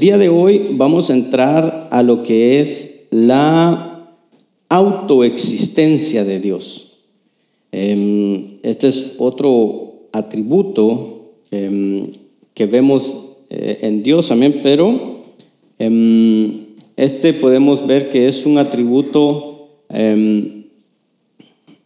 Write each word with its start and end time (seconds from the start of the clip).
día 0.00 0.16
de 0.16 0.30
hoy 0.30 0.62
vamos 0.72 1.10
a 1.10 1.14
entrar 1.14 1.88
a 1.90 2.02
lo 2.02 2.22
que 2.22 2.58
es 2.58 3.06
la 3.10 4.16
autoexistencia 4.70 6.24
de 6.24 6.40
Dios. 6.40 7.02
Em, 7.70 8.58
este 8.62 8.88
es 8.88 9.16
otro 9.18 10.06
atributo 10.12 11.32
em, 11.50 12.06
que 12.54 12.64
vemos 12.64 13.14
eh, 13.50 13.80
en 13.82 14.02
Dios 14.02 14.28
también, 14.28 14.60
pero 14.62 15.20
em, 15.78 16.64
este 16.96 17.34
podemos 17.34 17.86
ver 17.86 18.08
que 18.08 18.26
es 18.26 18.46
un 18.46 18.56
atributo 18.56 19.68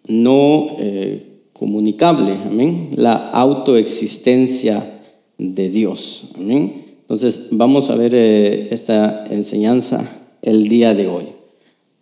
no 0.07 0.77
eh, 0.79 1.23
comunicable, 1.53 2.33
amén, 2.33 2.91
la 2.97 3.31
autoexistencia 3.31 5.01
de 5.39 5.71
Dios. 5.71 6.33
Amén. 6.37 6.84
Entonces 7.05 7.49
vamos 7.51 7.91
a 7.91 7.97
ver 7.97 8.15
eh, 8.15 8.69
esta 8.71 9.27
enseñanza 9.31 10.11
el 10.41 10.69
día 10.69 10.95
de 10.95 11.07
hoy. 11.07 11.25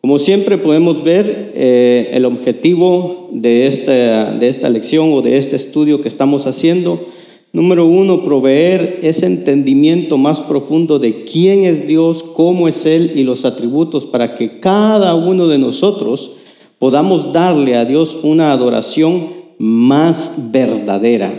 Como 0.00 0.20
siempre 0.20 0.58
podemos 0.58 1.02
ver 1.02 1.52
eh, 1.56 2.10
el 2.12 2.24
objetivo 2.24 3.28
de 3.32 3.66
esta, 3.66 4.32
de 4.32 4.46
esta 4.46 4.68
lección 4.68 5.12
o 5.12 5.20
de 5.20 5.38
este 5.38 5.56
estudio 5.56 6.00
que 6.00 6.08
estamos 6.08 6.46
haciendo. 6.46 7.04
Número 7.52 7.84
uno, 7.84 8.24
proveer 8.24 9.00
ese 9.02 9.26
entendimiento 9.26 10.18
más 10.18 10.40
profundo 10.40 11.00
de 11.00 11.24
quién 11.24 11.64
es 11.64 11.86
Dios, 11.86 12.22
cómo 12.22 12.68
es 12.68 12.86
Él 12.86 13.12
y 13.16 13.24
los 13.24 13.44
atributos 13.44 14.06
para 14.06 14.36
que 14.36 14.60
cada 14.60 15.16
uno 15.16 15.48
de 15.48 15.58
nosotros 15.58 16.36
podamos 16.78 17.32
darle 17.32 17.74
a 17.76 17.84
Dios 17.84 18.18
una 18.22 18.52
adoración 18.52 19.28
más 19.58 20.32
verdadera, 20.50 21.32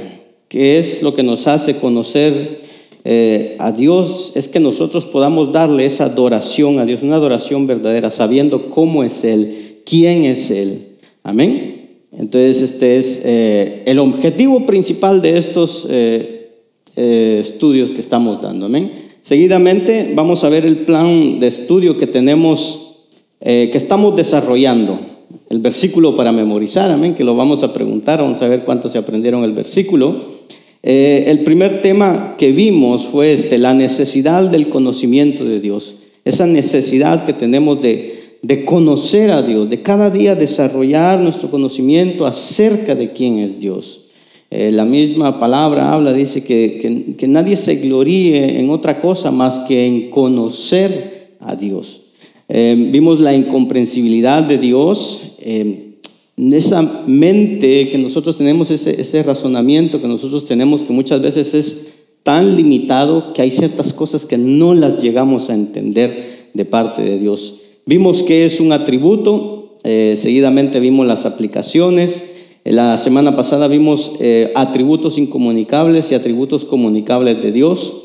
que 0.50 0.78
es 0.78 1.02
lo 1.02 1.16
que 1.16 1.24
nos 1.24 1.48
hace 1.48 1.78
conocer 1.78 2.63
eh, 3.06 3.58
a 3.60 3.74
Dios 3.74 4.32
es 4.36 4.48
que 4.48 4.62
nosotros 4.62 5.06
podamos 5.06 5.52
darle 5.52 5.86
esa 5.86 6.06
adoración 6.06 6.80
a 6.80 6.86
Dios, 6.86 7.04
una 7.04 7.16
adoración 7.16 7.68
verdadera, 7.68 8.10
sabiendo 8.10 8.70
cómo 8.70 9.04
es 9.04 9.24
Él, 9.26 9.82
quién 9.86 10.24
es 10.24 10.50
Él. 10.52 10.88
Amén. 11.22 11.90
Entonces, 12.18 12.62
este 12.62 12.98
es 12.98 13.22
eh, 13.26 13.84
el 13.86 14.00
objetivo 14.00 14.66
principal 14.66 15.22
de 15.22 15.38
estos 15.38 15.86
eh, 15.90 16.52
estudios 16.96 17.92
que 17.92 18.00
estamos 18.00 18.42
dando. 18.42 18.68
Amén. 18.68 18.92
Seguidamente 19.22 20.12
vamos 20.16 20.44
a 20.44 20.50
ver 20.50 20.66
el 20.66 20.80
plan 20.80 21.40
de 21.40 21.48
estudio 21.48 21.98
que 21.98 22.08
tenemos, 22.08 22.98
que 23.40 23.72
estamos 23.74 24.16
desarrollando. 24.18 25.00
El 25.50 25.60
versículo 25.60 26.14
para 26.14 26.34
memorizar, 26.34 26.92
amén, 26.92 27.16
que 27.16 27.24
lo 27.24 27.36
vamos 27.36 27.64
a 27.64 27.72
preguntar, 27.72 28.20
vamos 28.20 28.42
a 28.42 28.48
ver 28.50 28.64
cuántos 28.64 28.92
se 28.92 28.98
aprendieron 28.98 29.44
el 29.46 29.54
versículo. 29.54 30.24
Eh, 30.86 31.32
el 31.32 31.46
primer 31.46 31.82
tema 31.82 32.36
que 32.38 32.52
vimos 32.52 33.08
fue 33.08 33.32
este, 33.32 33.58
la 33.58 33.74
necesidad 33.74 34.50
del 34.52 34.68
conocimiento 34.68 35.46
de 35.46 35.62
Dios, 35.62 35.96
esa 36.26 36.46
necesidad 36.46 37.26
que 37.26 37.32
tenemos 37.32 37.82
de, 37.82 38.20
conocer 38.66 39.32
a 39.32 39.42
Dios, 39.42 39.70
de 39.70 39.82
cada 39.82 40.10
día 40.10 40.36
desarrollar 40.36 41.22
nuestro 41.22 41.50
conocimiento 41.50 42.26
acerca 42.26 42.96
de 42.96 43.14
quién 43.14 43.40
es 43.40 43.62
Dios. 43.62 44.10
Eh, 44.52 44.72
la 44.74 44.84
misma 44.84 45.40
palabra 45.40 45.94
habla, 45.94 46.12
dice 46.12 46.44
que, 46.44 47.16
que, 47.18 47.28
nadie 47.28 47.56
se 47.56 47.78
gloríe 47.78 48.60
en 48.60 48.70
otra 48.70 49.00
cosa 49.00 49.32
más 49.32 49.60
que 49.60 49.86
en 49.86 50.10
conocer 50.10 51.38
a 51.40 51.56
Dios. 51.56 52.02
Eh, 52.50 52.90
vimos 52.92 53.22
la 53.22 53.34
incomprensibilidad 53.34 54.44
de 54.44 54.58
Dios 54.58 55.38
esa 56.38 57.04
mente 57.06 57.90
que 57.90 57.98
nosotros 57.98 58.38
tenemos, 58.38 58.72
ese, 58.72 59.24
razonamiento 59.24 60.02
que 60.02 60.08
nosotros 60.08 60.46
tenemos, 60.46 60.84
que 60.84 60.94
muchas 60.94 61.22
veces 61.22 61.54
es 61.54 61.94
tan 62.24 62.56
limitado 62.56 63.34
que 63.34 63.42
hay 63.42 63.52
ciertas 63.52 63.94
cosas 63.94 64.26
que 64.26 64.38
no 64.38 64.74
las 64.74 65.02
llegamos 65.02 65.50
a 65.50 65.54
entender 65.54 66.50
de 66.54 66.66
parte 66.66 67.02
de 67.04 67.20
Dios. 67.20 67.60
Vimos 67.86 68.24
que 68.24 68.46
es 68.46 68.60
un 68.60 68.72
atributo, 68.72 69.78
eh, 69.84 70.16
seguidamente 70.18 70.80
vimos 70.80 71.06
las 71.06 71.26
aplicaciones, 71.26 72.24
la 72.64 72.98
semana 72.98 73.36
pasada 73.36 73.68
vimos 73.68 74.14
eh, 74.22 74.54
atributos 74.56 75.18
incomunicables 75.18 76.12
y 76.12 76.16
atributos 76.16 76.64
comunicables 76.64 77.42
de 77.42 77.52
Dios, 77.52 78.04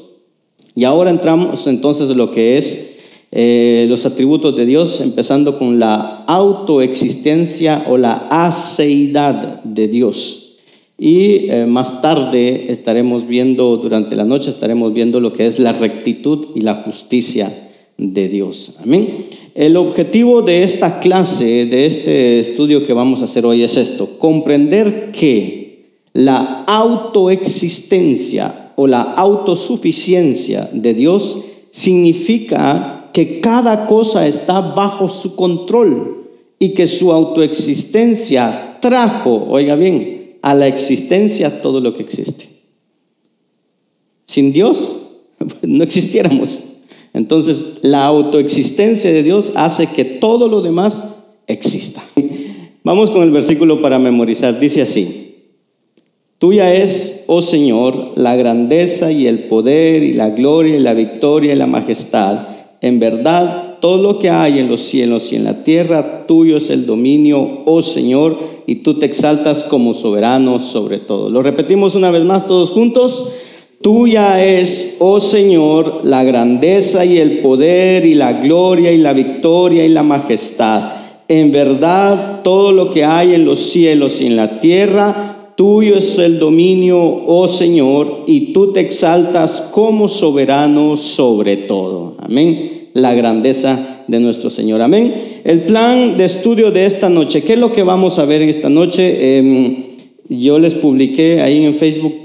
y 0.74 0.84
ahora 0.84 1.10
entramos 1.10 1.66
entonces 1.66 2.10
en 2.10 2.18
lo 2.18 2.32
que 2.32 2.58
es 2.58 2.87
eh, 3.30 3.86
los 3.88 4.06
atributos 4.06 4.56
de 4.56 4.64
Dios, 4.64 5.00
empezando 5.00 5.58
con 5.58 5.78
la 5.78 6.24
autoexistencia 6.26 7.84
o 7.86 7.98
la 7.98 8.26
aceidad 8.30 9.62
de 9.64 9.88
Dios. 9.88 10.56
Y 10.98 11.50
eh, 11.50 11.66
más 11.66 12.00
tarde 12.00 12.72
estaremos 12.72 13.26
viendo, 13.26 13.76
durante 13.76 14.16
la 14.16 14.24
noche 14.24 14.50
estaremos 14.50 14.92
viendo 14.92 15.20
lo 15.20 15.32
que 15.32 15.46
es 15.46 15.58
la 15.58 15.72
rectitud 15.72 16.48
y 16.54 16.62
la 16.62 16.76
justicia 16.76 17.70
de 17.96 18.28
Dios. 18.28 18.74
Amén. 18.82 19.26
El 19.54 19.76
objetivo 19.76 20.42
de 20.42 20.62
esta 20.62 21.00
clase, 21.00 21.66
de 21.66 21.86
este 21.86 22.40
estudio 22.40 22.86
que 22.86 22.92
vamos 22.92 23.20
a 23.20 23.26
hacer 23.26 23.44
hoy 23.44 23.62
es 23.62 23.76
esto, 23.76 24.18
comprender 24.18 25.10
que 25.12 25.98
la 26.14 26.64
autoexistencia 26.64 28.72
o 28.76 28.86
la 28.86 29.02
autosuficiencia 29.02 30.70
de 30.72 30.94
Dios 30.94 31.38
significa 31.70 32.97
que 33.18 33.40
cada 33.40 33.86
cosa 33.86 34.28
está 34.28 34.60
bajo 34.60 35.08
su 35.08 35.34
control 35.34 36.18
y 36.56 36.68
que 36.68 36.86
su 36.86 37.10
autoexistencia 37.10 38.78
trajo, 38.80 39.44
oiga 39.48 39.74
bien, 39.74 40.36
a 40.40 40.54
la 40.54 40.68
existencia 40.68 41.60
todo 41.60 41.80
lo 41.80 41.94
que 41.94 42.04
existe. 42.04 42.48
Sin 44.24 44.52
Dios 44.52 44.92
no 45.62 45.82
existiéramos. 45.82 46.62
Entonces, 47.12 47.64
la 47.82 48.04
autoexistencia 48.04 49.10
de 49.10 49.24
Dios 49.24 49.50
hace 49.56 49.88
que 49.88 50.04
todo 50.04 50.46
lo 50.46 50.60
demás 50.60 51.02
exista. 51.48 52.00
Vamos 52.84 53.10
con 53.10 53.22
el 53.22 53.32
versículo 53.32 53.82
para 53.82 53.98
memorizar. 53.98 54.60
Dice 54.60 54.82
así, 54.82 55.34
Tuya 56.38 56.72
es, 56.72 57.24
oh 57.26 57.42
Señor, 57.42 58.12
la 58.14 58.36
grandeza 58.36 59.10
y 59.10 59.26
el 59.26 59.40
poder 59.48 60.04
y 60.04 60.12
la 60.12 60.30
gloria 60.30 60.76
y 60.76 60.78
la 60.78 60.94
victoria 60.94 61.54
y 61.54 61.56
la 61.56 61.66
majestad 61.66 62.57
en 62.80 63.00
verdad, 63.00 63.78
todo 63.80 64.02
lo 64.02 64.18
que 64.18 64.30
hay 64.30 64.58
en 64.58 64.68
los 64.68 64.80
cielos 64.80 65.32
y 65.32 65.36
en 65.36 65.44
la 65.44 65.64
tierra, 65.64 66.26
tuyo 66.26 66.56
es 66.56 66.70
el 66.70 66.86
dominio, 66.86 67.62
oh 67.64 67.82
Señor, 67.82 68.38
y 68.66 68.76
tú 68.76 68.94
te 68.94 69.06
exaltas 69.06 69.64
como 69.64 69.94
soberano 69.94 70.58
sobre 70.58 70.98
todo. 70.98 71.28
Lo 71.28 71.42
repetimos 71.42 71.94
una 71.94 72.10
vez 72.10 72.24
más 72.24 72.46
todos 72.46 72.70
juntos. 72.70 73.32
Tuya 73.82 74.44
es, 74.44 74.96
oh 75.00 75.20
Señor, 75.20 76.00
la 76.04 76.24
grandeza 76.24 77.04
y 77.04 77.18
el 77.18 77.38
poder 77.38 78.04
y 78.04 78.14
la 78.14 78.34
gloria 78.34 78.92
y 78.92 78.98
la 78.98 79.12
victoria 79.12 79.84
y 79.84 79.88
la 79.88 80.02
majestad. 80.02 80.92
En 81.28 81.50
verdad, 81.50 82.42
todo 82.42 82.72
lo 82.72 82.90
que 82.90 83.04
hay 83.04 83.34
en 83.34 83.44
los 83.44 83.58
cielos 83.58 84.20
y 84.20 84.26
en 84.26 84.36
la 84.36 84.60
tierra, 84.60 85.27
tuyo 85.58 85.96
es 85.96 86.16
el 86.18 86.38
dominio, 86.38 87.00
oh 87.02 87.48
Señor, 87.48 88.22
y 88.28 88.52
tú 88.52 88.72
te 88.72 88.78
exaltas 88.78 89.60
como 89.60 90.06
soberano 90.06 90.96
sobre 90.96 91.56
todo. 91.56 92.14
Amén 92.20 92.78
la 92.94 93.14
grandeza 93.14 94.04
de 94.06 94.20
nuestro 94.20 94.50
Señor. 94.50 94.82
Amén. 94.82 95.14
El 95.44 95.64
plan 95.64 96.16
de 96.16 96.24
estudio 96.24 96.70
de 96.70 96.86
esta 96.86 97.08
noche, 97.08 97.42
¿qué 97.42 97.54
es 97.54 97.58
lo 97.58 97.72
que 97.72 97.82
vamos 97.82 98.18
a 98.18 98.24
ver 98.24 98.42
en 98.42 98.48
esta 98.48 98.68
noche? 98.68 99.38
Em, 99.38 99.76
yo 100.28 100.58
les 100.58 100.74
publiqué 100.74 101.40
ahí 101.40 101.64
en 101.64 101.74
Facebook 101.74 102.22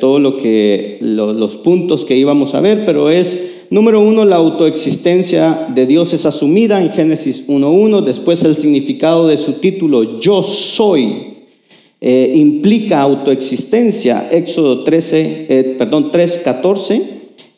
todo 0.00 0.18
lo 0.18 0.38
que 0.38 0.98
los 1.00 1.56
puntos 1.58 2.04
que 2.04 2.16
íbamos 2.16 2.54
a 2.54 2.60
ver, 2.60 2.84
pero 2.84 3.10
es 3.10 3.66
número 3.70 4.00
uno 4.00 4.24
la 4.24 4.36
autoexistencia 4.36 5.68
de 5.72 5.86
Dios 5.86 6.12
es 6.14 6.26
asumida 6.26 6.82
en 6.82 6.90
Génesis 6.90 7.46
1.1. 7.48 8.02
Después 8.02 8.42
el 8.44 8.56
significado 8.56 9.28
de 9.28 9.36
su 9.36 9.54
título 9.54 10.18
Yo 10.18 10.42
soy 10.42 11.33
eh, 12.06 12.32
implica 12.34 13.00
autoexistencia. 13.00 14.28
Éxodo 14.30 14.84
13, 14.84 15.46
eh, 15.48 15.74
perdón 15.78 16.10
3.14 16.12 17.00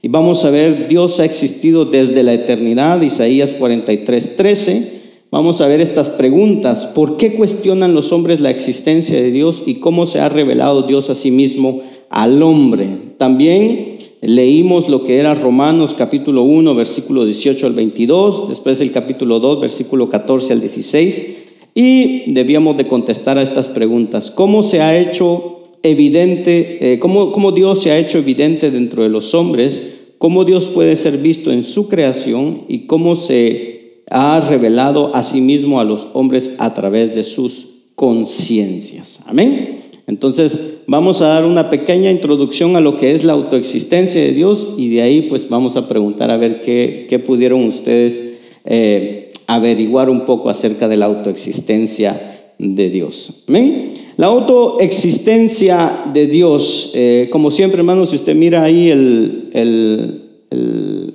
y 0.02 0.08
vamos 0.08 0.44
a 0.44 0.50
ver, 0.50 0.86
Dios 0.86 1.18
ha 1.18 1.24
existido 1.24 1.84
desde 1.84 2.22
la 2.22 2.32
eternidad, 2.32 3.02
Isaías 3.02 3.52
43, 3.54 4.36
13. 4.36 4.92
Vamos 5.32 5.60
a 5.60 5.66
ver 5.66 5.80
estas 5.80 6.08
preguntas. 6.10 6.86
¿Por 6.86 7.16
qué 7.16 7.34
cuestionan 7.34 7.92
los 7.92 8.12
hombres 8.12 8.38
la 8.38 8.50
existencia 8.50 9.20
de 9.20 9.32
Dios 9.32 9.64
y 9.66 9.80
cómo 9.80 10.06
se 10.06 10.20
ha 10.20 10.28
revelado 10.28 10.82
Dios 10.82 11.10
a 11.10 11.16
sí 11.16 11.32
mismo 11.32 11.82
al 12.08 12.40
hombre? 12.40 12.86
También 13.18 13.96
leímos 14.20 14.88
lo 14.88 15.02
que 15.02 15.18
era 15.18 15.34
Romanos 15.34 15.92
capítulo 15.98 16.44
1, 16.44 16.72
versículo 16.76 17.24
18 17.24 17.66
al 17.66 17.72
22, 17.72 18.48
después 18.48 18.80
el 18.80 18.92
capítulo 18.92 19.40
2, 19.40 19.60
versículo 19.60 20.08
14 20.08 20.52
al 20.52 20.60
16. 20.60 21.45
Y 21.76 22.32
debíamos 22.32 22.76
de 22.76 22.88
contestar 22.88 23.38
a 23.38 23.42
estas 23.42 23.68
preguntas. 23.68 24.32
¿Cómo 24.32 24.64
se 24.64 24.80
ha 24.80 24.98
hecho 24.98 25.62
evidente, 25.84 26.94
eh, 26.94 26.98
cómo, 26.98 27.30
cómo 27.30 27.52
Dios 27.52 27.82
se 27.82 27.92
ha 27.92 27.98
hecho 27.98 28.18
evidente 28.18 28.72
dentro 28.72 29.04
de 29.04 29.10
los 29.10 29.32
hombres? 29.34 29.96
cómo 30.18 30.44
Dios 30.44 30.68
puede 30.68 30.96
ser 30.96 31.18
visto 31.18 31.52
en 31.52 31.62
su 31.62 31.88
creación 31.88 32.62
y 32.68 32.86
cómo 32.86 33.16
se 33.16 34.02
ha 34.10 34.40
revelado 34.40 35.14
a 35.14 35.22
sí 35.22 35.40
mismo 35.40 35.80
a 35.80 35.84
los 35.84 36.06
hombres 36.14 36.56
a 36.58 36.74
través 36.74 37.14
de 37.14 37.24
sus 37.24 37.68
conciencias. 37.94 39.20
Amén. 39.26 39.80
Entonces, 40.06 40.60
vamos 40.86 41.20
a 41.20 41.28
dar 41.28 41.44
una 41.44 41.68
pequeña 41.68 42.10
introducción 42.10 42.76
a 42.76 42.80
lo 42.80 42.96
que 42.96 43.12
es 43.12 43.24
la 43.24 43.32
autoexistencia 43.32 44.20
de 44.20 44.32
Dios 44.32 44.74
y 44.76 44.88
de 44.90 45.02
ahí 45.02 45.22
pues 45.22 45.48
vamos 45.48 45.74
a 45.76 45.88
preguntar 45.88 46.30
a 46.30 46.36
ver 46.36 46.60
qué, 46.60 47.22
pudieron 47.26 47.64
ustedes 47.64 48.22
eh, 48.64 49.25
averiguar 49.46 50.10
un 50.10 50.24
poco 50.24 50.50
acerca 50.50 50.88
de 50.88 50.96
la 50.96 51.06
autoexistencia 51.06 52.52
de 52.58 52.90
Dios. 52.90 53.44
¿Amén? 53.48 53.92
La 54.16 54.28
autoexistencia 54.28 56.04
de 56.12 56.26
Dios, 56.26 56.92
eh, 56.94 57.28
como 57.30 57.50
siempre 57.50 57.80
hermanos, 57.80 58.10
si 58.10 58.16
usted 58.16 58.34
mira 58.34 58.62
ahí 58.62 58.90
el, 58.90 59.50
el 59.52 61.14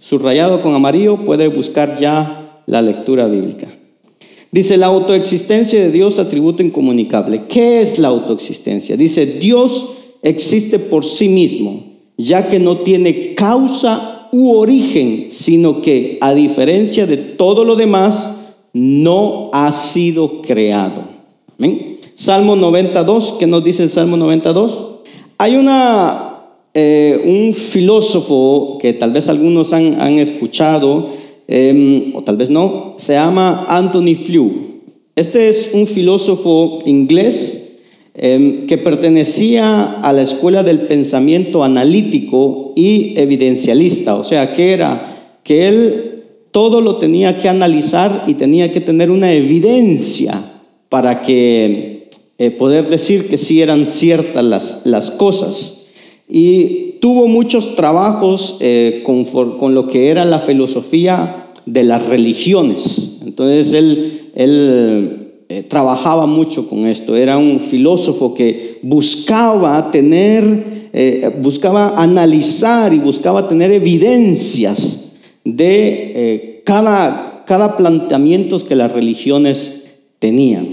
subrayado 0.00 0.62
con 0.62 0.74
amarillo, 0.74 1.24
puede 1.24 1.48
buscar 1.48 1.98
ya 1.98 2.62
la 2.66 2.82
lectura 2.82 3.26
bíblica. 3.26 3.66
Dice, 4.52 4.76
la 4.76 4.86
autoexistencia 4.86 5.80
de 5.80 5.90
Dios, 5.90 6.18
atributo 6.18 6.62
incomunicable. 6.62 7.42
¿Qué 7.48 7.80
es 7.80 7.98
la 7.98 8.08
autoexistencia? 8.08 8.96
Dice, 8.96 9.26
Dios 9.26 9.86
existe 10.22 10.78
por 10.78 11.04
sí 11.04 11.28
mismo, 11.28 11.84
ya 12.16 12.48
que 12.48 12.58
no 12.58 12.78
tiene 12.78 13.34
causa 13.34 14.15
origen, 14.44 15.26
sino 15.30 15.82
que, 15.82 16.18
a 16.20 16.34
diferencia 16.34 17.06
de 17.06 17.16
todo 17.16 17.64
lo 17.64 17.76
demás, 17.76 18.34
no 18.72 19.50
ha 19.52 19.72
sido 19.72 20.42
creado. 20.42 21.02
Salmo 22.14 22.56
92, 22.56 23.36
¿qué 23.38 23.46
nos 23.46 23.64
dice 23.64 23.82
el 23.82 23.90
Salmo 23.90 24.16
92? 24.16 24.86
Hay 25.38 25.56
una, 25.56 26.40
eh, 26.74 27.22
un 27.24 27.52
filósofo 27.52 28.78
que 28.80 28.92
tal 28.92 29.12
vez 29.12 29.28
algunos 29.28 29.72
han, 29.72 30.00
han 30.00 30.18
escuchado, 30.18 31.08
Em, 31.48 32.12
o 32.14 32.22
tal 32.22 32.36
vez 32.36 32.50
no, 32.50 32.94
se 32.96 33.12
llama 33.14 33.66
Anthony 33.68 34.16
Flew. 34.16 34.80
Este 35.14 35.48
es 35.48 35.70
un 35.72 35.86
filósofo 35.86 36.80
inglés 36.86 37.65
em, 38.16 38.66
que 38.66 38.78
pertenecía 38.78 40.00
a 40.00 40.12
la 40.12 40.22
escuela 40.22 40.62
del 40.62 40.80
pensamiento 40.82 41.62
analítico 41.62 42.72
y 42.74 43.14
evidencialista, 43.16 44.14
o 44.14 44.24
sea, 44.24 44.52
que 44.52 44.72
era 44.72 45.38
que 45.44 45.68
él 45.68 46.12
todo 46.50 46.80
lo 46.80 46.96
tenía 46.96 47.38
que 47.38 47.48
analizar 47.48 48.24
y 48.26 48.34
tenía 48.34 48.72
que 48.72 48.80
tener 48.80 49.10
una 49.10 49.32
evidencia 49.32 50.42
para 50.88 51.22
que 51.22 52.08
eh, 52.38 52.50
poder 52.50 52.88
decir 52.88 53.28
que 53.28 53.38
sí 53.38 53.60
eran 53.62 53.86
ciertas 53.86 54.44
las, 54.44 54.80
las 54.84 55.10
cosas. 55.10 55.88
Y 56.28 56.86
tuvo 57.00 57.28
muchos 57.28 57.76
trabajos 57.76 58.56
eh, 58.60 59.04
con, 59.04 59.74
lo 59.74 59.86
que 59.86 60.08
era 60.08 60.24
la 60.24 60.38
filosofía 60.38 61.50
de 61.64 61.84
las 61.84 62.06
religiones. 62.08 63.20
Entonces 63.24 63.72
él, 64.34 65.25
eh, 65.48 65.62
trabajaba 65.62 66.26
mucho 66.26 66.68
con 66.68 66.86
esto. 66.86 67.16
Era 67.16 67.38
un 67.38 67.60
filósofo 67.60 68.34
que 68.34 68.78
buscaba 68.82 69.90
tener, 69.90 70.88
eh, 70.92 71.30
buscaba 71.40 72.00
analizar 72.00 72.92
y 72.92 72.98
buscaba 72.98 73.46
tener 73.46 73.70
evidencias 73.70 75.16
de 75.44 76.62
cada, 76.64 77.44
cada 77.46 77.76
planteamiento 77.76 78.58
que 78.66 78.74
las 78.74 78.92
religiones 78.92 79.84
tenían. 80.18 80.66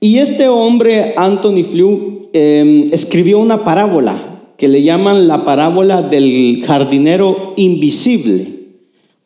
Y 0.00 0.18
este 0.18 0.48
hombre, 0.48 1.14
Anthony 1.16 1.62
Flew, 1.62 2.28
escribió 2.32 3.38
una 3.38 3.64
parábola 3.64 4.16
que 4.58 4.68
le 4.68 4.82
llaman 4.82 5.28
la 5.28 5.44
parábola 5.44 6.02
del 6.02 6.62
jardinero 6.66 7.54
invisible 7.56 8.58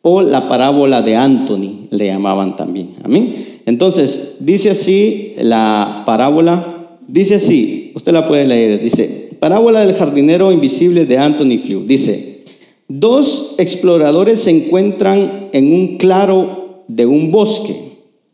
o 0.03 0.21
la 0.21 0.47
parábola 0.47 1.01
de 1.01 1.15
Anthony, 1.15 1.87
le 1.89 2.07
llamaban 2.07 2.55
también. 2.55 2.89
Amén. 3.03 3.52
Entonces, 3.65 4.37
dice 4.39 4.71
así 4.71 5.33
la 5.37 6.03
parábola, 6.05 6.97
dice 7.07 7.35
así, 7.35 7.91
usted 7.95 8.11
la 8.11 8.27
puede 8.27 8.45
leer, 8.45 8.81
dice, 8.81 9.29
parábola 9.39 9.85
del 9.85 9.95
jardinero 9.95 10.51
invisible 10.51 11.05
de 11.05 11.17
Anthony 11.17 11.57
Flew. 11.57 11.85
Dice, 11.85 12.43
dos 12.87 13.55
exploradores 13.57 14.39
se 14.39 14.51
encuentran 14.51 15.49
en 15.53 15.73
un 15.73 15.97
claro 15.97 16.83
de 16.87 17.05
un 17.05 17.31
bosque. 17.31 17.75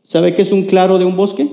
¿Sabe 0.03 0.33
qué 0.33 0.41
es 0.41 0.51
un 0.51 0.63
claro 0.63 0.97
de 0.97 1.05
un 1.05 1.15
bosque? 1.15 1.47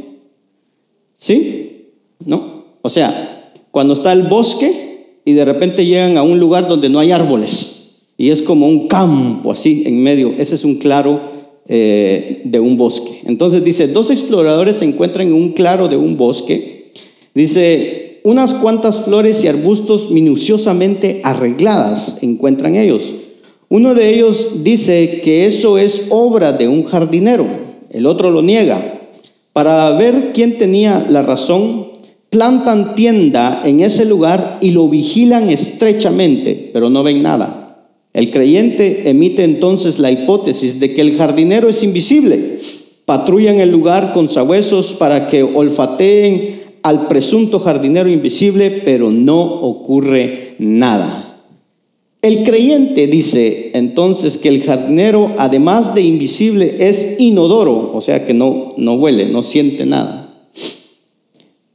¿Sí? 1.16 1.90
¿No? 2.24 2.64
O 2.82 2.88
sea, 2.88 3.52
cuando 3.70 3.92
está 3.92 4.12
el 4.12 4.22
bosque, 4.22 4.86
y 5.26 5.32
de 5.32 5.44
repente 5.44 5.84
llegan 5.84 6.16
a 6.16 6.22
un 6.22 6.38
lugar 6.38 6.68
donde 6.68 6.88
no 6.88 7.00
hay 7.00 7.10
árboles 7.10 8.04
y 8.16 8.30
es 8.30 8.40
como 8.40 8.66
un 8.68 8.86
campo 8.86 9.50
así 9.50 9.82
en 9.84 10.02
medio. 10.02 10.32
Ese 10.38 10.54
es 10.54 10.64
un 10.64 10.76
claro 10.76 11.20
eh, 11.68 12.42
de 12.44 12.60
un 12.60 12.76
bosque. 12.76 13.22
Entonces 13.26 13.64
dice, 13.64 13.88
dos 13.88 14.10
exploradores 14.10 14.76
se 14.76 14.84
encuentran 14.84 15.28
en 15.28 15.34
un 15.34 15.52
claro 15.52 15.88
de 15.88 15.96
un 15.96 16.16
bosque. 16.16 16.92
Dice, 17.34 18.20
unas 18.24 18.54
cuantas 18.54 19.04
flores 19.04 19.44
y 19.44 19.48
arbustos 19.48 20.10
minuciosamente 20.10 21.20
arregladas 21.22 22.18
encuentran 22.22 22.76
ellos. 22.76 23.14
Uno 23.68 23.94
de 23.94 24.14
ellos 24.14 24.62
dice 24.62 25.20
que 25.24 25.46
eso 25.46 25.78
es 25.78 26.06
obra 26.10 26.52
de 26.52 26.68
un 26.68 26.84
jardinero, 26.84 27.46
el 27.90 28.06
otro 28.06 28.30
lo 28.30 28.42
niega. 28.42 29.00
Para 29.52 29.90
ver 29.92 30.32
quién 30.32 30.58
tenía 30.58 31.04
la 31.08 31.22
razón, 31.22 31.86
plantan 32.30 32.94
tienda 32.94 33.62
en 33.64 33.80
ese 33.80 34.04
lugar 34.04 34.58
y 34.60 34.70
lo 34.70 34.88
vigilan 34.88 35.48
estrechamente, 35.48 36.70
pero 36.72 36.90
no 36.90 37.02
ven 37.02 37.22
nada. 37.22 37.55
El 38.16 38.30
creyente 38.30 39.10
emite 39.10 39.44
entonces 39.44 39.98
la 39.98 40.10
hipótesis 40.10 40.80
de 40.80 40.94
que 40.94 41.02
el 41.02 41.18
jardinero 41.18 41.68
es 41.68 41.82
invisible. 41.82 42.60
Patrullan 43.04 43.60
el 43.60 43.70
lugar 43.70 44.14
con 44.14 44.30
sabuesos 44.30 44.94
para 44.94 45.28
que 45.28 45.42
olfateen 45.42 46.62
al 46.80 47.08
presunto 47.08 47.60
jardinero 47.60 48.08
invisible, 48.08 48.70
pero 48.70 49.10
no 49.10 49.42
ocurre 49.42 50.54
nada. 50.58 51.42
El 52.22 52.42
creyente 52.42 53.06
dice 53.06 53.72
entonces 53.74 54.38
que 54.38 54.48
el 54.48 54.62
jardinero, 54.62 55.34
además 55.36 55.94
de 55.94 56.00
invisible, 56.00 56.88
es 56.88 57.20
inodoro, 57.20 57.92
o 57.94 58.00
sea 58.00 58.24
que 58.24 58.32
no, 58.32 58.70
no 58.78 58.94
huele, 58.94 59.26
no 59.26 59.42
siente 59.42 59.84
nada. 59.84 60.25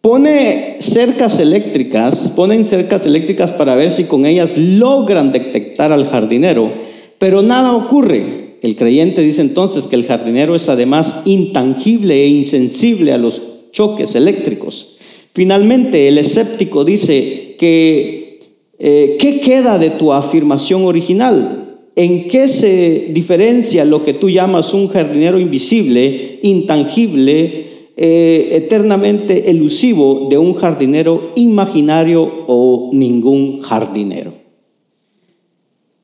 Pone 0.02 0.78
cercas 0.80 1.40
eléctricas, 1.40 2.30
ponen 2.36 2.66
cercas 2.66 3.06
eléctricas 3.06 3.52
para 3.52 3.76
ver 3.76 3.92
si 3.92 4.06
con 4.06 4.26
ellas 4.26 4.58
logran 4.58 5.32
detectar 5.32 5.92
al 5.92 6.08
jardinero, 6.08 6.74
pero 7.20 7.44
nada 7.44 7.76
ocurre. 7.76 8.58
El 8.64 8.76
creyente 8.76 9.22
dice 9.22 9.42
entonces 9.42 9.86
que 9.86 9.96
el 9.96 10.06
jardinero 10.06 10.56
es 10.56 10.70
además 10.70 11.22
intangible 11.26 12.16
e 12.16 12.28
insensible 12.28 13.14
a 13.14 13.20
los 13.20 13.44
choques 13.72 14.16
eléctricos. 14.16 14.98
Finalmente, 15.34 16.08
el 16.08 16.18
escéptico 16.18 16.84
dice 16.84 17.56
que, 17.60 18.40
eh, 18.80 19.18
¿qué 19.20 19.40
queda 19.40 19.78
de 19.78 19.92
tu 19.92 20.14
afirmación 20.14 20.84
original? 20.86 21.78
¿En 21.96 22.28
qué 22.28 22.48
se 22.48 23.10
diferencia 23.12 23.86
lo 23.86 24.04
que 24.04 24.14
tú 24.14 24.32
llamas 24.32 24.74
un 24.74 24.88
jardinero 24.88 25.40
invisible, 25.40 26.40
intangible, 26.42 27.71
eh, 27.98 28.50
eternamente 28.54 29.50
elusivo 29.50 30.28
de 30.30 30.38
un 30.38 30.54
jardinero 30.54 31.34
imaginario 31.36 32.46
o 32.48 32.90
ningún 32.94 33.62
jardinero. 33.62 34.34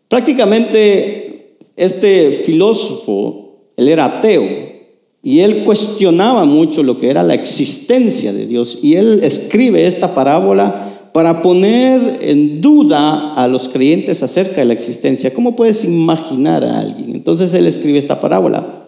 Prácticamente 0.07 1.55
este 1.75 2.31
filósofo, 2.31 3.55
él 3.77 3.87
era 3.87 4.05
ateo 4.05 4.43
y 5.21 5.39
él 5.39 5.63
cuestionaba 5.63 6.43
mucho 6.43 6.83
lo 6.83 6.99
que 6.99 7.09
era 7.09 7.23
la 7.23 7.33
existencia 7.33 8.33
de 8.33 8.47
Dios 8.47 8.79
y 8.81 8.95
él 8.95 9.21
escribe 9.23 9.85
esta 9.85 10.13
parábola 10.13 11.09
para 11.13 11.41
poner 11.41 12.19
en 12.21 12.61
duda 12.61 13.33
a 13.33 13.47
los 13.47 13.69
creyentes 13.69 14.21
acerca 14.21 14.61
de 14.61 14.65
la 14.65 14.73
existencia. 14.73 15.33
¿Cómo 15.33 15.55
puedes 15.55 15.83
imaginar 15.83 16.63
a 16.63 16.79
alguien? 16.79 17.15
Entonces 17.15 17.53
él 17.53 17.65
escribe 17.65 17.97
esta 17.97 18.19
parábola. 18.19 18.87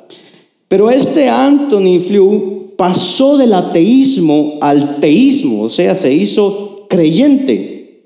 Pero 0.68 0.91
este 0.91 1.27
Anthony 1.27 2.00
Flew 2.00 2.68
pasó 2.79 3.38
del 3.38 3.53
ateísmo 3.55 4.53
al 4.62 5.01
teísmo, 5.01 5.63
o 5.63 5.69
sea, 5.69 5.95
se 5.95 6.13
hizo 6.13 6.86
creyente. 6.88 8.05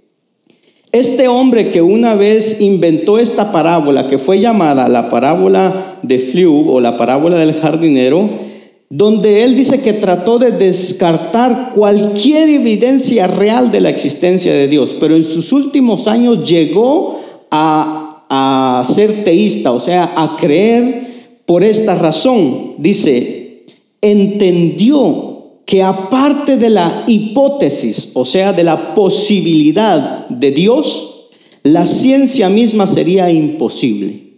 Este 0.91 1.27
hombre 1.27 1.69
que 1.69 1.83
una 1.83 2.15
vez 2.15 2.59
inventó 2.59 3.19
esta 3.19 3.51
parábola, 3.51 4.07
que 4.07 4.17
fue 4.17 4.39
llamada 4.39 4.89
la 4.89 5.09
parábola 5.09 5.99
de 6.01 6.17
Flew 6.17 6.71
o 6.71 6.79
la 6.79 6.97
parábola 6.97 7.37
del 7.37 7.53
jardinero, 7.53 8.27
donde 8.89 9.43
él 9.43 9.55
dice 9.55 9.79
que 9.81 9.93
trató 9.93 10.39
de 10.39 10.49
descartar 10.49 11.69
cualquier 11.75 12.49
evidencia 12.49 13.27
real 13.27 13.71
de 13.71 13.79
la 13.79 13.89
existencia 13.89 14.53
de 14.53 14.67
Dios, 14.67 14.95
pero 14.99 15.15
en 15.15 15.23
sus 15.23 15.53
últimos 15.53 16.07
años 16.07 16.49
llegó 16.49 17.21
a, 17.51 18.25
a 18.27 18.83
ser 18.85 19.23
teísta, 19.23 19.71
o 19.71 19.79
sea, 19.79 20.15
a 20.17 20.35
creer 20.35 21.35
por 21.45 21.63
esta 21.63 21.93
razón. 21.93 22.73
Dice, 22.79 23.42
entendió 24.03 25.61
que 25.65 25.81
aparte 25.81 26.57
de 26.57 26.69
la 26.69 27.05
hipótesis, 27.07 28.11
o 28.13 28.25
sea, 28.25 28.53
de 28.53 28.63
la 28.63 28.93
posibilidad 28.93 30.27
de 30.27 30.51
Dios, 30.51 31.29
la 31.63 31.85
ciencia 31.85 32.49
misma 32.49 32.85
sería 32.85 33.31
imposible. 33.31 34.33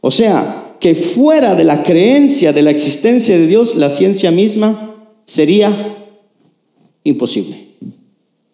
O 0.00 0.10
sea, 0.10 0.76
que 0.80 0.94
fuera 0.94 1.54
de 1.54 1.64
la 1.64 1.82
creencia 1.82 2.52
de 2.52 2.62
la 2.62 2.70
existencia 2.70 3.38
de 3.38 3.46
Dios, 3.46 3.76
la 3.76 3.90
ciencia 3.90 4.30
misma 4.30 4.96
sería 5.24 5.96
imposible. 7.04 7.56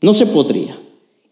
No 0.00 0.14
se 0.14 0.26
podría. 0.26 0.76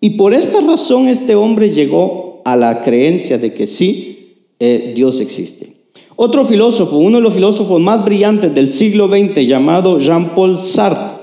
Y 0.00 0.10
por 0.10 0.32
esta 0.32 0.60
razón 0.60 1.08
este 1.08 1.34
hombre 1.34 1.70
llegó 1.70 2.42
a 2.44 2.56
la 2.56 2.82
creencia 2.82 3.38
de 3.38 3.52
que 3.52 3.66
sí, 3.66 4.36
eh, 4.60 4.92
Dios 4.94 5.20
existe. 5.20 5.77
Otro 6.20 6.44
filósofo, 6.44 6.96
uno 6.96 7.18
de 7.18 7.22
los 7.22 7.32
filósofos 7.32 7.80
más 7.80 8.04
brillantes 8.04 8.52
del 8.52 8.72
siglo 8.72 9.06
XX, 9.06 9.46
llamado 9.46 10.00
Jean-Paul 10.00 10.58
Sartre, 10.58 11.16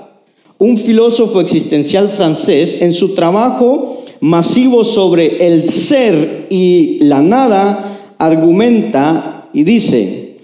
un 0.56 0.78
filósofo 0.78 1.42
existencial 1.42 2.08
francés, 2.08 2.80
en 2.80 2.94
su 2.94 3.14
trabajo 3.14 4.02
masivo 4.20 4.84
sobre 4.84 5.48
el 5.48 5.68
ser 5.68 6.46
y 6.48 6.96
la 7.02 7.20
nada, 7.20 8.14
argumenta 8.16 9.50
y 9.52 9.64
dice 9.64 10.36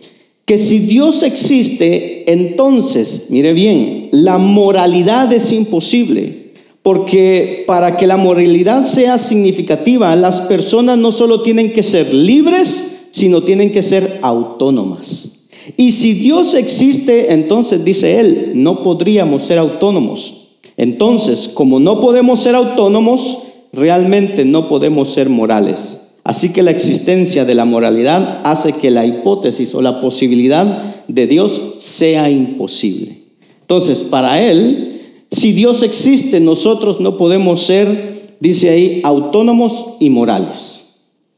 que 0.44 0.58
si 0.58 0.80
Dios 0.80 1.22
existe, 1.22 2.30
entonces, 2.30 3.28
mire 3.30 3.54
bien, 3.54 4.10
la 4.10 4.36
moralidad 4.36 5.32
es 5.32 5.50
imposible 5.50 6.52
porque 6.82 7.64
para 7.66 7.96
que 7.96 8.06
la 8.06 8.18
moralidad 8.18 8.84
sea 8.84 9.16
significativa, 9.16 10.14
las 10.14 10.42
personas 10.42 10.98
no 10.98 11.10
solo 11.10 11.40
tienen 11.40 11.72
que 11.72 11.82
ser 11.82 12.12
libres, 12.12 12.91
sino 13.12 13.44
tienen 13.44 13.70
que 13.70 13.82
ser 13.82 14.18
autónomas. 14.22 15.28
Y 15.76 15.92
si 15.92 16.14
Dios 16.14 16.54
existe, 16.54 17.32
entonces 17.32 17.84
dice 17.84 18.18
él, 18.18 18.52
no 18.54 18.82
podríamos 18.82 19.42
ser 19.42 19.58
autónomos. 19.58 20.48
Entonces, 20.76 21.48
como 21.48 21.78
no 21.78 22.00
podemos 22.00 22.40
ser 22.40 22.56
autónomos, 22.56 23.38
realmente 23.72 24.44
no 24.44 24.66
podemos 24.66 25.10
ser 25.10 25.28
morales. 25.28 25.98
Así 26.24 26.50
que 26.50 26.62
la 26.62 26.70
existencia 26.70 27.44
de 27.44 27.54
la 27.54 27.64
moralidad 27.64 28.40
hace 28.44 28.72
que 28.72 28.90
la 28.90 29.06
hipótesis 29.06 29.74
o 29.74 29.82
la 29.82 30.00
posibilidad 30.00 30.82
de 31.06 31.26
Dios 31.26 31.62
sea 31.78 32.30
imposible. 32.30 33.18
Entonces, 33.60 34.00
para 34.00 34.42
él, 34.42 35.00
si 35.30 35.52
Dios 35.52 35.82
existe, 35.82 36.40
nosotros 36.40 37.00
no 37.00 37.16
podemos 37.16 37.62
ser, 37.62 38.22
dice 38.40 38.70
ahí, 38.70 39.00
autónomos 39.04 39.84
y 40.00 40.10
morales. 40.10 40.82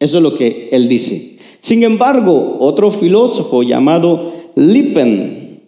Eso 0.00 0.19
es 0.19 0.23
lo 0.23 0.37
que 0.37 0.69
él 0.73 0.88
dice. 0.88 1.34
Sin 1.64 1.83
embargo, 1.83 2.59
otro 2.61 2.90
filósofo 2.90 3.62
llamado 3.62 4.35
Lippen 4.54 5.62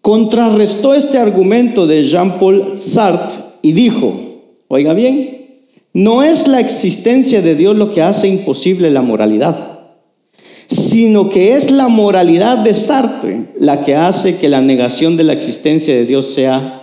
contrarrestó 0.00 0.94
este 0.94 1.18
argumento 1.18 1.86
de 1.86 2.04
Jean-Paul 2.04 2.78
Sartre 2.78 3.38
y 3.60 3.72
dijo, 3.72 4.14
oiga 4.68 4.94
bien, 4.94 5.58
no 5.92 6.22
es 6.22 6.48
la 6.48 6.60
existencia 6.60 7.42
de 7.42 7.54
Dios 7.54 7.76
lo 7.76 7.92
que 7.92 8.00
hace 8.00 8.26
imposible 8.26 8.90
la 8.90 9.02
moralidad, 9.02 9.80
sino 10.66 11.28
que 11.28 11.56
es 11.56 11.70
la 11.70 11.88
moralidad 11.88 12.56
de 12.56 12.72
Sartre 12.72 13.48
la 13.60 13.84
que 13.84 13.94
hace 13.94 14.38
que 14.38 14.48
la 14.48 14.62
negación 14.62 15.18
de 15.18 15.24
la 15.24 15.34
existencia 15.34 15.94
de 15.94 16.06
Dios 16.06 16.24
sea 16.32 16.82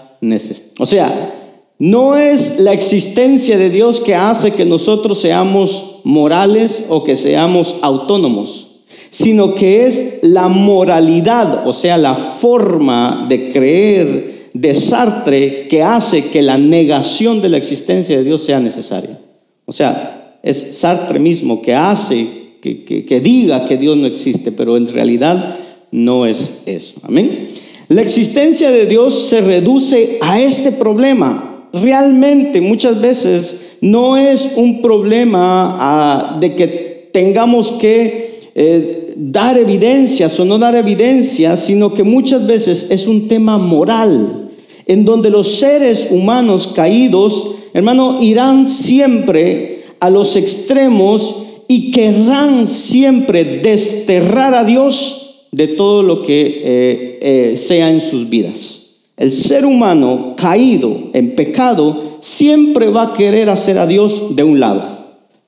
o 0.78 0.86
sea, 0.86 1.39
no 1.80 2.18
es 2.18 2.60
la 2.60 2.74
existencia 2.74 3.58
de 3.58 3.70
Dios 3.70 4.02
que 4.02 4.14
hace 4.14 4.52
que 4.52 4.66
nosotros 4.66 5.22
seamos 5.22 6.02
morales 6.04 6.84
o 6.90 7.06
que 7.06 7.16
seamos 7.16 7.78
autónomos, 7.82 8.82
sino 9.10 9.56
que 9.56 9.86
es 9.86 10.20
la 10.22 10.50
moralidad, 10.50 11.66
o 11.66 11.72
sea, 11.72 11.98
la 11.98 12.16
forma 12.16 13.26
de 13.30 13.50
creer 13.52 14.50
de 14.54 14.74
Sartre 14.74 15.70
que 15.70 15.82
hace 15.82 16.26
que 16.26 16.42
la 16.42 16.58
negación 16.58 17.42
de 17.42 17.48
la 17.48 17.58
existencia 17.58 18.18
de 18.18 18.26
Dios 18.26 18.44
sea 18.44 18.60
necesaria. 18.60 19.18
O 19.64 19.72
sea, 19.72 20.38
es 20.44 20.78
Sartre 20.80 21.18
mismo 21.18 21.62
que 21.62 21.74
hace 21.74 22.28
que, 22.62 22.84
que 22.84 23.20
diga 23.22 23.66
que 23.66 23.78
Dios 23.78 23.96
no 23.96 24.06
existe, 24.06 24.52
pero 24.52 24.76
en 24.76 24.88
realidad 24.88 25.56
no 25.92 26.26
es 26.26 26.64
eso. 26.66 26.96
Amén. 27.04 27.48
La 27.88 28.02
existencia 28.02 28.70
de 28.70 28.86
Dios 28.86 29.30
se 29.30 29.40
reduce 29.40 30.18
a 30.20 30.42
este 30.42 30.74
problema. 30.74 31.49
Realmente 31.72 32.62
muchas 32.62 33.00
veces 33.00 33.78
no 33.82 34.18
es 34.18 34.54
un 34.56 34.82
problema 34.82 35.78
ah, 35.80 36.38
de 36.40 36.56
que 36.56 37.10
tengamos 37.12 37.74
que 37.74 38.50
eh, 38.56 39.14
dar 39.16 39.58
evidencias 39.58 40.40
o 40.40 40.46
no 40.46 40.58
dar 40.58 40.76
evidencias, 40.76 41.60
sino 41.60 41.94
que 41.94 42.04
muchas 42.04 42.48
veces 42.48 42.88
es 42.90 43.06
un 43.06 43.28
tema 43.28 43.58
moral, 43.58 44.50
en 44.86 45.06
donde 45.06 45.30
los 45.30 45.48
seres 45.48 46.08
humanos 46.10 46.68
caídos, 46.76 47.56
hermano, 47.74 48.18
irán 48.22 48.68
siempre 48.68 49.84
a 50.00 50.10
los 50.10 50.36
extremos 50.38 51.46
y 51.68 51.92
querrán 51.92 52.66
siempre 52.66 53.60
desterrar 53.62 54.56
a 54.56 54.64
Dios 54.64 55.46
de 55.52 55.68
todo 55.68 56.02
lo 56.02 56.24
que 56.24 56.42
eh, 56.42 57.20
eh, 57.22 57.58
sea 57.58 57.92
en 57.92 58.02
sus 58.02 58.28
vidas. 58.28 58.89
El 59.20 59.34
ser 59.34 59.66
humano 59.66 60.34
caído 60.38 61.10
en 61.12 61.36
pecado 61.36 62.16
siempre 62.22 62.88
va 62.88 63.04
a 63.04 63.14
querer 63.14 63.50
hacer 63.50 63.78
a 63.78 63.86
Dios 63.86 64.34
de 64.38 64.46
un 64.46 64.62
lado. 64.62 64.82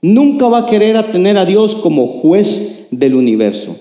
Nunca 0.01 0.49
va 0.49 0.59
a 0.59 0.65
querer 0.65 1.09
tener 1.13 1.37
a 1.37 1.45
Dios 1.45 1.75
como 1.75 2.05
juez 2.05 2.87
del 2.91 3.15
universo. 3.15 3.77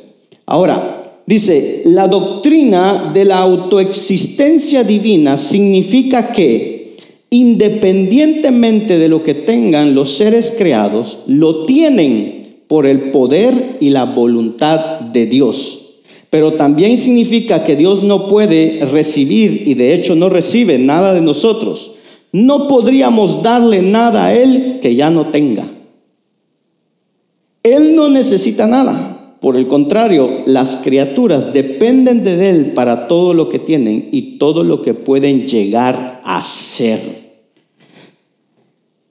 Ahora, 0.47 1.01
dice, 1.27 1.83
la 1.87 2.07
doctrina 2.07 3.11
de 3.13 3.25
la 3.25 3.39
autoexistencia 3.39 4.85
divina 4.85 5.37
significa 5.37 6.31
que 6.31 6.95
independientemente 7.31 8.97
de 8.97 9.09
lo 9.09 9.25
que 9.25 9.35
tengan 9.35 9.97
los 9.97 10.11
seres 10.11 10.55
creados, 10.57 11.19
lo 11.27 11.65
tienen 11.65 12.61
por 12.69 12.87
el 12.87 13.11
poder 13.11 13.79
y 13.81 13.91
la 13.91 14.05
voluntad 14.05 15.01
de 15.01 15.27
Dios 15.27 15.80
pero 16.31 16.53
también 16.53 16.97
significa 16.97 17.65
que 17.65 17.75
Dios 17.75 18.05
no 18.05 18.29
puede 18.29 18.85
recibir 18.91 19.65
y 19.67 19.75
de 19.75 19.93
hecho 19.93 20.15
no 20.15 20.29
recibe 20.29 20.79
nada 20.79 21.13
de 21.13 21.21
nosotros. 21.21 21.97
No 22.33 22.69
podríamos 22.69 23.43
darle 23.43 23.83
nada 23.83 24.27
a 24.27 24.35
Él 24.35 24.79
que 24.81 24.95
ya 24.95 25.11
no 25.11 25.27
tenga. 25.27 25.67
Él 27.65 27.97
no 27.97 28.09
necesita 28.09 28.69
nada. 28.69 29.37
Por 29.41 29.57
el 29.57 29.67
contrario, 29.67 30.43
las 30.47 30.77
criaturas 30.77 31.53
dependen 31.53 32.23
de 32.23 32.51
Él 32.51 32.73
para 32.75 33.09
todo 33.09 33.35
lo 33.35 33.49
que 33.49 33.59
tienen 33.59 34.11
y 34.13 34.39
todo 34.39 34.63
lo 34.63 34.83
que 34.83 34.95
pueden 34.95 35.49
llegar 35.49 36.21
a 36.25 36.45
ser. 36.45 37.01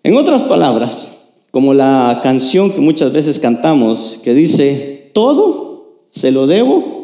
En 0.04 0.16
otras 0.16 0.44
palabras, 0.44 1.34
como 1.52 1.74
la 1.74 2.22
canción 2.24 2.72
que 2.72 2.80
muchas 2.80 3.12
veces 3.12 3.40
cantamos, 3.40 4.20
que 4.24 4.34
dice, 4.34 5.12
todo 5.14 6.06
se 6.12 6.32
lo 6.32 6.48
debo 6.48 6.99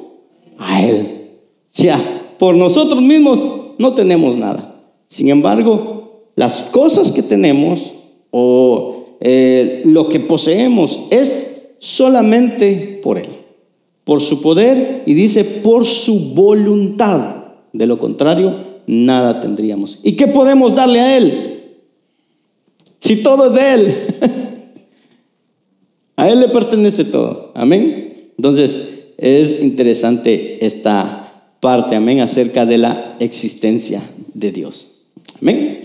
a 0.58 0.84
Él. 0.84 1.32
Sea, 1.70 2.00
por 2.38 2.56
nosotros 2.56 3.02
mismos 3.02 3.40
no 3.78 3.94
tenemos 3.94 4.36
nada. 4.36 4.76
Sin 5.08 5.30
embargo, 5.30 6.30
las 6.36 6.64
cosas 6.64 7.12
que 7.12 7.24
tenemos 7.24 7.94
o 8.32 9.18
eh, 9.20 9.82
lo 9.86 10.10
que 10.10 10.20
poseemos 10.20 11.02
es 11.10 11.76
solamente 11.80 13.00
por 13.02 13.18
Él, 13.18 13.28
por 14.04 14.22
su 14.22 14.42
poder 14.42 15.04
y 15.06 15.14
dice 15.14 15.44
por 15.44 15.86
su 15.86 16.34
voluntad. 16.34 17.44
De 17.72 17.86
lo 17.86 18.00
contrario, 18.00 18.58
nada 18.88 19.40
tendríamos. 19.40 20.00
¿Y 20.04 20.14
qué 20.14 20.28
podemos 20.28 20.76
darle 20.76 21.00
a 21.00 21.18
Él? 21.18 21.64
Si 23.00 23.18
todo 23.18 23.48
es 23.48 23.54
de 23.54 23.74
Él. 23.74 23.96
a 26.16 26.30
Él 26.30 26.40
le 26.40 26.50
pertenece 26.50 27.06
todo. 27.06 27.52
Amén. 27.54 28.32
Entonces, 28.38 28.95
es 29.18 29.62
interesante 29.62 30.66
esta 30.66 31.50
parte, 31.60 31.96
amén, 31.96 32.20
acerca 32.20 32.66
de 32.66 32.78
la 32.78 33.16
existencia 33.20 34.02
de 34.34 34.52
Dios. 34.52 34.92
Amén. 35.42 35.82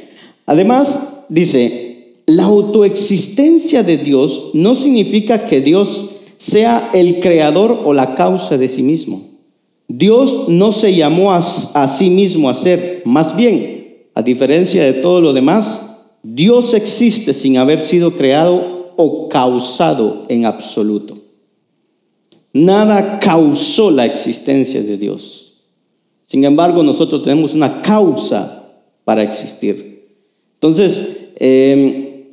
Además, 0.47 1.25
dice, 1.29 2.13
la 2.27 2.45
autoexistencia 2.45 3.83
de 3.83 3.99
Dios 3.99 4.51
no 4.55 4.75
significa 4.75 5.47
que 5.47 5.61
Dios 5.61 6.11
sea 6.37 6.91
el 6.93 7.21
creador 7.21 7.83
o 7.85 7.93
la 7.93 8.15
causa 8.15 8.57
de 8.59 8.69
sí 8.69 8.83
mismo. 8.83 9.23
Dios 9.89 10.49
no 10.49 10.73
se 10.73 10.95
llamó 10.95 11.33
a, 11.33 11.39
a 11.39 11.89
sí 11.89 12.11
mismo 12.11 12.49
a 12.49 12.55
ser, 12.55 13.03
más 13.05 13.37
bien, 13.37 14.07
a 14.15 14.23
diferencia 14.23 14.85
de 14.85 14.95
todo 14.95 15.21
lo 15.21 15.33
demás, 15.33 16.07
Dios 16.23 16.75
existe 16.75 17.33
sin 17.33 17.57
haber 17.57 17.81
sido 17.81 18.17
creado 18.17 18.93
o 18.97 19.29
causado 19.29 20.27
en 20.29 20.45
absoluto. 20.45 21.20
Nada 22.52 23.21
causó 23.21 23.90
la 23.90 24.07
existencia 24.07 24.83
de 24.83 24.97
Dios. 24.97 25.52
Sin 26.26 26.45
embargo, 26.45 26.83
nosotros 26.83 27.23
tenemos 27.23 27.54
una 27.54 27.80
causa 27.83 28.73
para 29.04 29.23
existir. 29.23 30.07
Entonces, 30.54 31.30
em, 31.37 32.25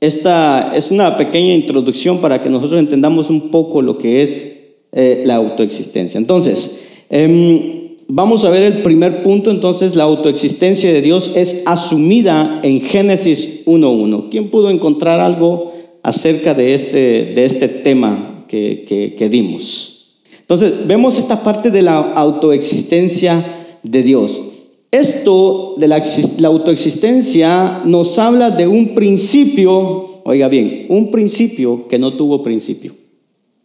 esta 0.00 0.72
es 0.76 0.90
una 0.90 1.16
pequeña 1.16 1.54
introducción 1.54 2.20
para 2.20 2.42
que 2.42 2.50
nosotros 2.50 2.78
entendamos 2.78 3.30
un 3.30 3.50
poco 3.50 3.82
lo 3.82 3.98
que 3.98 4.22
es 4.22 4.52
eh, 4.92 5.22
la 5.24 5.36
autoexistencia. 5.36 6.18
Entonces, 6.18 6.86
em, 7.08 7.96
vamos 8.08 8.44
a 8.44 8.50
ver 8.50 8.62
el 8.64 8.82
primer 8.82 9.22
punto. 9.22 9.50
Entonces, 9.50 9.94
la 9.94 10.04
autoexistencia 10.04 10.92
de 10.92 11.02
Dios 11.02 11.32
es 11.34 11.62
asumida 11.66 12.60
en 12.62 12.80
Génesis 12.80 13.62
1.1. 13.66 14.28
¿Quién 14.30 14.50
pudo 14.50 14.70
encontrar 14.70 15.20
algo 15.20 15.72
acerca 16.02 16.54
de 16.54 16.74
este, 16.74 17.32
de 17.34 17.44
este 17.44 17.68
tema 17.68 18.35
que, 18.46 19.28
dimos. 19.30 20.18
Entonces, 20.40 20.86
vemos 20.86 21.18
esta 21.18 21.42
parte 21.42 21.70
de 21.70 21.82
la 21.82 21.98
autoexistencia 21.98 23.44
de 23.82 24.02
Dios. 24.02 24.42
Esto 24.90 25.74
de 25.76 25.88
la, 25.88 26.02
autoexistencia 26.46 27.82
nos 27.84 28.18
habla 28.18 28.50
de 28.50 28.66
un 28.66 28.94
principio, 28.94 30.20
oiga 30.24 30.48
bien, 30.48 30.86
un 30.88 31.10
principio 31.10 31.88
que 31.88 31.98
no 31.98 32.14
tuvo 32.14 32.42
principio. 32.42 32.94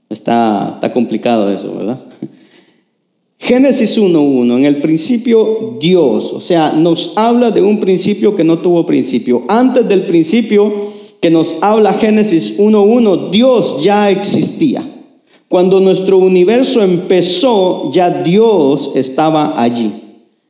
Está, 0.10 0.72
está 0.76 0.92
complicado 0.92 1.52
eso, 1.52 1.74
¿verdad? 1.76 2.00
Génesis 3.38 3.98
1.1, 3.98 4.58
en 4.58 4.66
el 4.66 4.78
principio 4.82 5.78
Dios, 5.80 6.32
o 6.32 6.40
sea, 6.40 6.72
nos 6.74 7.14
habla 7.18 7.50
de 7.50 7.62
un 7.62 7.80
principio 7.80 8.36
que 8.36 8.44
no 8.44 8.60
tuvo 8.60 8.86
principio. 8.86 9.44
Antes 9.48 9.88
del 9.88 10.04
principio 10.04 11.01
que 11.22 11.30
nos 11.30 11.56
habla 11.62 11.94
Génesis 11.94 12.60
1.1, 12.60 13.30
Dios 13.30 13.82
ya 13.84 14.10
existía. 14.10 14.84
Cuando 15.48 15.80
nuestro 15.80 16.18
universo 16.18 16.82
empezó, 16.82 17.92
ya 17.92 18.10
Dios 18.24 18.92
estaba 18.96 19.62
allí. 19.62 19.92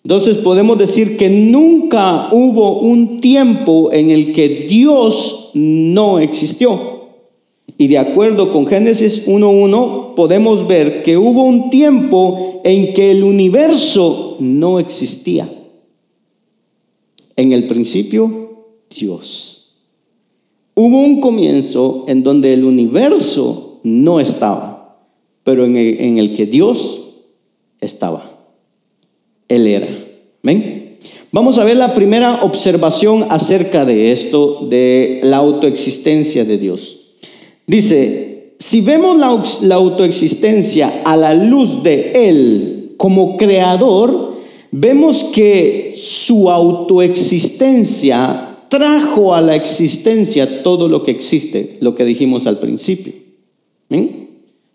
Entonces 0.03 0.37
podemos 0.37 0.77
decir 0.77 1.17
que 1.17 1.29
nunca 1.29 2.29
hubo 2.31 2.79
un 2.79 3.19
tiempo 3.19 3.91
en 3.91 4.09
el 4.11 4.31
que 4.33 4.65
Dios 4.67 5.51
no 5.53 6.19
existió. 6.19 6.79
Y 7.77 7.87
de 7.87 7.97
acuerdo 7.97 8.51
con 8.51 8.65
Génesis 8.65 9.27
1.1 9.27 10.15
podemos 10.15 10.67
ver 10.67 11.03
que 11.03 11.17
hubo 11.17 11.43
un 11.43 11.69
tiempo 11.69 12.61
en 12.63 12.93
que 12.93 13.11
el 13.11 13.23
universo 13.23 14.37
no 14.39 14.79
existía. 14.79 15.49
En 17.35 17.51
el 17.51 17.67
principio, 17.67 18.67
Dios. 18.95 19.60
Hubo 20.73 21.01
un 21.01 21.19
comienzo 21.19 22.05
en 22.07 22.23
donde 22.23 22.53
el 22.53 22.63
universo 22.63 23.79
no 23.83 24.19
estaba, 24.19 24.99
pero 25.43 25.65
en 25.65 26.17
el, 26.17 26.35
que 26.35 26.45
Dios 26.45 27.13
estaba. 27.79 28.23
Él 29.47 29.67
era. 29.67 29.87
¿Ven? 30.43 30.97
Vamos 31.31 31.57
a 31.57 31.63
ver 31.63 31.77
la 31.77 31.93
primera 31.93 32.43
observación 32.43 33.25
acerca 33.29 33.85
de 33.85 34.11
esto, 34.11 34.67
de 34.69 35.21
la 35.23 35.37
autoexistencia 35.37 36.45
de 36.45 36.57
Dios. 36.57 37.15
Dice, 37.67 38.53
si 38.59 38.81
vemos 38.81 39.17
la, 39.17 39.41
la 39.67 39.75
autoexistencia 39.75 41.01
a 41.03 41.17
la 41.17 41.33
luz 41.33 41.83
de 41.83 42.11
Él 42.13 42.93
como 42.97 43.35
creador, 43.35 44.35
vemos 44.71 45.25
que 45.25 45.93
su 45.95 46.49
autoexistencia 46.49 48.50
trajo 48.71 49.35
a 49.35 49.41
la 49.41 49.53
existencia 49.53 50.63
todo 50.63 50.87
lo 50.87 51.03
que 51.03 51.11
existe, 51.11 51.77
lo 51.81 51.93
que 51.93 52.05
dijimos 52.05 52.47
al 52.47 52.57
principio. 52.57 53.11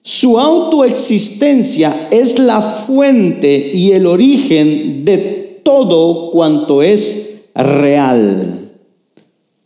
Su 0.03 0.38
autoexistencia 0.38 2.09
es 2.11 2.38
la 2.38 2.61
fuente 2.61 3.71
y 3.73 3.93
el 3.93 4.07
origen 4.07 5.03
de 5.07 5.61
todo 5.62 6.31
cuanto 6.31 6.83
es 6.83 7.49
real. 7.55 8.71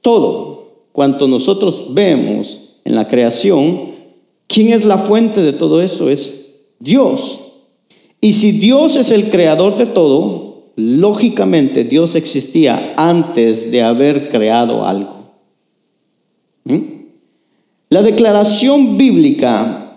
Todo 0.00 0.84
cuanto 0.92 1.26
nosotros 1.26 1.86
vemos 1.90 2.76
en 2.84 2.94
la 2.94 3.08
creación, 3.08 3.90
¿quién 4.46 4.68
es 4.68 4.84
la 4.84 4.98
fuente 4.98 5.42
de 5.42 5.52
todo 5.52 5.82
eso? 5.82 6.08
Es 6.08 6.60
Dios. 6.78 7.40
Y 8.20 8.34
si 8.34 8.52
Dios 8.52 8.94
es 8.94 9.10
el 9.10 9.28
creador 9.28 9.76
de 9.76 9.86
todo, 9.86 10.49
lógicamente 10.76 11.84
Dios 11.84 12.14
existía 12.14 12.94
antes 12.96 13.70
de 13.70 13.82
haber 13.82 14.28
creado 14.28 14.86
algo. 14.86 15.34
¿Mm? 16.64 16.78
La 17.90 18.02
declaración 18.02 18.96
bíblica 18.96 19.90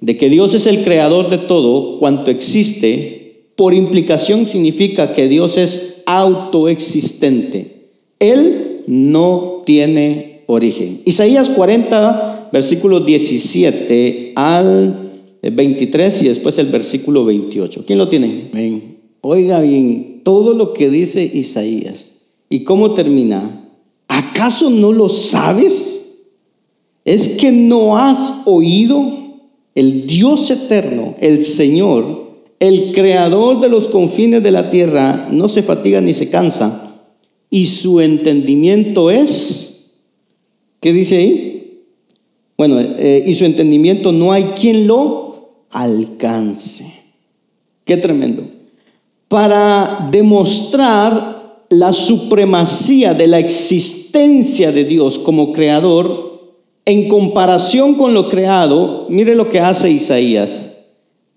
de 0.00 0.16
que 0.16 0.28
Dios 0.28 0.54
es 0.54 0.66
el 0.66 0.84
creador 0.84 1.30
de 1.30 1.38
todo 1.38 1.98
cuanto 1.98 2.30
existe, 2.30 3.48
por 3.56 3.72
implicación 3.72 4.46
significa 4.46 5.12
que 5.12 5.28
Dios 5.28 5.56
es 5.56 6.02
autoexistente. 6.06 7.88
Él 8.18 8.82
no 8.86 9.62
tiene 9.64 10.42
origen. 10.46 11.00
Isaías 11.04 11.48
40, 11.48 12.50
versículo 12.52 13.00
17 13.00 14.32
al 14.36 15.10
23 15.42 16.22
y 16.22 16.28
después 16.28 16.58
el 16.58 16.66
versículo 16.66 17.24
28. 17.24 17.84
¿Quién 17.86 17.98
lo 17.98 18.08
tiene? 18.08 18.44
Oiga 19.26 19.60
bien, 19.60 20.20
todo 20.22 20.54
lo 20.54 20.72
que 20.72 20.90
dice 20.90 21.24
Isaías. 21.24 22.10
¿Y 22.48 22.60
cómo 22.64 22.94
termina? 22.94 23.68
¿Acaso 24.06 24.70
no 24.70 24.92
lo 24.92 25.08
sabes? 25.08 26.22
¿Es 27.04 27.36
que 27.36 27.50
no 27.50 27.96
has 27.96 28.46
oído? 28.46 29.24
el 29.74 30.06
Dios 30.06 30.50
eterno, 30.50 31.14
el 31.20 31.44
Señor, 31.44 32.24
el 32.60 32.92
creador 32.92 33.60
de 33.60 33.68
los 33.68 33.88
confines 33.88 34.42
de 34.42 34.52
la 34.52 34.70
tierra, 34.70 35.28
no 35.30 35.48
se 35.48 35.62
fatiga 35.62 36.00
ni 36.00 36.12
se 36.12 36.30
cansa, 36.30 36.94
y 37.50 37.66
su 37.66 38.00
entendimiento 38.00 39.10
es, 39.10 39.96
¿qué 40.80 40.92
dice 40.92 41.16
ahí? 41.16 41.82
Bueno, 42.56 42.78
eh, 42.80 43.24
y 43.26 43.34
su 43.34 43.44
entendimiento 43.44 44.12
no 44.12 44.32
hay 44.32 44.44
quien 44.56 44.86
lo 44.86 45.64
alcance. 45.70 46.92
Qué 47.84 47.96
tremendo. 47.96 48.44
Para 49.28 50.08
demostrar 50.10 51.34
la 51.70 51.92
supremacía 51.92 53.14
de 53.14 53.26
la 53.26 53.38
existencia 53.38 54.70
de 54.72 54.84
Dios 54.84 55.18
como 55.18 55.52
creador, 55.52 56.34
en 56.84 57.08
comparación 57.08 57.94
con 57.94 58.12
lo 58.12 58.28
creado, 58.28 59.06
mire 59.08 59.34
lo 59.34 59.48
que 59.50 59.60
hace 59.60 59.90
Isaías. 59.90 60.82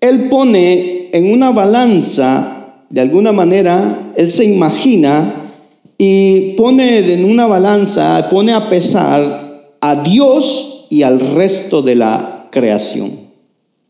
Él 0.00 0.28
pone 0.28 1.08
en 1.12 1.32
una 1.32 1.50
balanza, 1.50 2.84
de 2.90 3.00
alguna 3.00 3.32
manera, 3.32 4.12
él 4.16 4.28
se 4.28 4.44
imagina 4.44 5.52
y 5.96 6.52
pone 6.52 7.12
en 7.12 7.24
una 7.24 7.46
balanza, 7.46 8.28
pone 8.30 8.52
a 8.52 8.68
pesar 8.68 9.74
a 9.80 10.02
Dios 10.02 10.86
y 10.90 11.02
al 11.02 11.18
resto 11.18 11.82
de 11.82 11.94
la 11.94 12.48
creación. 12.52 13.28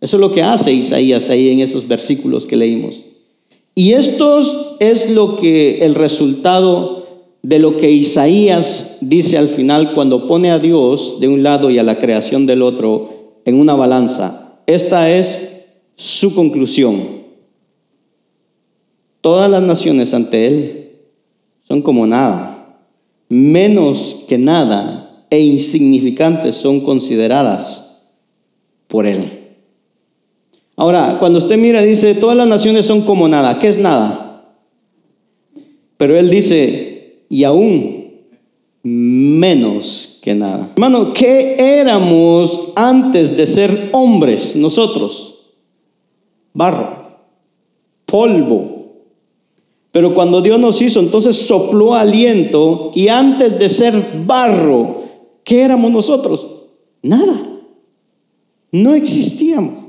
Eso 0.01 0.17
es 0.17 0.21
lo 0.21 0.33
que 0.33 0.43
hace 0.43 0.73
Isaías 0.73 1.29
ahí 1.29 1.51
en 1.51 1.61
esos 1.61 1.87
versículos 1.87 2.47
que 2.47 2.57
leímos. 2.57 3.08
Y 3.79 3.93
esto 3.93 4.41
es 4.81 5.09
lo 5.09 5.37
que 5.37 5.79
el 5.87 5.95
resultado 5.95 7.07
de 7.43 7.61
lo 7.61 7.77
que 7.77 7.89
Isaías 7.89 8.99
dice 9.03 9.39
al 9.39 9.47
final 9.47 9.95
cuando 9.95 10.27
pone 10.27 10.51
a 10.51 10.59
Dios 10.59 11.21
de 11.21 11.29
un 11.29 11.45
lado 11.45 11.71
y 11.71 11.79
a 11.79 11.85
la 11.85 12.01
creación 12.01 12.45
del 12.45 12.63
otro 12.63 13.37
en 13.45 13.55
una 13.55 13.77
balanza. 13.77 14.59
Esta 14.67 15.09
es 15.13 15.69
su 15.95 16.35
conclusión. 16.35 17.23
Todas 19.21 19.49
las 19.49 19.63
naciones 19.63 20.13
ante 20.13 20.49
Él 20.49 20.91
son 21.63 21.81
como 21.81 22.05
nada, 22.05 22.81
menos 23.29 24.25
que 24.29 24.39
nada 24.39 25.25
e 25.31 25.39
insignificantes 25.39 26.57
son 26.57 26.81
consideradas 26.81 28.09
por 28.89 29.07
Él. 29.07 29.38
Ahora, 30.79 31.17
cuando 31.19 31.39
usted 31.39 31.59
mira, 31.59 31.83
dice, 31.83 32.15
todas 32.15 32.37
las 32.37 32.47
naciones 32.47 32.87
son 32.87 33.01
como 33.01 33.27
nada. 33.27 33.59
¿Qué 33.59 33.67
es 33.67 33.79
nada? 33.79 34.45
Pero 35.97 36.17
Él 36.17 36.31
dice, 36.31 37.25
y 37.29 37.43
aún 37.43 38.13
menos 38.85 40.21
que 40.23 40.37
nada. 40.37 40.69
Hermano, 40.75 41.13
¿qué 41.13 41.57
éramos 41.59 42.75
antes 42.77 43.37
de 43.37 43.45
ser 43.45 43.91
hombres 43.91 44.55
nosotros? 44.55 45.47
Barro, 46.55 46.91
polvo. 48.07 48.93
Pero 49.91 50.15
cuando 50.15 50.41
Dios 50.41 50.61
nos 50.61 50.81
hizo, 50.81 51.01
entonces 51.01 51.37
sopló 51.37 51.95
aliento 51.95 52.93
y 52.95 53.09
antes 53.09 53.59
de 53.59 53.69
ser 53.69 54.01
barro, 54.25 55.03
¿qué 55.43 55.63
éramos 55.63 55.91
nosotros? 55.91 56.47
Nada. 57.03 57.43
No 58.71 58.95
existíamos. 58.95 59.88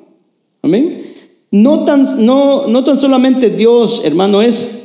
Amén. 0.62 1.04
No 1.52 1.84
tan, 1.84 2.26
no, 2.26 2.67
no 2.67 2.84
tan 2.84 3.00
solamente 3.00 3.50
Dios, 3.50 4.02
hermano, 4.04 4.41
es 4.41 4.80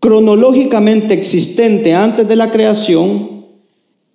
cronológicamente 0.00 1.14
existente 1.14 1.94
antes 1.94 2.26
de 2.26 2.36
la 2.36 2.50
creación, 2.50 3.40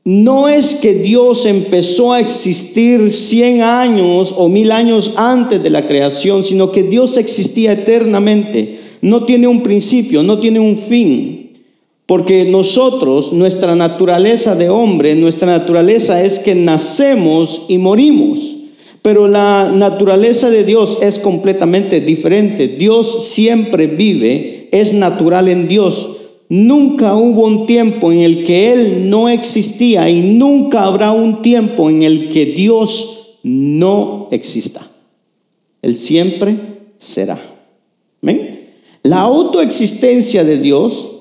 no 0.04 0.47
es 0.47 0.75
que 0.75 0.93
Dios 0.93 1.47
empezó 1.47 2.13
a 2.13 2.19
existir 2.19 3.12
100 3.12 3.63
años 3.63 4.36
o 4.38 4.49
mil 4.49 4.71
años 4.71 5.13
antes 5.15 5.63
de 5.63 5.71
la 5.71 5.88
creación, 5.88 6.43
sino 6.43 6.71
que 6.71 6.84
Dios 6.84 7.17
existía 7.17 7.71
eternamente. 7.71 8.78
No 9.01 9.25
tiene 9.25 9.47
un 9.47 9.63
principio, 9.63 10.21
no 10.21 10.39
tiene 10.39 10.60
un 10.60 10.78
fin. 10.78 11.54
Porque 12.06 12.45
nosotros, 12.45 13.34
nuestra 13.34 13.75
naturaleza 13.75 14.56
de 14.56 14.69
hombre, 14.69 15.15
nuestra 15.15 15.47
naturaleza 15.47 16.23
es 16.23 16.38
que 16.38 16.54
nacemos 16.54 17.63
y 17.67 17.80
morimos. 17.80 18.55
Pero 19.06 19.28
la 19.28 19.72
naturaleza 19.72 20.50
de 20.50 20.63
Dios 20.63 20.98
es 21.00 21.20
completamente 21.20 22.02
diferente. 22.02 22.68
Dios 22.68 23.24
siempre 23.28 23.86
vive 23.86 24.68
es 24.72 24.96
natural 24.96 25.48
en 25.48 25.68
Dios. 25.68 26.10
Nunca 26.50 27.13
hubo 27.13 27.46
un 27.46 27.68
tiempo 27.68 28.12
en 28.12 28.22
el 28.22 28.44
que 28.44 28.74
Él 28.74 29.08
no 29.12 29.30
existía 29.30 30.10
y 30.10 30.24
nunca 30.24 30.86
habrá 30.86 31.12
un 31.12 31.44
tiempo 31.44 31.88
en 31.91 32.02
el 32.02 32.30
que 32.30 32.48
Dios 32.48 33.38
no 33.44 34.28
exista. 34.32 34.82
Él 35.84 35.96
siempre 35.96 36.58
será. 36.98 37.38
La 39.04 39.20
autoexistencia 39.22 40.44
de 40.44 40.58
Dios 40.58 41.12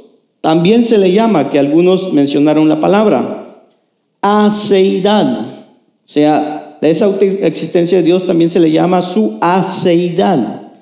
también 0.41 0.85
se 0.85 0.97
le 0.97 1.13
llama, 1.13 1.51
que 1.51 1.59
algunos 1.59 2.15
mencionaron 2.15 2.67
la 2.67 2.81
palabra, 2.81 3.67
aceidad. 4.23 5.41
O 5.41 6.07
sea, 6.07 6.54
esa 6.89 7.07
autoexistencia 7.07 7.99
de 7.99 8.05
Dios 8.05 8.27
también 8.27 8.51
se 8.51 8.61
le 8.61 8.71
llama 8.71 9.01
su 9.03 9.39
aceidad. 9.41 10.73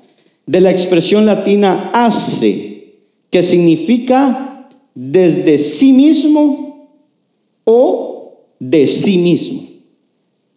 De 0.47 0.61
la 0.61 0.71
expresión 0.71 1.27
latina 1.27 1.91
hace, 1.93 2.97
que 3.31 3.43
significa 3.43 4.69
desde 4.95 5.59
sí 5.59 5.93
mismo 5.93 6.89
o 7.65 8.47
de 8.59 8.87
sí 8.87 9.19
mismo. 9.19 9.63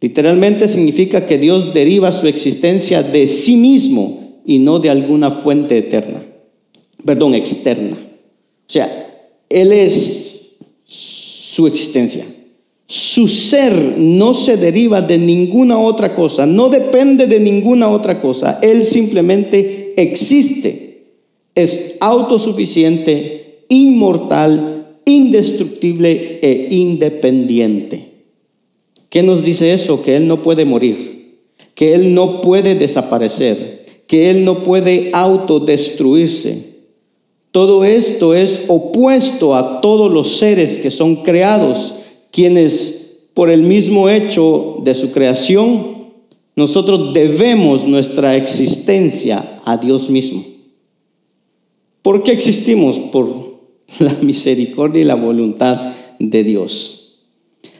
Literalmente 0.01 0.67
significa 0.67 1.25
que 1.25 1.38
Dios 1.38 1.73
deriva 1.73 2.12
su 2.12 2.27
existencia 2.27 3.01
de 3.01 3.27
sí 3.27 3.55
mismo 3.55 4.41
y 4.45 4.60
no 4.60 4.79
de 4.79 4.89
alguna 4.89 5.31
fuente 5.31 5.77
eterna, 5.77 6.21
perdón, 7.03 7.34
externa. 7.34 7.97
O 7.97 8.71
sea, 8.71 9.31
Él 9.49 9.71
es 9.71 10.55
su 10.84 11.65
existencia. 11.65 12.25
Su 12.87 13.27
ser 13.27 13.95
no 13.97 14.33
se 14.33 14.57
deriva 14.57 15.01
de 15.01 15.17
ninguna 15.17 15.79
otra 15.79 16.15
cosa, 16.15 16.45
no 16.45 16.69
depende 16.69 17.25
de 17.25 17.39
ninguna 17.39 17.89
otra 17.89 18.21
cosa. 18.21 18.59
Él 18.61 18.83
simplemente 18.83 19.93
existe. 19.97 20.85
Es 21.55 21.97
autosuficiente, 21.99 23.63
inmortal, 23.69 24.99
indestructible 25.05 26.39
e 26.41 26.67
independiente. 26.71 28.11
¿Qué 29.09 29.23
nos 29.23 29.43
dice 29.43 29.73
eso? 29.73 30.03
Que 30.03 30.17
Él 30.17 30.27
no 30.27 30.41
puede 30.41 30.65
morir, 30.65 31.39
que 31.73 31.93
Él 31.93 32.13
no 32.13 32.41
puede 32.41 32.75
desaparecer, 32.75 33.85
que 34.07 34.29
Él 34.29 34.43
no 34.43 34.63
puede 34.63 35.09
autodestruirse. 35.13 36.75
Todo 37.51 37.85
esto 37.85 38.33
es 38.33 38.65
opuesto 38.67 39.55
a 39.55 39.79
todos 39.79 40.11
los 40.11 40.37
seres 40.37 40.77
que 40.77 40.91
son 40.91 41.23
creados, 41.23 41.94
quienes 42.35 43.29
por 43.33 43.49
el 43.49 43.63
mismo 43.63 44.09
hecho 44.09 44.81
de 44.83 44.93
su 44.93 45.11
creación, 45.13 45.95
nosotros 46.57 47.13
debemos 47.13 47.85
nuestra 47.85 48.35
existencia 48.35 49.61
a 49.63 49.77
Dios 49.77 50.09
mismo. 50.09 50.43
¿Por 52.01 52.23
qué 52.23 52.33
existimos? 52.33 52.99
Por 52.99 53.29
la 53.99 54.15
misericordia 54.21 55.01
y 55.01 55.05
la 55.05 55.15
voluntad 55.15 55.93
de 56.19 56.43
Dios. 56.43 57.21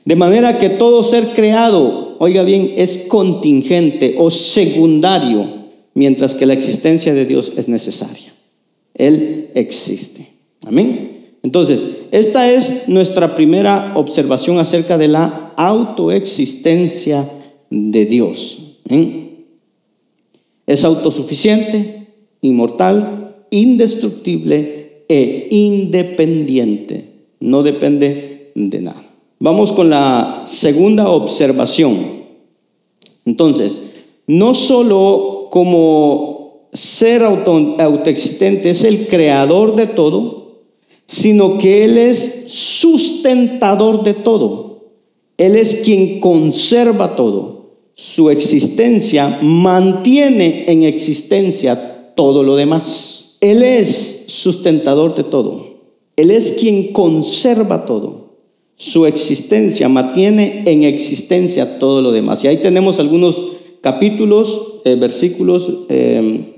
De 0.06 0.16
manera 0.16 0.58
que 0.58 0.70
todo 0.70 1.04
ser 1.04 1.34
creado, 1.36 2.16
oiga 2.20 2.44
bien, 2.44 2.76
es 2.78 3.08
contingente 3.10 4.16
o 4.18 4.30
secundario, 4.30 5.50
mientras 5.94 6.34
que 6.34 6.46
la 6.46 6.54
existencia 6.54 7.14
de 7.14 7.26
Dios 7.26 7.52
es 7.58 7.68
necesaria. 7.68 8.34
Él 8.94 9.50
existe. 9.54 10.28
Amén. 10.66 11.15
Entonces, 11.46 12.08
esta 12.10 12.52
es 12.52 12.90
nuestra 12.90 13.36
primera 13.36 13.92
observación 13.94 14.58
acerca 14.58 14.98
de 14.98 15.08
la 15.08 15.54
autoexistencia 15.56 17.30
de 17.70 18.06
Dios. 18.08 18.80
Es 20.66 20.84
autosuficiente, 20.84 22.08
inmortal, 22.42 23.36
indestructible 23.52 25.04
e 25.08 25.48
independiente. 25.52 27.12
No 27.40 27.62
depende 27.62 28.52
de 28.56 28.82
nada. 28.82 29.06
Vamos 29.38 29.72
con 29.72 29.92
la 29.92 30.42
segunda 30.48 31.10
observación. 31.10 31.96
Entonces, 33.24 33.82
no 34.26 34.56
solo 34.56 35.50
como 35.52 36.70
ser 36.74 37.22
auto, 37.22 37.76
autoexistente 37.78 38.72
es 38.72 38.84
el 38.84 39.06
creador 39.06 39.76
de 39.76 39.86
todo, 39.86 40.45
sino 41.06 41.58
que 41.58 41.86
Él 41.86 41.98
es 41.98 42.46
sustentador 42.48 44.04
de 44.04 44.14
todo. 44.14 44.82
Él 45.38 45.56
es 45.56 45.82
quien 45.84 46.20
conserva 46.20 47.16
todo. 47.16 47.66
Su 47.94 48.30
existencia 48.30 49.40
mantiene 49.42 50.66
en 50.68 50.84
existencia 50.84 52.14
todo 52.16 52.44
lo 52.44 52.56
demás. 52.56 53.38
Él 53.42 53.64
es 53.64 54.26
sustentador 54.28 55.16
de 55.16 55.24
todo. 55.24 55.76
Él 56.16 56.32
es 56.32 56.54
quien 56.54 56.94
conserva 56.94 57.86
todo 57.86 58.26
su 58.76 59.06
existencia, 59.06 59.88
mantiene 59.88 60.64
en 60.66 60.84
existencia 60.84 61.80
todo 61.80 62.02
lo 62.02 62.12
demás. 62.12 62.44
Y 62.44 62.48
ahí 62.48 62.58
tenemos 62.58 63.00
algunos 63.00 63.46
capítulos, 63.82 64.82
eh, 64.84 64.96
versículos, 64.96 65.72
eh, 65.90 66.54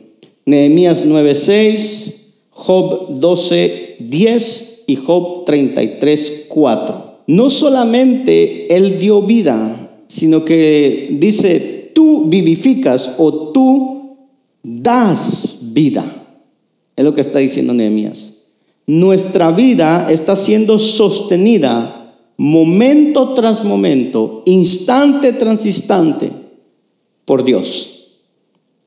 Nehemías 0.46 1.06
9:6, 1.06 2.27
Job 2.68 3.22
12:10 3.22 4.84
y 4.88 4.98
Job 4.98 5.46
33:4. 5.46 7.22
No 7.28 7.50
solamente 7.50 8.76
Él 8.76 9.00
dio 9.00 9.22
vida, 9.22 10.02
sino 10.10 10.44
que 10.44 11.16
dice, 11.18 11.92
tú 11.96 12.26
vivificas 12.26 13.12
o 13.18 13.32
tú 13.54 14.18
das 14.64 15.60
vida. 15.62 16.04
Es 16.94 17.06
lo 17.06 17.14
que 17.14 17.22
está 17.22 17.40
diciendo 17.40 17.74
Nehemías. 17.74 18.48
Nuestra 18.86 19.52
vida 19.52 20.12
está 20.12 20.36
siendo 20.36 20.78
sostenida 20.78 22.16
momento 22.36 23.34
tras 23.34 23.64
momento, 23.64 24.44
instante 24.46 25.32
tras 25.32 25.66
instante, 25.66 26.32
por 27.24 27.46
Dios, 27.46 28.20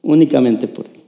únicamente 0.03 0.69
por 0.69 0.85
Él. 0.85 1.00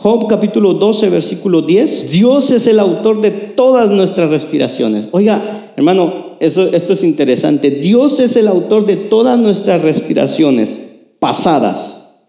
Job 0.00 0.28
capítulo 0.28 0.74
12, 0.74 1.10
versículo 1.10 1.62
10, 1.62 2.12
Dios 2.12 2.52
es 2.52 2.68
el 2.68 2.78
autor 2.78 3.20
de 3.20 3.32
todas 3.32 3.90
nuestras 3.90 4.30
respiraciones. 4.30 5.08
Oiga, 5.10 5.72
hermano, 5.76 6.36
eso, 6.38 6.68
esto 6.72 6.92
es 6.92 7.02
interesante. 7.02 7.72
Dios 7.72 8.20
es 8.20 8.36
el 8.36 8.46
autor 8.46 8.86
de 8.86 8.94
todas 8.96 9.40
nuestras 9.40 9.82
respiraciones 9.82 10.80
pasadas. 11.18 12.20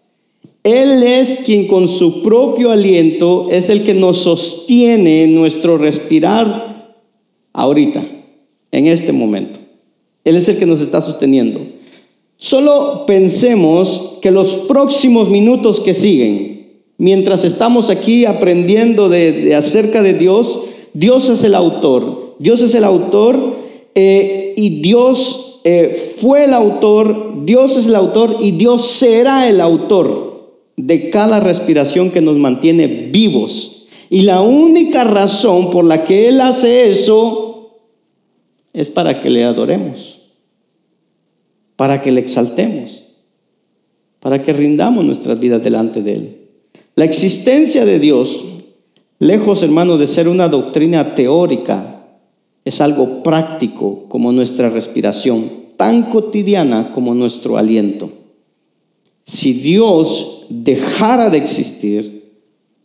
Él 0.64 1.04
es 1.04 1.36
quien 1.46 1.68
con 1.68 1.86
su 1.86 2.22
propio 2.22 2.72
aliento 2.72 3.46
es 3.52 3.68
el 3.68 3.84
que 3.84 3.94
nos 3.94 4.18
sostiene 4.18 5.28
nuestro 5.28 5.78
respirar 5.78 6.96
ahorita 7.52 8.02
en 8.72 8.88
este 8.88 9.12
momento. 9.12 9.60
Él 10.24 10.34
es 10.34 10.48
el 10.48 10.58
que 10.58 10.66
nos 10.66 10.80
está 10.80 11.00
sosteniendo. 11.00 11.60
Solo 12.36 13.04
pensemos 13.06 14.18
que 14.20 14.32
los 14.32 14.56
próximos 14.56 15.30
minutos 15.30 15.78
que 15.78 15.94
siguen, 15.94 16.59
mientras 17.00 17.46
estamos 17.46 17.88
aquí 17.88 18.26
aprendiendo 18.26 19.08
de, 19.08 19.54
acerca 19.56 20.02
de 20.02 20.12
Dios, 20.12 20.66
Dios 20.92 21.30
es 21.30 21.42
el 21.44 21.54
autor. 21.54 22.36
Dios 22.38 22.60
es 22.60 22.74
el 22.74 22.84
autor 22.84 23.56
eh, 23.94 24.52
y 24.54 24.82
Dios 24.82 25.62
eh, 25.64 25.94
fue 26.20 26.44
el 26.44 26.52
autor, 26.52 27.46
Dios 27.46 27.78
es 27.78 27.86
el 27.86 27.94
autor 27.94 28.36
y 28.40 28.52
Dios 28.52 28.86
será 28.86 29.48
el 29.48 29.62
autor 29.62 30.58
de 30.76 31.08
cada 31.08 31.40
respiración 31.40 32.10
que 32.10 32.20
nos 32.20 32.36
mantiene 32.36 32.86
vivos. 32.86 33.88
Y 34.10 34.22
la 34.22 34.42
única 34.42 35.02
razón 35.02 35.70
por 35.70 35.86
la 35.86 36.04
que 36.04 36.28
Él 36.28 36.40
hace 36.42 36.90
eso 36.90 37.78
es 38.74 38.90
para 38.90 39.22
que 39.22 39.30
le 39.30 39.44
adoremos, 39.44 40.20
para 41.76 42.02
que 42.02 42.10
le 42.10 42.20
exaltemos, 42.20 43.06
para 44.18 44.42
que 44.42 44.52
rindamos 44.52 45.02
nuestras 45.02 45.40
vidas 45.40 45.62
delante 45.62 46.02
de 46.02 46.12
Él. 46.12 46.39
La 46.94 47.04
existencia 47.04 47.84
de 47.84 47.98
Dios, 47.98 48.44
lejos 49.18 49.62
hermano 49.62 49.96
de 49.96 50.06
ser 50.06 50.28
una 50.28 50.48
doctrina 50.48 51.14
teórica, 51.14 52.04
es 52.64 52.80
algo 52.80 53.22
práctico 53.22 54.04
como 54.08 54.32
nuestra 54.32 54.68
respiración, 54.68 55.50
tan 55.76 56.04
cotidiana 56.04 56.92
como 56.92 57.14
nuestro 57.14 57.56
aliento. 57.56 58.10
Si 59.24 59.52
Dios 59.52 60.46
dejara 60.50 61.30
de 61.30 61.38
existir, 61.38 62.34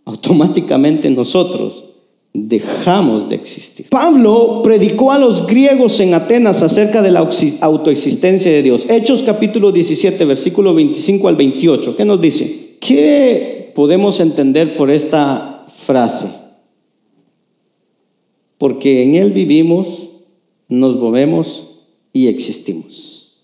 automáticamente 0.05 1.09
nosotros 1.09 1.85
dejamos 2.33 3.27
de 3.27 3.35
existir. 3.35 3.87
Pablo 3.89 4.61
predicó 4.63 5.11
a 5.11 5.19
los 5.19 5.47
griegos 5.47 5.99
en 5.99 6.13
Atenas 6.13 6.61
acerca 6.61 7.01
de 7.01 7.11
la 7.11 7.27
autoexistencia 7.61 8.51
de 8.51 8.61
Dios. 8.61 8.85
Hechos 8.89 9.23
capítulo 9.23 9.71
17, 9.71 10.23
versículo 10.25 10.73
25 10.73 11.27
al 11.27 11.35
28. 11.35 11.95
¿Qué 11.95 12.05
nos 12.05 12.21
dice? 12.21 12.77
¿Qué 12.79 13.64
podemos 13.75 14.19
entender 14.19 14.75
por 14.75 14.89
esta 14.89 15.65
frase? 15.67 16.27
Porque 18.57 19.03
en 19.03 19.13
Él 19.13 19.31
vivimos, 19.31 20.09
nos 20.67 20.97
movemos 20.97 21.83
y 22.11 22.25
existimos. 22.25 23.43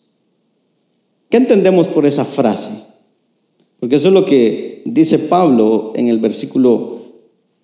¿Qué 1.30 1.38
entendemos 1.38 1.88
por 1.88 2.08
esa 2.08 2.26
frase? 2.26 2.72
Porque 3.80 3.98
eso 3.98 4.08
es 4.08 4.14
lo 4.16 4.26
que 4.26 4.82
dice 4.86 5.20
Pablo 5.20 5.94
en 5.96 6.08
el 6.08 6.18
versículo 6.18 7.02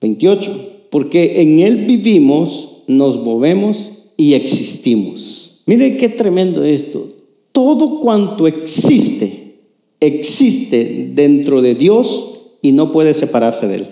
28 0.01 0.75
porque 0.89 1.41
en 1.41 1.59
Él 1.59 1.85
vivimos, 1.85 2.83
nos 2.87 3.21
movemos 3.23 3.91
y 4.15 4.33
existimos. 4.33 5.61
Mire 5.65 5.97
qué 5.97 6.09
tremendo 6.09 6.63
esto. 6.63 7.09
Todo 7.51 7.99
cuanto 7.99 8.47
existe, 8.47 9.55
existe 9.99 11.11
dentro 11.13 11.61
de 11.61 11.75
Dios 11.75 12.36
y 12.67 12.73
no 12.73 12.91
puede 12.91 13.13
separarse 13.13 13.65
de 13.65 13.75
Él. 13.75 13.87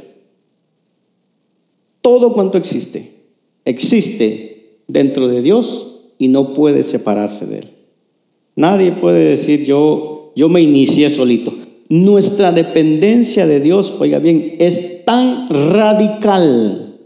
todo 2.02 2.34
cuanto 2.34 2.58
existe, 2.58 3.14
existe 3.64 4.80
dentro 4.90 5.30
de 5.30 5.42
Dios 5.42 6.02
y 6.18 6.28
no 6.28 6.52
puede 6.54 6.84
separarse 6.84 7.46
de 7.46 7.60
Él. 7.60 7.70
Nadie 8.58 8.92
puede 8.92 9.30
decir 9.30 9.64
yo, 9.64 10.34
yo 10.36 10.50
me 10.50 10.62
inicié 10.62 11.10
solito. 11.10 11.54
Nuestra 11.88 12.52
dependencia 12.52 13.48
de 13.48 13.62
Dios, 13.62 13.94
oiga 13.98 14.20
bien, 14.20 14.58
es 14.60 15.06
tan 15.06 15.48
radical. 15.50 16.98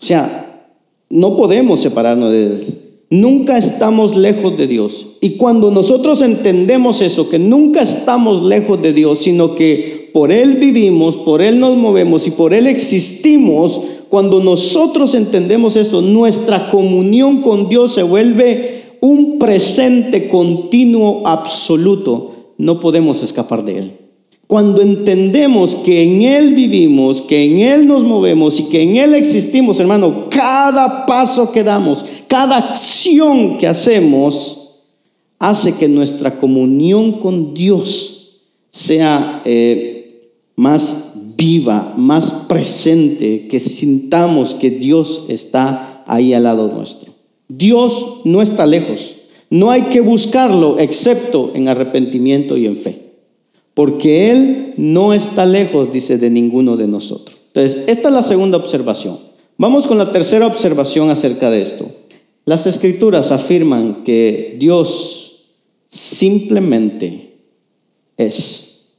O 0.00 0.04
sea, 0.04 0.72
no 1.10 1.36
podemos 1.36 1.80
separarnos 1.80 2.32
de 2.32 2.46
Él. 2.46 2.64
Nunca 3.08 3.56
estamos 3.56 4.16
lejos 4.16 4.56
de 4.56 4.66
Dios. 4.66 5.06
Y 5.20 5.36
cuando 5.36 5.70
nosotros 5.70 6.22
entendemos 6.22 7.02
eso, 7.02 7.28
que 7.28 7.38
nunca 7.38 7.82
estamos 7.82 8.42
lejos 8.42 8.82
de 8.82 8.92
Dios, 8.92 9.20
sino 9.20 9.54
que 9.54 10.10
por 10.12 10.32
Él 10.32 10.54
vivimos, 10.54 11.16
por 11.16 11.40
Él 11.40 11.60
nos 11.60 11.76
movemos 11.76 12.26
y 12.26 12.32
por 12.32 12.52
Él 12.52 12.66
existimos, 12.66 13.80
cuando 14.08 14.40
nosotros 14.40 15.14
entendemos 15.14 15.76
eso, 15.76 16.02
nuestra 16.02 16.68
comunión 16.70 17.42
con 17.42 17.68
Dios 17.68 17.94
se 17.94 18.02
vuelve 18.02 18.98
un 19.00 19.38
presente 19.38 20.28
continuo 20.28 21.22
absoluto. 21.26 22.54
No 22.58 22.80
podemos 22.80 23.22
escapar 23.22 23.64
de 23.64 23.78
Él. 23.78 23.92
Cuando 24.46 24.80
entendemos 24.80 25.74
que 25.74 26.04
en 26.04 26.22
Él 26.22 26.54
vivimos, 26.54 27.20
que 27.20 27.42
en 27.42 27.60
Él 27.60 27.88
nos 27.88 28.04
movemos 28.04 28.60
y 28.60 28.64
que 28.64 28.80
en 28.80 28.96
Él 28.96 29.14
existimos, 29.14 29.80
hermano, 29.80 30.28
cada 30.30 31.04
paso 31.04 31.50
que 31.50 31.64
damos, 31.64 32.04
cada 32.28 32.56
acción 32.56 33.58
que 33.58 33.66
hacemos, 33.66 34.80
hace 35.38 35.76
que 35.76 35.88
nuestra 35.88 36.36
comunión 36.36 37.12
con 37.12 37.54
Dios 37.54 38.42
sea 38.70 39.42
eh, 39.44 40.30
más 40.56 41.14
viva, 41.36 41.94
más 41.96 42.30
presente, 42.48 43.46
que 43.48 43.60
sintamos 43.60 44.54
que 44.54 44.70
Dios 44.70 45.24
está 45.28 46.04
ahí 46.06 46.34
al 46.34 46.44
lado 46.44 46.68
nuestro. 46.68 47.12
Dios 47.48 48.22
no 48.24 48.42
está 48.42 48.66
lejos, 48.66 49.16
no 49.50 49.70
hay 49.70 49.82
que 49.82 50.00
buscarlo 50.00 50.78
excepto 50.78 51.52
en 51.54 51.68
arrepentimiento 51.68 52.56
y 52.56 52.66
en 52.66 52.76
fe 52.76 53.06
porque 53.76 54.30
Él 54.30 54.72
no 54.78 55.12
está 55.12 55.44
lejos, 55.44 55.92
dice, 55.92 56.16
de 56.16 56.30
ninguno 56.30 56.78
de 56.78 56.86
nosotros. 56.86 57.36
Entonces, 57.48 57.84
esta 57.86 58.08
es 58.08 58.14
la 58.14 58.22
segunda 58.22 58.56
observación. 58.56 59.18
Vamos 59.58 59.86
con 59.86 59.98
la 59.98 60.10
tercera 60.10 60.46
observación 60.46 61.10
acerca 61.10 61.50
de 61.50 61.60
esto. 61.60 61.86
Las 62.46 62.68
escrituras 62.68 63.32
afirman 63.32 64.04
que 64.04 64.56
Dios 64.58 65.50
simplemente 65.88 67.34
es, 68.16 68.94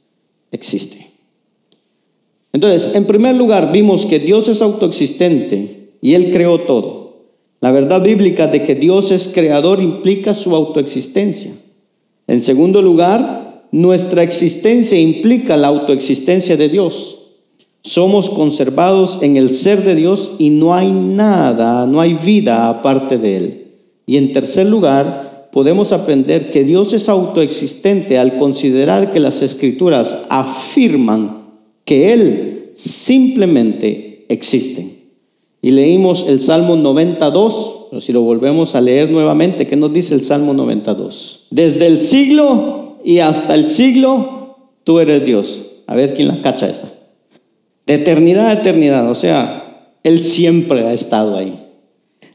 existe. 0.52 1.08
Entonces, 2.52 2.94
en 2.94 3.06
primer 3.06 3.34
lugar, 3.34 3.72
vimos 3.72 4.04
que 4.04 4.18
Dios 4.18 4.48
es 4.48 4.60
autoexistente 4.60 5.92
y 6.02 6.14
Él 6.14 6.30
creó 6.30 6.60
todo. 6.60 7.24
La 7.60 7.72
verdad 7.72 8.02
bíblica 8.02 8.48
de 8.48 8.64
que 8.64 8.74
Dios 8.74 9.10
es 9.12 9.28
creador 9.28 9.82
implica 9.82 10.34
su 10.34 10.54
autoexistencia. 10.54 11.52
En 12.26 12.42
segundo 12.42 12.82
lugar, 12.82 13.66
nuestra 13.72 14.22
existencia 14.22 15.00
implica 15.00 15.56
la 15.56 15.68
autoexistencia 15.68 16.58
de 16.58 16.68
Dios. 16.68 17.17
Somos 17.82 18.28
conservados 18.30 19.20
en 19.22 19.36
el 19.36 19.54
ser 19.54 19.84
de 19.84 19.94
Dios 19.94 20.32
y 20.38 20.50
no 20.50 20.74
hay 20.74 20.90
nada, 20.90 21.86
no 21.86 22.00
hay 22.00 22.14
vida 22.14 22.68
aparte 22.68 23.18
de 23.18 23.36
Él. 23.36 23.64
Y 24.06 24.16
en 24.16 24.32
tercer 24.32 24.66
lugar, 24.66 25.48
podemos 25.52 25.92
aprender 25.92 26.50
que 26.50 26.64
Dios 26.64 26.92
es 26.92 27.08
autoexistente 27.08 28.18
al 28.18 28.38
considerar 28.38 29.12
que 29.12 29.20
las 29.20 29.42
escrituras 29.42 30.16
afirman 30.28 31.46
que 31.84 32.12
Él 32.12 32.70
simplemente 32.74 34.26
existe. 34.28 34.98
Y 35.60 35.72
leímos 35.72 36.26
el 36.28 36.40
Salmo 36.40 36.76
92, 36.76 37.86
pero 37.90 38.00
si 38.00 38.12
lo 38.12 38.22
volvemos 38.22 38.74
a 38.74 38.80
leer 38.80 39.10
nuevamente, 39.10 39.66
¿qué 39.66 39.76
nos 39.76 39.92
dice 39.92 40.14
el 40.14 40.22
Salmo 40.22 40.54
92? 40.54 41.48
Desde 41.50 41.86
el 41.86 42.00
siglo 42.00 42.98
y 43.04 43.18
hasta 43.18 43.54
el 43.54 43.66
siglo 43.66 44.56
tú 44.84 45.00
eres 45.00 45.24
Dios. 45.24 45.62
A 45.86 45.96
ver 45.96 46.14
quién 46.14 46.28
la 46.28 46.42
cacha 46.42 46.68
esta. 46.68 46.88
De 47.88 47.94
eternidad 47.94 48.48
a 48.48 48.52
eternidad, 48.52 49.10
o 49.10 49.14
sea, 49.14 49.94
Él 50.02 50.22
siempre 50.22 50.86
ha 50.86 50.92
estado 50.92 51.38
ahí. 51.38 51.58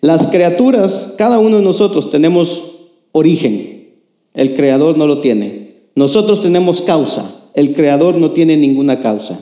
Las 0.01 0.25
criaturas, 0.25 1.13
cada 1.15 1.37
uno 1.37 1.57
de 1.57 1.63
nosotros 1.63 2.09
tenemos 2.09 2.71
origen, 3.11 3.91
el 4.33 4.55
Creador 4.55 4.97
no 4.97 5.05
lo 5.05 5.21
tiene. 5.21 5.73
Nosotros 5.93 6.41
tenemos 6.41 6.81
causa, 6.81 7.43
el 7.53 7.75
Creador 7.75 8.15
no 8.15 8.31
tiene 8.31 8.57
ninguna 8.57 8.99
causa. 8.99 9.39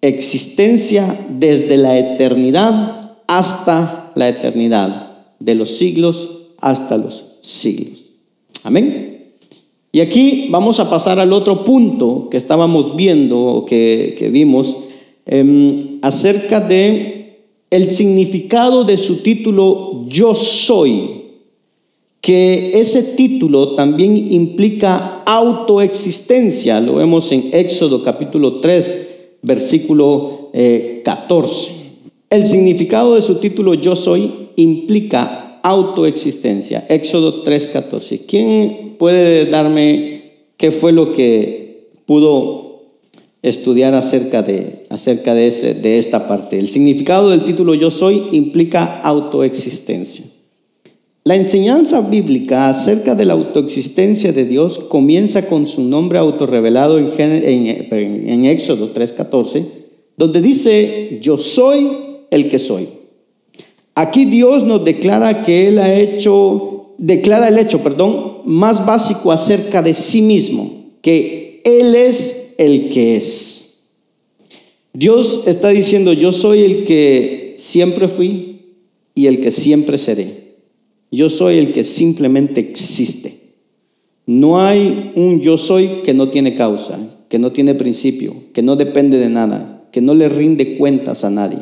Existencia 0.00 1.18
desde 1.28 1.76
la 1.76 1.98
eternidad 1.98 3.16
hasta 3.26 4.12
la 4.14 4.28
eternidad, 4.28 5.24
de 5.40 5.56
los 5.56 5.70
siglos 5.70 6.30
hasta 6.60 6.96
los 6.96 7.24
siglos. 7.40 8.04
Amén. 8.62 9.32
Y 9.90 9.98
aquí 9.98 10.46
vamos 10.50 10.78
a 10.78 10.88
pasar 10.88 11.18
al 11.18 11.32
otro 11.32 11.64
punto 11.64 12.28
que 12.30 12.36
estábamos 12.36 12.94
viendo, 12.94 13.64
que, 13.68 14.14
que 14.16 14.28
vimos, 14.28 14.76
em, 15.30 15.98
acerca 16.02 16.60
de 16.60 17.38
el 17.70 17.88
significado 17.90 18.84
de 18.84 18.98
su 18.98 19.22
título 19.22 20.04
Yo 20.06 20.34
soy, 20.34 21.20
que 22.20 22.72
ese 22.74 23.14
título 23.14 23.74
también 23.74 24.16
implica 24.32 25.22
autoexistencia, 25.24 26.80
lo 26.80 26.96
vemos 26.96 27.30
en 27.32 27.50
Éxodo 27.52 28.02
capítulo 28.02 28.60
3, 28.60 29.08
versículo 29.42 30.50
14. 31.04 31.70
Eh, 31.70 31.74
el 32.30 32.46
significado 32.46 33.14
de 33.14 33.22
su 33.22 33.36
título 33.36 33.74
Yo 33.74 33.96
soy 33.96 34.30
implica 34.56 35.60
autoexistencia. 35.62 36.86
Éxodo 36.88 37.42
3:14. 37.42 38.26
¿Quién 38.26 38.96
puede 38.98 39.46
darme 39.46 40.22
qué 40.56 40.70
fue 40.70 40.92
lo 40.92 41.12
que 41.12 41.88
pudo 42.06 42.69
estudiar 43.42 43.94
acerca 43.94 44.42
de, 44.42 44.86
acerca 44.90 45.34
de, 45.34 45.46
ese, 45.46 45.74
de 45.74 45.98
esta 45.98 46.28
parte? 46.28 46.58
El 46.58 46.68
significado 46.68 47.30
del 47.30 47.44
título 47.44 47.74
Yo 47.74 47.90
soy 47.90 48.24
implica 48.32 49.00
autoexistencia. 49.00 50.26
La 51.22 51.36
enseñanza 51.36 52.00
bíblica 52.00 52.68
acerca 52.68 53.14
de 53.14 53.26
la 53.26 53.34
autoexistencia 53.34 54.32
de 54.32 54.46
Dios 54.46 54.78
comienza 54.78 55.46
con 55.46 55.66
su 55.66 55.82
nombre 55.82 56.18
autorrevelado 56.18 56.98
en, 56.98 57.12
en, 57.18 58.28
en 58.28 58.44
Éxodo 58.46 58.94
3:14, 58.94 59.64
donde 60.16 60.40
dice, 60.40 61.18
yo 61.20 61.36
soy 61.36 61.90
el 62.30 62.48
que 62.48 62.58
soy. 62.58 62.88
Aquí 63.94 64.24
Dios 64.24 64.64
nos 64.64 64.82
declara 64.82 65.44
que 65.44 65.68
Él 65.68 65.78
ha 65.78 65.94
hecho, 65.94 66.94
declara 66.96 67.48
el 67.48 67.58
hecho, 67.58 67.82
perdón, 67.82 68.38
más 68.46 68.86
básico 68.86 69.30
acerca 69.30 69.82
de 69.82 69.92
sí 69.92 70.22
mismo, 70.22 70.72
que 71.02 71.60
Él 71.64 71.94
es 71.94 72.39
el 72.60 72.90
que 72.90 73.16
es. 73.16 73.86
Dios 74.92 75.44
está 75.46 75.70
diciendo, 75.70 76.12
yo 76.12 76.30
soy 76.30 76.60
el 76.60 76.84
que 76.84 77.54
siempre 77.56 78.06
fui 78.06 78.74
y 79.14 79.28
el 79.28 79.40
que 79.40 79.50
siempre 79.50 79.96
seré. 79.96 80.56
Yo 81.10 81.30
soy 81.30 81.56
el 81.56 81.72
que 81.72 81.84
simplemente 81.84 82.60
existe. 82.60 83.34
No 84.26 84.60
hay 84.60 85.12
un 85.16 85.40
yo 85.40 85.56
soy 85.56 86.02
que 86.04 86.12
no 86.12 86.28
tiene 86.28 86.54
causa, 86.54 86.98
que 87.30 87.38
no 87.38 87.50
tiene 87.50 87.74
principio, 87.74 88.34
que 88.52 88.60
no 88.60 88.76
depende 88.76 89.16
de 89.16 89.30
nada, 89.30 89.88
que 89.90 90.02
no 90.02 90.14
le 90.14 90.28
rinde 90.28 90.76
cuentas 90.76 91.24
a 91.24 91.30
nadie, 91.30 91.60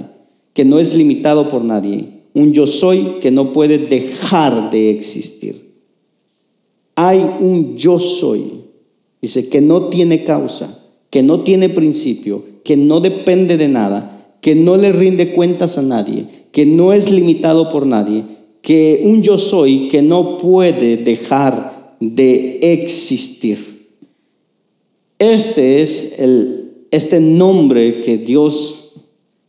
que 0.52 0.64
no 0.64 0.80
es 0.80 0.94
limitado 0.94 1.48
por 1.48 1.62
nadie, 1.62 2.06
un 2.34 2.52
yo 2.52 2.66
soy 2.66 3.18
que 3.20 3.30
no 3.30 3.52
puede 3.52 3.78
dejar 3.78 4.70
de 4.72 4.90
existir. 4.90 5.74
Hay 6.96 7.20
un 7.40 7.76
yo 7.76 8.00
soy, 8.00 8.64
dice, 9.22 9.48
que 9.48 9.61
no 9.61 9.84
tiene 9.84 10.24
causa, 10.24 10.87
que 11.11 11.23
no 11.23 11.40
tiene 11.40 11.68
principio, 11.68 12.44
que 12.64 12.77
no 12.77 13.01
depende 13.01 13.57
de 13.57 13.68
nada, 13.68 14.37
que 14.40 14.55
no 14.55 14.77
le 14.77 14.92
rinde 14.92 15.33
cuentas 15.33 15.79
a 15.79 15.83
nadie, 15.83 16.27
que 16.53 16.66
no 16.66 16.92
es 16.92 17.11
limitado 17.11 17.71
por 17.71 17.87
nadie, 17.87 18.25
que 18.62 19.01
un 19.05 19.23
yo 19.23 19.38
soy 19.38 19.88
que 19.88 20.03
no 20.03 20.38
puede 20.38 20.97
dejar 20.97 21.97
de 22.01 22.59
existir. 22.61 23.88
Este 25.18 25.81
es 25.81 26.18
el, 26.21 26.87
este 26.90 27.21
nombre 27.21 28.03
que 28.03 28.18
Dios 28.18 28.92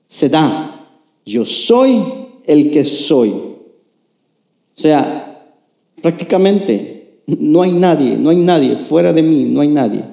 se 0.08 0.30
da. 0.30 0.88
Yo 1.26 1.45
soy 1.45 2.02
el 2.45 2.72
que 2.72 2.84
soy. 2.84 3.30
O 3.30 4.82
sea, 4.82 5.54
prácticamente 6.02 7.22
no 7.28 7.62
hay 7.62 7.72
nadie, 7.74 8.17
no 8.17 8.30
hay 8.30 8.38
nadie 8.38 8.76
fuera 8.76 9.13
de 9.13 9.22
mí, 9.22 9.45
no 9.45 9.62
hay 9.62 9.67
nadie. 9.67 10.04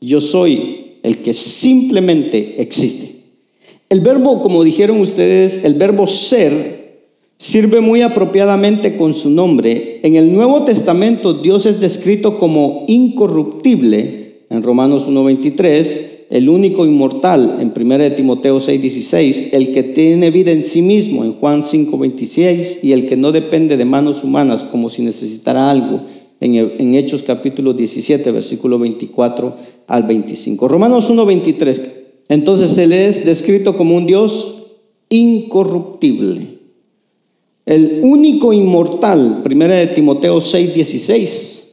Yo 0.00 0.20
soy 0.20 0.85
el 1.06 1.18
que 1.18 1.34
simplemente 1.34 2.60
existe. 2.60 3.14
El 3.88 4.00
verbo, 4.00 4.42
como 4.42 4.64
dijeron 4.64 5.00
ustedes, 5.00 5.60
el 5.62 5.74
verbo 5.74 6.08
ser 6.08 7.04
sirve 7.36 7.80
muy 7.80 8.02
apropiadamente 8.02 8.96
con 8.96 9.14
su 9.14 9.30
nombre. 9.30 10.00
En 10.02 10.16
el 10.16 10.34
Nuevo 10.34 10.64
Testamento 10.64 11.34
Dios 11.34 11.64
es 11.66 11.78
descrito 11.78 12.40
como 12.40 12.86
incorruptible 12.88 14.46
en 14.50 14.64
Romanos 14.64 15.08
1.23 15.08 16.16
el 16.28 16.48
único 16.48 16.84
inmortal 16.84 17.58
en 17.60 17.72
1 17.72 18.14
Timoteo 18.16 18.58
6:16, 18.58 19.50
el 19.52 19.72
que 19.72 19.84
tiene 19.84 20.32
vida 20.32 20.50
en 20.50 20.64
sí 20.64 20.82
mismo 20.82 21.24
en 21.24 21.34
Juan 21.34 21.62
5:26 21.62 22.82
y 22.82 22.90
el 22.90 23.06
que 23.06 23.14
no 23.14 23.30
depende 23.30 23.76
de 23.76 23.84
manos 23.84 24.24
humanas 24.24 24.64
como 24.64 24.90
si 24.90 25.02
necesitara 25.02 25.70
algo 25.70 26.00
en, 26.40 26.94
Hechos 26.94 27.22
capítulo 27.22 27.72
17, 27.72 28.30
versículo 28.30 28.78
24 28.78 29.56
al 29.86 30.02
25. 30.02 30.68
Romanos 30.68 31.10
1:23, 31.10 31.80
entonces 32.28 32.76
Él 32.78 32.92
es 32.92 33.24
descrito 33.24 33.76
como 33.76 33.96
un 33.96 34.06
Dios 34.06 34.66
incorruptible, 35.08 36.58
el 37.64 38.00
único 38.02 38.52
inmortal, 38.52 39.42
1 39.44 39.94
Timoteo 39.94 40.38
6:16 40.40 41.66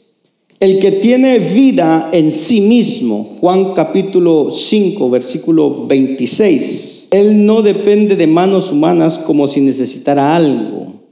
el 0.64 0.80
que 0.80 0.94
tiene 0.94 1.40
vida 1.40 2.08
en 2.14 2.32
sí 2.32 2.62
mismo, 2.62 3.26
Juan 3.26 3.74
capítulo 3.74 4.48
5, 4.50 5.10
versículo 5.10 5.86
26, 5.88 7.10
él 7.12 7.46
no 7.46 7.62
depende 7.62 8.16
de 8.16 8.28
manos 8.28 8.72
humanas 8.72 9.20
como 9.20 9.46
si 9.46 9.60
necesitara 9.60 10.34
algo. 10.34 11.03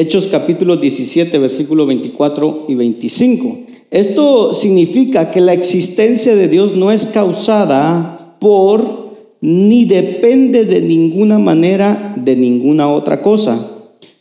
Hechos 0.00 0.28
capítulo 0.28 0.76
17, 0.76 1.38
versículo 1.38 1.84
24 1.84 2.66
y 2.68 2.76
25. 2.76 3.58
Esto 3.90 4.54
significa 4.54 5.32
que 5.32 5.40
la 5.40 5.52
existencia 5.52 6.36
de 6.36 6.46
Dios 6.46 6.76
no 6.76 6.92
es 6.92 7.06
causada 7.06 8.16
por 8.38 9.16
ni 9.40 9.86
depende 9.86 10.66
de 10.66 10.82
ninguna 10.82 11.40
manera 11.40 12.14
de 12.14 12.36
ninguna 12.36 12.88
otra 12.88 13.20
cosa. 13.20 13.72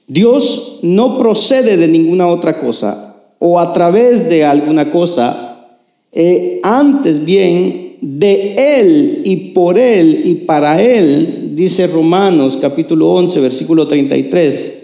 Dios 0.08 0.80
no 0.82 1.16
procede 1.20 1.78
de 1.78 1.88
ninguna 1.88 2.26
otra 2.26 2.60
cosa 2.60 3.16
o 3.38 3.60
a 3.60 3.72
través 3.72 4.28
de 4.32 4.46
alguna 4.46 4.90
cosa, 4.90 5.68
eh, 6.12 6.60
antes 6.64 7.24
bien 7.24 7.98
de 8.02 8.56
Él 8.58 9.22
y 9.26 9.36
por 9.54 9.78
Él 9.78 10.24
y 10.26 10.34
para 10.34 10.82
Él, 10.82 11.52
dice 11.54 11.86
Romanos 11.86 12.58
capítulo 12.60 13.12
11, 13.12 13.40
versículo 13.42 13.88
33, 13.88 14.77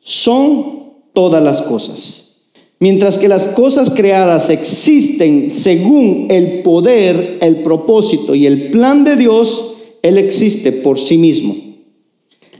son 0.00 0.94
todas 1.12 1.42
las 1.42 1.62
cosas. 1.62 2.30
Mientras 2.78 3.18
que 3.18 3.28
las 3.28 3.46
cosas 3.48 3.90
creadas 3.90 4.48
existen 4.48 5.50
según 5.50 6.28
el 6.30 6.62
poder, 6.62 7.38
el 7.42 7.62
propósito 7.62 8.34
y 8.34 8.46
el 8.46 8.70
plan 8.70 9.04
de 9.04 9.16
Dios, 9.16 9.74
Él 10.02 10.16
existe 10.16 10.72
por 10.72 10.98
sí 10.98 11.18
mismo. 11.18 11.54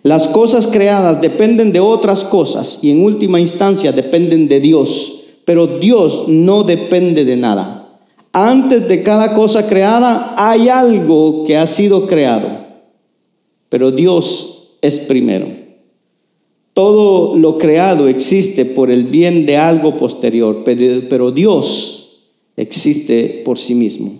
Las 0.03 0.29
cosas 0.29 0.67
creadas 0.67 1.21
dependen 1.21 1.73
de 1.73 1.81
otras 1.81 2.25
cosas 2.25 2.81
y 2.83 2.91
en 2.91 3.03
última 3.03 3.41
instancia 3.41 3.93
dependen 3.93 4.49
de 4.49 4.61
Dios. 4.61 5.25
Pero 5.47 5.79
Dios 5.79 6.25
no 6.29 6.65
depende 6.65 7.25
de 7.25 7.37
nada. 7.37 7.99
Antes 8.33 8.89
de 8.89 9.03
cada 9.03 9.35
cosa 9.35 9.67
creada 9.67 10.35
hay 10.37 10.69
algo 10.69 11.45
que 11.45 11.57
ha 11.57 11.67
sido 11.67 12.07
creado. 12.07 12.49
Pero 13.69 13.91
Dios 13.91 14.77
es 14.83 15.01
primero. 15.01 15.60
Todo 16.75 17.37
lo 17.37 17.59
creado 17.59 18.09
existe 18.09 18.65
por 18.65 18.91
el 18.91 19.05
bien 19.05 19.47
de 19.47 19.57
algo 19.57 19.97
posterior, 19.97 20.63
pero 20.65 21.31
Dios 21.31 22.23
existe 22.57 23.43
por 23.45 23.59
sí 23.59 23.75
mismo. 23.75 24.13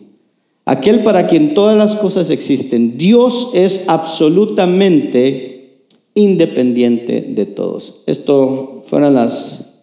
Aquel 0.65 1.03
para 1.03 1.27
quien 1.27 1.55
todas 1.55 1.77
las 1.77 1.97
cosas 1.97 2.31
existen, 2.31 2.97
Dios 2.97 3.51
es 3.55 3.89
absolutamente 3.89 5.81
independiente 6.15 7.23
de 7.23 7.47
todos. 7.47 8.03
Esto 8.07 8.83
fueron 8.85 9.15
las 9.15 9.83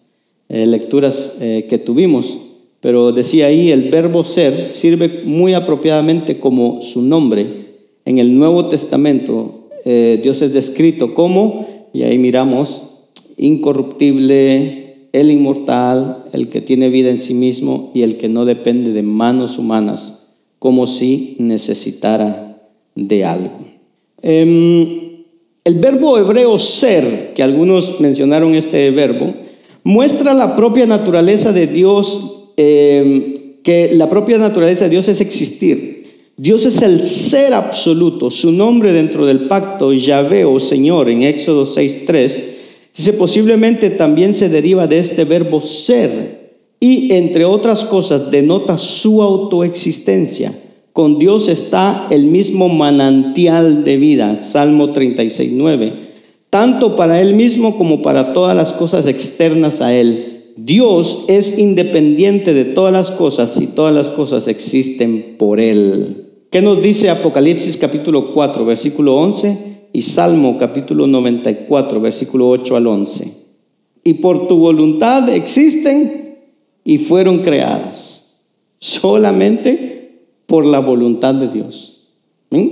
eh, 0.49 0.65
lecturas 0.65 1.33
eh, 1.41 1.65
que 1.69 1.77
tuvimos, 1.77 2.37
pero 2.79 3.11
decía 3.11 3.47
ahí, 3.47 3.71
el 3.71 3.89
verbo 3.89 4.23
ser 4.23 4.61
sirve 4.61 5.23
muy 5.25 5.53
apropiadamente 5.53 6.39
como 6.39 6.81
su 6.81 7.01
nombre. 7.01 7.67
En 8.05 8.19
el 8.19 8.37
Nuevo 8.37 8.67
Testamento 8.67 9.67
eh, 9.83 10.19
Dios 10.21 10.41
es 10.41 10.53
descrito 10.53 11.13
como, 11.13 11.76
y 11.97 12.03
ahí 12.03 12.19
miramos, 12.19 12.83
incorruptible, 13.37 15.07
el 15.13 15.31
inmortal, 15.31 16.25
el 16.31 16.47
que 16.49 16.61
tiene 16.61 16.89
vida 16.89 17.09
en 17.09 17.17
sí 17.17 17.33
mismo 17.33 17.89
y 17.95 18.03
el 18.03 18.17
que 18.17 18.29
no 18.29 18.45
depende 18.45 18.91
de 18.91 19.01
manos 19.01 19.57
humanas, 19.57 20.27
como 20.59 20.85
si 20.85 21.35
necesitara 21.39 22.61
de 22.93 23.25
algo. 23.25 23.57
Em, 24.21 25.23
el 25.63 25.79
verbo 25.79 26.19
hebreo 26.19 26.59
ser, 26.59 27.33
que 27.33 27.41
algunos 27.41 27.99
mencionaron 27.99 28.53
este 28.53 28.91
verbo, 28.91 29.33
muestra 29.83 30.35
la 30.35 30.55
propia 30.55 30.85
naturaleza 30.85 31.51
de 31.51 31.65
Dios, 31.65 32.51
eh, 32.57 33.55
que 33.63 33.89
la 33.93 34.07
propia 34.07 34.37
naturaleza 34.37 34.83
de 34.83 34.91
Dios 34.91 35.07
es 35.07 35.19
existir. 35.19 35.96
Dios 36.37 36.65
es 36.65 36.81
el 36.83 37.01
ser 37.01 37.53
absoluto. 37.53 38.29
Su 38.29 38.51
nombre 38.51 38.93
dentro 38.93 39.25
del 39.25 39.47
pacto, 39.47 39.91
Yahvé 39.91 40.45
o 40.45 40.59
Señor, 40.59 41.09
en 41.09 41.23
Éxodo 41.23 41.65
6.3, 41.65 42.43
dice 42.95 43.13
posiblemente 43.13 43.89
también 43.89 44.33
se 44.33 44.47
deriva 44.47 44.87
de 44.87 44.99
este 44.99 45.25
verbo 45.25 45.59
ser 45.59 46.59
y, 46.79 47.11
entre 47.13 47.43
otras 47.43 47.83
cosas, 47.85 48.29
denota 48.29 48.77
su 48.77 49.23
autoexistencia. 49.23 50.53
Con 50.93 51.17
Dios 51.17 51.49
está 51.49 52.07
el 52.11 52.23
mismo 52.23 52.69
manantial 52.69 53.83
de 53.83 53.97
vida, 53.97 54.43
Salmo 54.43 54.93
36.9 54.93 56.07
tanto 56.49 56.95
para 56.95 57.19
Él 57.19 57.33
mismo 57.33 57.77
como 57.77 58.01
para 58.01 58.33
todas 58.33 58.55
las 58.55 58.73
cosas 58.73 59.07
externas 59.07 59.81
a 59.81 59.93
Él. 59.93 60.53
Dios 60.55 61.25
es 61.27 61.59
independiente 61.59 62.53
de 62.53 62.65
todas 62.65 62.93
las 62.93 63.11
cosas 63.11 63.59
y 63.61 63.67
todas 63.67 63.93
las 63.93 64.09
cosas 64.09 64.47
existen 64.47 65.35
por 65.37 65.59
Él. 65.59 66.26
¿Qué 66.57 66.63
nos 66.63 66.81
dice 66.81 67.11
Apocalipsis 67.11 67.77
capítulo 67.77 68.33
4, 68.33 68.65
versículo 68.65 69.15
11 69.17 69.57
y 69.93 70.01
Salmo 70.01 70.57
capítulo 70.57 71.05
94, 71.05 72.01
versículo 72.01 72.49
8 72.49 72.75
al 72.75 72.87
11? 72.87 73.31
Y 74.03 74.13
por 74.15 74.47
tu 74.47 74.57
voluntad 74.57 75.29
existen 75.29 76.39
y 76.83 76.97
fueron 76.97 77.43
creadas, 77.43 78.39
solamente 78.79 80.23
por 80.47 80.65
la 80.65 80.79
voluntad 80.79 81.35
de 81.35 81.47
Dios. 81.47 82.07
¿Mm? 82.49 82.67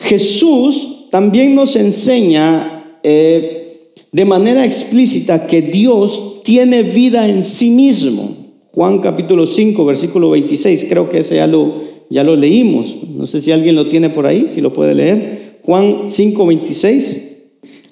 Jesús 0.00 1.06
también 1.10 1.54
nos 1.54 1.76
enseña 1.76 2.98
eh, 3.02 3.94
de 4.12 4.24
manera 4.26 4.66
explícita 4.66 5.46
que 5.46 5.62
Dios 5.62 6.42
tiene 6.44 6.82
vida 6.82 7.26
en 7.26 7.40
sí 7.40 7.70
mismo. 7.70 8.36
Juan 8.72 8.98
capítulo 8.98 9.46
5, 9.46 9.82
versículo 9.86 10.28
26, 10.28 10.84
creo 10.90 11.08
que 11.08 11.20
ese 11.20 11.36
ya 11.36 11.46
lo, 11.46 11.93
ya 12.10 12.24
lo 12.24 12.36
leímos. 12.36 12.98
No 13.16 13.26
sé 13.26 13.40
si 13.40 13.52
alguien 13.52 13.74
lo 13.74 13.88
tiene 13.88 14.10
por 14.10 14.26
ahí, 14.26 14.46
si 14.50 14.60
lo 14.60 14.72
puede 14.72 14.94
leer. 14.94 15.58
Juan 15.62 16.02
5, 16.06 16.46
26. 16.46 17.34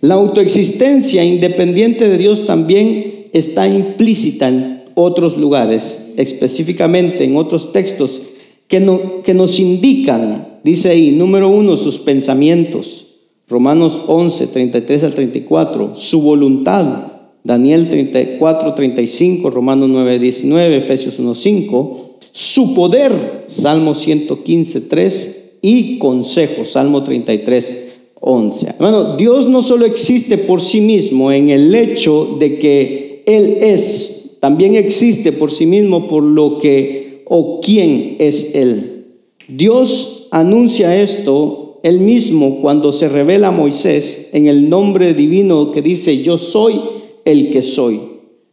La 0.00 0.14
autoexistencia 0.14 1.24
independiente 1.24 2.08
de 2.08 2.18
Dios 2.18 2.44
también 2.46 3.28
está 3.32 3.68
implícita 3.68 4.48
en 4.48 4.82
otros 4.94 5.36
lugares, 5.36 6.00
específicamente 6.16 7.24
en 7.24 7.36
otros 7.36 7.72
textos 7.72 8.20
que, 8.68 8.80
no, 8.80 9.22
que 9.22 9.34
nos 9.34 9.58
indican, 9.60 10.58
dice 10.64 10.90
ahí, 10.90 11.12
número 11.12 11.48
uno, 11.48 11.76
sus 11.76 11.98
pensamientos. 11.98 13.08
Romanos 13.48 14.00
11, 14.06 14.46
33 14.46 15.04
al 15.04 15.14
34, 15.14 15.94
su 15.94 16.22
voluntad. 16.22 17.12
Daniel 17.44 17.88
34, 17.88 18.74
35, 18.74 19.50
Romanos 19.50 19.88
9, 19.90 20.18
19, 20.18 20.76
Efesios 20.76 21.18
1, 21.18 21.34
5, 21.34 22.11
su 22.32 22.74
poder, 22.74 23.12
Salmo 23.46 23.94
115, 23.94 24.80
3 24.82 25.50
y 25.62 25.98
consejo, 25.98 26.64
Salmo 26.64 27.04
33, 27.04 27.76
11. 28.20 28.66
Hermano, 28.68 29.16
Dios 29.16 29.48
no 29.48 29.62
solo 29.62 29.86
existe 29.86 30.38
por 30.38 30.60
sí 30.60 30.80
mismo 30.80 31.30
en 31.30 31.50
el 31.50 31.74
hecho 31.74 32.36
de 32.40 32.58
que 32.58 33.22
Él 33.26 33.58
es, 33.60 34.38
también 34.40 34.74
existe 34.74 35.30
por 35.30 35.52
sí 35.52 35.66
mismo 35.66 36.08
por 36.08 36.24
lo 36.24 36.58
que 36.58 37.22
o 37.26 37.60
quién 37.60 38.16
es 38.18 38.54
Él. 38.54 39.06
Dios 39.46 40.28
anuncia 40.30 41.00
esto 41.00 41.62
él 41.82 41.98
mismo 41.98 42.60
cuando 42.60 42.92
se 42.92 43.08
revela 43.08 43.48
a 43.48 43.52
Moisés 43.52 44.30
en 44.32 44.46
el 44.46 44.68
nombre 44.68 45.14
divino 45.14 45.72
que 45.72 45.82
dice, 45.82 46.22
yo 46.22 46.38
soy 46.38 46.80
el 47.24 47.50
que 47.50 47.62
soy. 47.62 48.00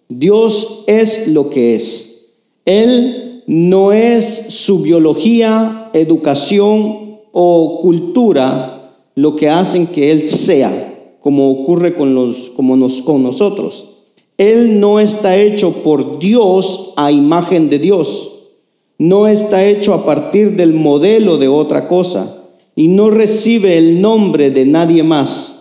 Dios 0.07 0.83
es 0.87 1.27
lo 1.27 1.49
que 1.49 1.75
es. 1.75 2.31
Él 2.65 3.28
no 3.49 3.93
es 3.93 4.25
su 4.27 4.83
biología, 4.83 5.89
educación 5.93 7.17
o 7.31 7.79
cultura 7.81 8.93
lo 9.15 9.35
que 9.35 9.49
hacen 9.49 9.87
que 9.87 10.11
Él 10.11 10.27
sea, 10.27 11.15
como 11.19 11.49
ocurre 11.49 11.95
con, 11.95 12.13
los, 12.13 12.51
como 12.51 12.77
nos, 12.77 13.01
con 13.01 13.23
nosotros. 13.23 13.87
Él 14.37 14.79
no 14.79 14.99
está 14.99 15.35
hecho 15.35 15.81
por 15.81 16.19
Dios 16.19 16.93
a 16.95 17.11
imagen 17.11 17.71
de 17.71 17.79
Dios. 17.79 18.33
No 18.99 19.27
está 19.27 19.65
hecho 19.65 19.95
a 19.95 20.05
partir 20.05 20.55
del 20.55 20.75
modelo 20.75 21.37
de 21.37 21.47
otra 21.47 21.87
cosa 21.87 22.43
y 22.75 22.87
no 22.87 23.09
recibe 23.09 23.79
el 23.79 23.99
nombre 23.99 24.51
de 24.51 24.65
nadie 24.65 25.01
más. 25.01 25.59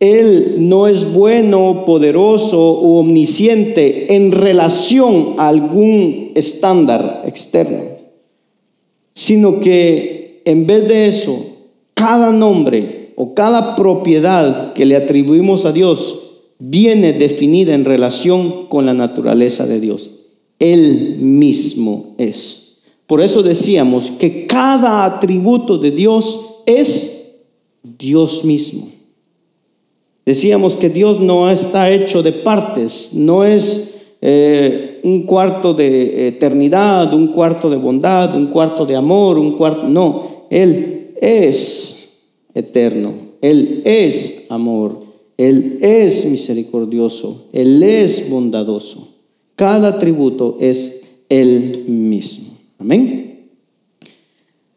Él 0.00 0.56
no 0.58 0.86
es 0.86 1.12
bueno, 1.12 1.84
poderoso 1.86 2.60
o 2.60 2.98
omnisciente 2.98 4.14
en 4.14 4.32
relación 4.32 5.34
a 5.38 5.48
algún 5.48 6.32
estándar 6.34 7.22
sino 9.12 9.60
que 9.60 10.42
en 10.44 10.66
vez 10.66 10.86
de 10.88 11.06
eso, 11.06 11.46
cada 11.94 12.30
nombre 12.30 13.12
o 13.16 13.34
cada 13.34 13.76
propiedad 13.76 14.72
que 14.72 14.84
le 14.84 14.96
atribuimos 14.96 15.64
a 15.64 15.72
Dios 15.72 16.20
viene 16.58 17.12
definida 17.12 17.74
en 17.74 17.84
relación 17.84 18.66
con 18.66 18.86
la 18.86 18.94
naturaleza 18.94 19.66
de 19.66 19.80
Dios. 19.80 20.10
Él 20.58 21.16
mismo 21.20 22.14
es. 22.18 22.82
Por 23.06 23.20
eso 23.20 23.42
decíamos 23.42 24.10
que 24.10 24.46
cada 24.46 25.04
atributo 25.04 25.78
de 25.78 25.90
Dios 25.90 26.40
es 26.66 27.36
Dios 27.82 28.44
mismo. 28.44 28.88
Decíamos 30.24 30.74
que 30.76 30.88
Dios 30.88 31.20
no 31.20 31.50
está 31.50 31.90
hecho 31.90 32.22
de 32.22 32.32
partes, 32.32 33.10
no 33.12 33.44
es 33.44 34.06
eh, 34.22 34.93
un 35.04 35.22
cuarto 35.24 35.74
de 35.74 36.28
eternidad, 36.28 37.12
un 37.12 37.28
cuarto 37.28 37.68
de 37.68 37.76
bondad, 37.76 38.34
un 38.34 38.46
cuarto 38.46 38.86
de 38.86 38.96
amor, 38.96 39.38
un 39.38 39.52
cuarto... 39.52 39.86
No, 39.86 40.46
Él 40.48 41.10
es 41.20 42.22
eterno, 42.54 43.12
Él 43.42 43.82
es 43.84 44.46
amor, 44.48 45.02
Él 45.36 45.78
es 45.82 46.24
misericordioso, 46.30 47.48
Él 47.52 47.82
es 47.82 48.30
bondadoso. 48.30 49.08
Cada 49.56 49.88
atributo 49.88 50.56
es 50.58 51.02
Él 51.28 51.84
mismo. 51.86 52.54
Amén. 52.78 53.50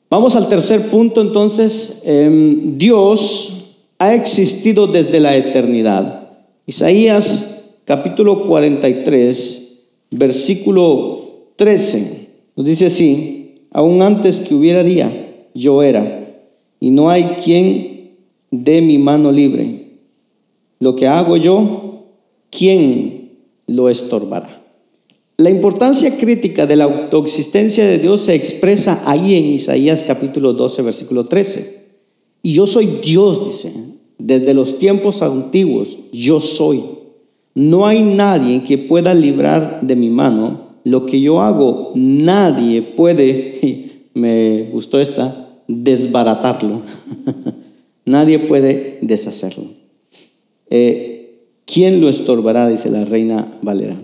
Vamos 0.09 0.35
al 0.35 0.49
tercer 0.49 0.89
punto 0.89 1.21
entonces. 1.21 2.01
Em, 2.03 2.77
Dios 2.77 3.75
ha 3.97 4.13
existido 4.13 4.87
desde 4.87 5.21
la 5.21 5.37
eternidad. 5.37 6.31
Isaías 6.65 7.53
capítulo 7.85 8.45
43, 8.45 9.66
versículo 10.11 11.51
13, 11.55 12.29
nos 12.55 12.65
dice 12.65 12.87
así, 12.87 13.55
aún 13.71 14.01
antes 14.01 14.39
que 14.39 14.55
hubiera 14.55 14.83
día, 14.83 15.47
yo 15.53 15.83
era, 15.83 16.43
y 16.79 16.91
no 16.91 17.09
hay 17.09 17.23
quien 17.43 18.11
dé 18.51 18.81
mi 18.81 18.97
mano 18.97 19.31
libre. 19.31 19.87
Lo 20.79 20.95
que 20.95 21.07
hago 21.07 21.37
yo, 21.37 22.05
¿quién 22.49 23.31
lo 23.65 23.89
estorbará? 23.89 24.63
La 25.37 25.49
importancia 25.51 26.17
crítica 26.17 26.65
de 26.65 26.75
la 26.75 26.85
autoexistencia 26.85 27.85
de 27.85 27.99
Dios 27.99 28.21
se 28.21 28.33
expresa 28.33 29.03
ahí 29.05 29.35
en 29.35 29.45
Isaías 29.45 30.03
capítulo 30.03 30.53
12, 30.53 30.81
versículo 30.81 31.23
13. 31.23 31.85
Y 32.41 32.53
yo 32.53 32.65
soy 32.65 32.87
Dios, 33.03 33.45
dice, 33.45 33.71
desde 34.17 34.53
los 34.53 34.79
tiempos 34.79 35.21
antiguos, 35.21 35.97
yo 36.11 36.41
soy. 36.41 36.81
No 37.57 37.87
hay 37.87 38.03
nadie 38.03 38.61
que 38.61 38.77
pueda 38.77 39.15
librar 39.15 39.79
de 39.81 39.95
mi 39.95 40.09
mano 40.09 40.61
lo 40.83 41.07
que 41.07 41.19
yo 41.19 41.41
hago. 41.41 41.91
Nadie 41.95 42.83
puede, 42.83 44.01
me 44.13 44.69
gustó 44.71 44.99
esta, 44.99 45.49
desbaratarlo. 45.67 46.81
nadie 48.05 48.37
puede 48.37 48.99
deshacerlo. 49.01 49.63
Eh, 50.69 51.47
¿Quién 51.65 51.99
lo 51.99 52.09
estorbará? 52.09 52.67
Dice 52.67 52.91
la 52.91 53.05
reina 53.05 53.47
Valera. 53.63 53.97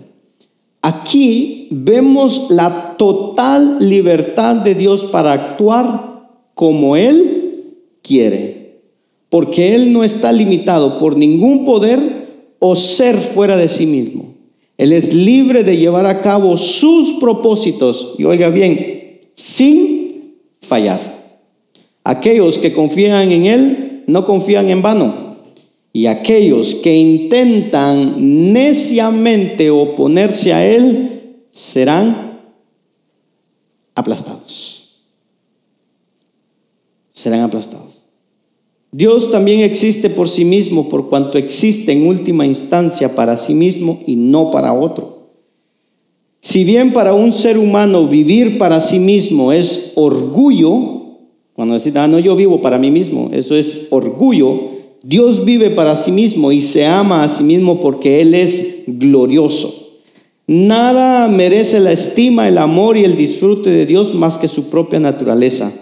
Aquí 0.82 1.68
vemos 1.70 2.50
la 2.50 2.96
total 2.96 3.76
libertad 3.88 4.56
de 4.56 4.74
Dios 4.74 5.04
para 5.04 5.32
actuar 5.32 6.28
como 6.54 6.96
Él 6.96 7.76
quiere, 8.02 8.80
porque 9.28 9.76
Él 9.76 9.92
no 9.92 10.02
está 10.02 10.32
limitado 10.32 10.98
por 10.98 11.16
ningún 11.16 11.64
poder 11.64 12.13
o 12.66 12.74
ser 12.74 13.18
fuera 13.18 13.58
de 13.58 13.68
sí 13.68 13.84
mismo. 13.84 14.32
Él 14.78 14.94
es 14.94 15.12
libre 15.12 15.64
de 15.64 15.76
llevar 15.76 16.06
a 16.06 16.22
cabo 16.22 16.56
sus 16.56 17.12
propósitos, 17.20 18.14
y 18.16 18.24
oiga 18.24 18.48
bien, 18.48 19.20
sin 19.34 20.38
fallar. 20.62 20.98
Aquellos 22.04 22.56
que 22.56 22.72
confían 22.72 23.30
en 23.30 23.44
Él 23.44 24.04
no 24.06 24.24
confían 24.24 24.70
en 24.70 24.80
vano. 24.80 25.36
Y 25.92 26.06
aquellos 26.06 26.76
que 26.76 26.96
intentan 26.96 28.52
neciamente 28.54 29.70
oponerse 29.70 30.54
a 30.54 30.66
Él 30.66 31.20
serán 31.50 32.40
aplastados. 33.94 35.02
Serán 37.12 37.42
aplastados. 37.42 37.93
Dios 38.96 39.32
también 39.32 39.62
existe 39.62 40.08
por 40.08 40.28
sí 40.28 40.44
mismo, 40.44 40.88
por 40.88 41.08
cuanto 41.08 41.36
existe 41.36 41.90
en 41.90 42.06
última 42.06 42.46
instancia 42.46 43.12
para 43.16 43.36
sí 43.36 43.52
mismo 43.52 43.98
y 44.06 44.14
no 44.14 44.52
para 44.52 44.72
otro. 44.72 45.30
Si 46.40 46.62
bien 46.62 46.92
para 46.92 47.12
un 47.12 47.32
ser 47.32 47.58
humano 47.58 48.06
vivir 48.06 48.56
para 48.56 48.80
sí 48.80 49.00
mismo 49.00 49.50
es 49.50 49.94
orgullo, 49.96 51.06
cuando 51.54 51.74
decimos, 51.74 51.98
ah, 51.98 52.06
no, 52.06 52.20
yo 52.20 52.36
vivo 52.36 52.60
para 52.60 52.78
mí 52.78 52.92
mismo, 52.92 53.30
eso 53.32 53.56
es 53.56 53.88
orgullo, 53.90 54.60
Dios 55.02 55.44
vive 55.44 55.70
para 55.70 55.96
sí 55.96 56.12
mismo 56.12 56.52
y 56.52 56.62
se 56.62 56.86
ama 56.86 57.24
a 57.24 57.28
sí 57.28 57.42
mismo 57.42 57.80
porque 57.80 58.20
Él 58.20 58.32
es 58.32 58.84
glorioso. 58.86 59.74
Nada 60.46 61.26
merece 61.26 61.80
la 61.80 61.90
estima, 61.90 62.46
el 62.46 62.58
amor 62.58 62.96
y 62.96 63.02
el 63.02 63.16
disfrute 63.16 63.70
de 63.70 63.86
Dios 63.86 64.14
más 64.14 64.38
que 64.38 64.46
su 64.46 64.70
propia 64.70 65.00
naturaleza. 65.00 65.72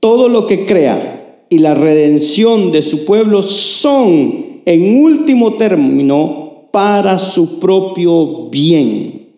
Todo 0.00 0.28
lo 0.28 0.48
que 0.48 0.66
crea 0.66 1.19
y 1.50 1.58
la 1.58 1.74
redención 1.74 2.70
de 2.70 2.80
su 2.80 3.04
pueblo 3.04 3.42
son, 3.42 4.62
en 4.64 5.02
último 5.02 5.54
término, 5.54 6.68
para 6.70 7.18
su 7.18 7.58
propio 7.58 8.48
bien. 8.48 9.28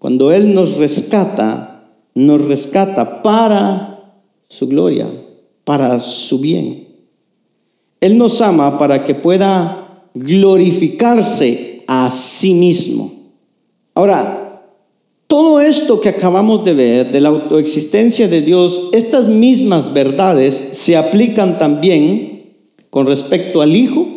Cuando 0.00 0.32
Él 0.32 0.52
nos 0.52 0.76
rescata, 0.76 1.88
nos 2.14 2.44
rescata 2.44 3.22
para 3.22 4.18
su 4.48 4.66
gloria, 4.66 5.08
para 5.64 6.00
su 6.00 6.40
bien. 6.40 6.88
Él 8.00 8.18
nos 8.18 8.42
ama 8.42 8.76
para 8.76 9.04
que 9.04 9.14
pueda 9.14 10.08
glorificarse 10.14 11.84
a 11.86 12.10
sí 12.10 12.54
mismo. 12.54 13.12
Ahora, 13.94 14.49
todo 15.30 15.60
esto 15.60 16.00
que 16.00 16.08
acabamos 16.08 16.64
de 16.64 16.74
ver 16.74 17.12
de 17.12 17.20
la 17.20 17.28
autoexistencia 17.28 18.26
de 18.26 18.42
Dios, 18.42 18.88
estas 18.90 19.28
mismas 19.28 19.94
verdades 19.94 20.56
se 20.72 20.96
aplican 20.96 21.56
también 21.56 22.56
con 22.90 23.06
respecto 23.06 23.62
al 23.62 23.76
Hijo 23.76 24.08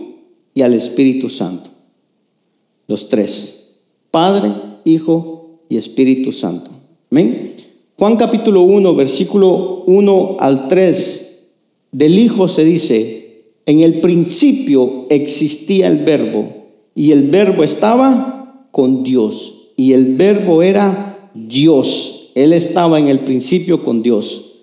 y 0.56 0.64
al 0.64 0.74
Espíritu 0.74 1.30
Santo. 1.30 1.70
Los 2.88 3.10
tres, 3.10 3.76
Padre, 4.10 4.54
Hijo 4.86 5.60
y 5.70 5.78
Espíritu 5.78 6.32
Santo. 6.32 6.72
Amén. 7.12 7.58
Juan 7.96 8.16
capítulo 8.16 8.64
1, 8.64 8.96
versículo 8.96 9.84
1 9.86 10.38
al 10.40 10.68
3, 10.68 11.50
del 11.92 12.18
Hijo 12.18 12.48
se 12.48 12.64
dice, 12.64 13.52
en 13.68 13.82
el 13.82 14.02
principio 14.02 15.06
existía 15.12 15.90
el 15.90 16.00
verbo 16.00 16.50
y 16.96 17.12
el 17.12 17.30
verbo 17.30 17.64
estaba 17.64 18.68
con 18.72 19.04
Dios 19.04 19.60
y 19.76 19.94
el 19.94 20.16
verbo 20.16 20.64
era 20.64 21.30
Dios. 21.34 22.32
Él 22.36 22.54
estaba 22.54 23.00
en 23.00 23.08
el 23.08 23.20
principio 23.20 23.84
con 23.84 24.02
Dios. 24.02 24.54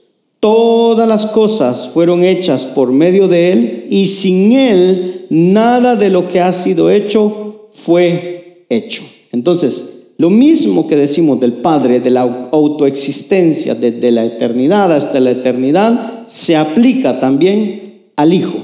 Todas 0.41 1.07
las 1.07 1.27
cosas 1.27 1.91
fueron 1.93 2.25
hechas 2.25 2.65
por 2.65 2.93
medio 2.93 3.29
de 3.29 3.53
Él 3.53 3.87
y 3.91 4.07
sin 4.07 4.53
Él 4.53 5.27
nada 5.29 5.97
de 5.97 6.11
lo 6.11 6.29
que 6.29 6.41
ha 6.41 6.53
sido 6.53 6.91
hecho 6.91 7.69
fue 7.73 8.65
hecho. 8.69 9.03
Entonces, 9.33 10.01
lo 10.21 10.29
mismo 10.29 10.87
que 10.87 10.97
decimos 10.97 11.41
del 11.41 11.55
Padre, 11.55 12.01
de 12.01 12.11
la 12.11 12.49
autoexistencia 12.53 13.75
desde 13.75 14.11
la 14.11 14.25
eternidad 14.25 14.93
hasta 14.93 15.19
la 15.19 15.31
eternidad, 15.31 16.27
se 16.29 16.57
aplica 16.57 17.19
también 17.19 18.03
al 18.17 18.35
Hijo. 18.35 18.59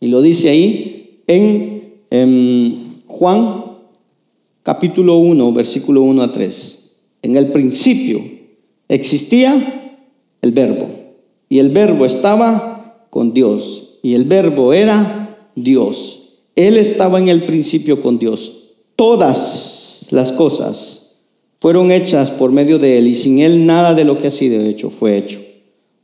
Y 0.00 0.06
lo 0.06 0.22
dice 0.22 0.48
ahí 0.48 1.22
en, 1.26 1.78
Juan 3.06 3.64
capítulo 4.68 5.16
1, 5.16 5.50
versículo 5.54 6.02
1 6.02 6.22
a 6.24 6.30
3. 6.30 6.96
En 7.22 7.36
el 7.36 7.46
principio 7.52 8.20
existía 8.86 9.96
el 10.42 10.52
verbo 10.52 10.90
y 11.48 11.58
el 11.58 11.70
verbo 11.70 12.04
estaba 12.04 13.06
con 13.08 13.32
Dios 13.32 13.98
y 14.02 14.14
el 14.14 14.24
verbo 14.24 14.74
era 14.74 15.38
Dios. 15.54 16.34
Él 16.54 16.76
estaba 16.76 17.18
en 17.18 17.28
el 17.30 17.44
principio 17.44 18.02
con 18.02 18.18
Dios. 18.18 18.74
Todas 18.94 20.08
las 20.10 20.32
cosas 20.32 21.22
fueron 21.56 21.90
hechas 21.90 22.30
por 22.30 22.52
medio 22.52 22.78
de 22.78 22.98
Él 22.98 23.06
y 23.06 23.14
sin 23.14 23.38
Él 23.38 23.64
nada 23.64 23.94
de 23.94 24.04
lo 24.04 24.18
que 24.18 24.26
ha 24.26 24.30
sido 24.30 24.62
hecho 24.62 24.90
fue 24.90 25.16
hecho. 25.16 25.40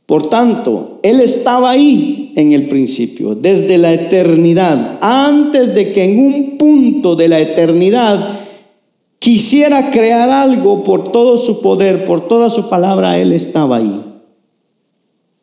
Por 0.07 0.25
tanto, 0.27 0.99
Él 1.03 1.19
estaba 1.19 1.69
ahí 1.69 2.33
en 2.35 2.51
el 2.51 2.67
principio, 2.67 3.35
desde 3.35 3.77
la 3.77 3.93
eternidad, 3.93 4.97
antes 5.01 5.75
de 5.75 5.93
que 5.93 6.03
en 6.03 6.17
un 6.17 6.57
punto 6.57 7.15
de 7.15 7.27
la 7.27 7.39
eternidad 7.39 8.44
quisiera 9.19 9.91
crear 9.91 10.29
algo 10.29 10.83
por 10.83 11.11
todo 11.11 11.37
su 11.37 11.61
poder, 11.61 12.05
por 12.05 12.27
toda 12.27 12.49
su 12.49 12.69
palabra, 12.69 13.19
Él 13.19 13.33
estaba 13.33 13.77
ahí. 13.77 14.01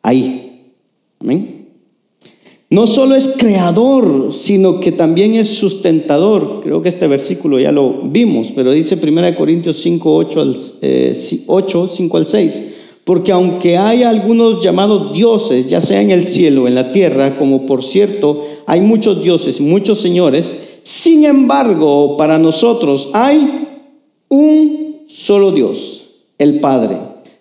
Ahí. 0.01 0.73
Amén. 1.19 1.63
No 2.73 2.87
solo 2.87 3.13
es 3.15 3.35
creador, 3.37 4.33
sino 4.33 4.79
que 4.79 4.91
también 4.91 5.35
es 5.35 5.47
sustentador. 5.47 6.59
Creo 6.63 6.81
que 6.81 6.89
este 6.89 7.05
versículo 7.05 7.59
ya 7.59 7.71
lo 7.71 8.01
vimos, 8.01 8.51
pero 8.55 8.71
dice 8.71 8.97
1 9.01 9.35
Corintios 9.35 9.77
5, 9.77 10.15
8 10.15 10.41
al, 10.41 10.57
8, 11.45 11.87
5 11.87 12.17
al 12.17 12.27
6. 12.27 12.63
Porque 13.03 13.31
aunque 13.31 13.77
hay 13.77 14.01
algunos 14.01 14.63
llamados 14.63 15.13
dioses, 15.13 15.67
ya 15.67 15.81
sea 15.81 16.01
en 16.01 16.09
el 16.09 16.25
cielo 16.25 16.67
en 16.67 16.73
la 16.73 16.91
tierra, 16.91 17.37
como 17.37 17.67
por 17.67 17.83
cierto 17.83 18.43
hay 18.65 18.81
muchos 18.81 19.21
dioses, 19.21 19.61
muchos 19.61 19.99
señores, 19.99 20.55
sin 20.83 21.23
embargo, 21.23 22.17
para 22.17 22.37
nosotros 22.37 23.09
hay 23.13 23.67
un 24.27 25.03
solo 25.07 25.51
Dios, 25.51 26.03
el 26.37 26.59
Padre, 26.59 26.97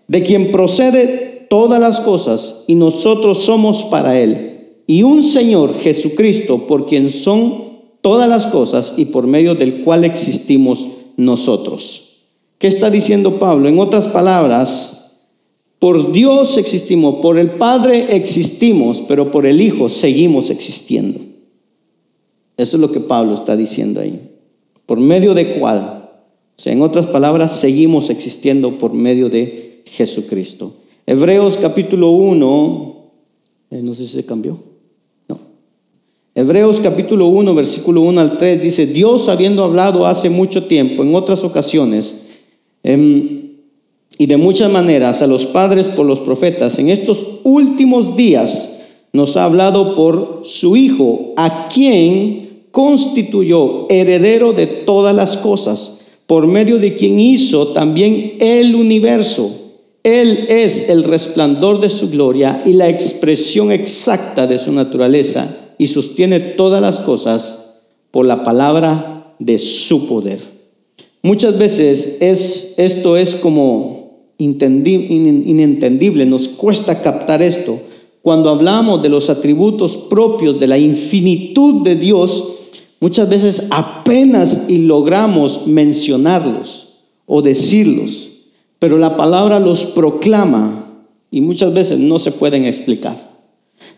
de 0.06 0.22
quien 0.22 0.52
procede 0.52 1.46
todas 1.50 1.80
las 1.80 2.00
cosas 2.00 2.64
y 2.66 2.76
nosotros 2.76 3.38
somos 3.38 3.84
para 3.84 4.18
Él, 4.18 4.78
y 4.86 5.02
un 5.02 5.22
Señor 5.22 5.78
Jesucristo, 5.78 6.66
por 6.66 6.86
quien 6.86 7.10
son 7.10 7.72
todas 8.00 8.28
las 8.28 8.46
cosas 8.46 8.94
y 8.96 9.06
por 9.06 9.26
medio 9.26 9.54
del 9.54 9.82
cual 9.82 10.04
existimos 10.04 10.86
nosotros. 11.16 12.20
¿Qué 12.58 12.68
está 12.68 12.90
diciendo 12.90 13.38
Pablo? 13.38 13.68
En 13.68 13.78
otras 13.78 14.06
palabras, 14.06 15.02
por 15.78 16.12
Dios 16.12 16.58
existimos, 16.58 17.16
por 17.16 17.38
el 17.38 17.50
Padre 17.52 18.14
existimos, 18.16 19.02
pero 19.08 19.30
por 19.32 19.46
el 19.46 19.60
Hijo 19.60 19.88
seguimos 19.88 20.48
existiendo. 20.48 21.31
Eso 22.56 22.76
es 22.76 22.80
lo 22.80 22.92
que 22.92 23.00
Pablo 23.00 23.34
está 23.34 23.56
diciendo 23.56 24.00
ahí. 24.00 24.20
¿Por 24.86 24.98
medio 24.98 25.34
de 25.34 25.54
cuál? 25.54 26.10
O 26.56 26.60
sea, 26.62 26.72
en 26.72 26.82
otras 26.82 27.06
palabras, 27.06 27.58
seguimos 27.58 28.10
existiendo 28.10 28.78
por 28.78 28.92
medio 28.92 29.28
de 29.28 29.82
Jesucristo. 29.86 30.74
Hebreos 31.06 31.56
capítulo 31.56 32.10
1, 32.10 32.96
eh, 33.70 33.80
no 33.82 33.94
sé 33.94 34.06
si 34.06 34.12
se 34.12 34.24
cambió. 34.24 34.58
No. 35.28 35.38
Hebreos 36.34 36.78
capítulo 36.80 37.26
1, 37.28 37.54
versículo 37.54 38.02
1 38.02 38.20
al 38.20 38.36
3 38.36 38.62
dice, 38.62 38.86
Dios 38.86 39.28
habiendo 39.28 39.64
hablado 39.64 40.06
hace 40.06 40.30
mucho 40.30 40.64
tiempo, 40.64 41.02
en 41.02 41.14
otras 41.14 41.42
ocasiones, 41.42 42.26
em, 42.82 43.42
y 44.18 44.26
de 44.26 44.36
muchas 44.36 44.70
maneras 44.70 45.22
a 45.22 45.26
los 45.26 45.46
padres 45.46 45.88
por 45.88 46.06
los 46.06 46.20
profetas, 46.20 46.78
en 46.78 46.90
estos 46.90 47.26
últimos 47.44 48.16
días 48.16 48.71
nos 49.12 49.36
ha 49.36 49.44
hablado 49.44 49.94
por 49.94 50.42
su 50.44 50.76
Hijo, 50.76 51.32
a 51.36 51.68
quien 51.68 52.66
constituyó 52.70 53.86
heredero 53.90 54.52
de 54.52 54.66
todas 54.66 55.14
las 55.14 55.36
cosas 55.36 56.00
por 56.26 56.46
medio 56.46 56.78
de 56.78 56.94
quien 56.94 57.20
hizo 57.20 57.68
también 57.68 58.36
el 58.40 58.74
universo. 58.74 59.50
Él 60.02 60.46
es 60.48 60.88
el 60.88 61.04
resplandor 61.04 61.80
de 61.80 61.90
su 61.90 62.10
gloria 62.10 62.62
y 62.64 62.72
la 62.72 62.88
expresión 62.88 63.70
exacta 63.70 64.46
de 64.46 64.58
su 64.58 64.72
naturaleza 64.72 65.54
y 65.78 65.86
sostiene 65.86 66.40
todas 66.40 66.80
las 66.80 67.00
cosas 67.00 67.76
por 68.10 68.26
la 68.26 68.42
palabra 68.42 69.34
de 69.38 69.58
su 69.58 70.06
poder. 70.06 70.38
Muchas 71.22 71.58
veces 71.58 72.18
es, 72.20 72.74
esto 72.78 73.16
es 73.16 73.36
como 73.36 74.10
inentendible, 74.38 76.26
nos 76.26 76.48
cuesta 76.48 77.00
captar 77.00 77.42
esto. 77.42 77.78
Cuando 78.22 78.50
hablamos 78.50 79.02
de 79.02 79.08
los 79.08 79.28
atributos 79.28 79.96
propios 79.96 80.58
de 80.58 80.66
la 80.68 80.78
infinitud 80.78 81.82
de 81.82 81.96
Dios, 81.96 82.52
Muchas 83.02 83.28
veces 83.28 83.66
apenas 83.70 84.66
logramos 84.68 85.66
mencionarlos 85.66 87.00
o 87.26 87.42
decirlos, 87.42 88.30
pero 88.78 88.96
la 88.96 89.16
palabra 89.16 89.58
los 89.58 89.86
proclama 89.86 90.86
y 91.28 91.40
muchas 91.40 91.74
veces 91.74 91.98
no 91.98 92.20
se 92.20 92.30
pueden 92.30 92.64
explicar. 92.64 93.16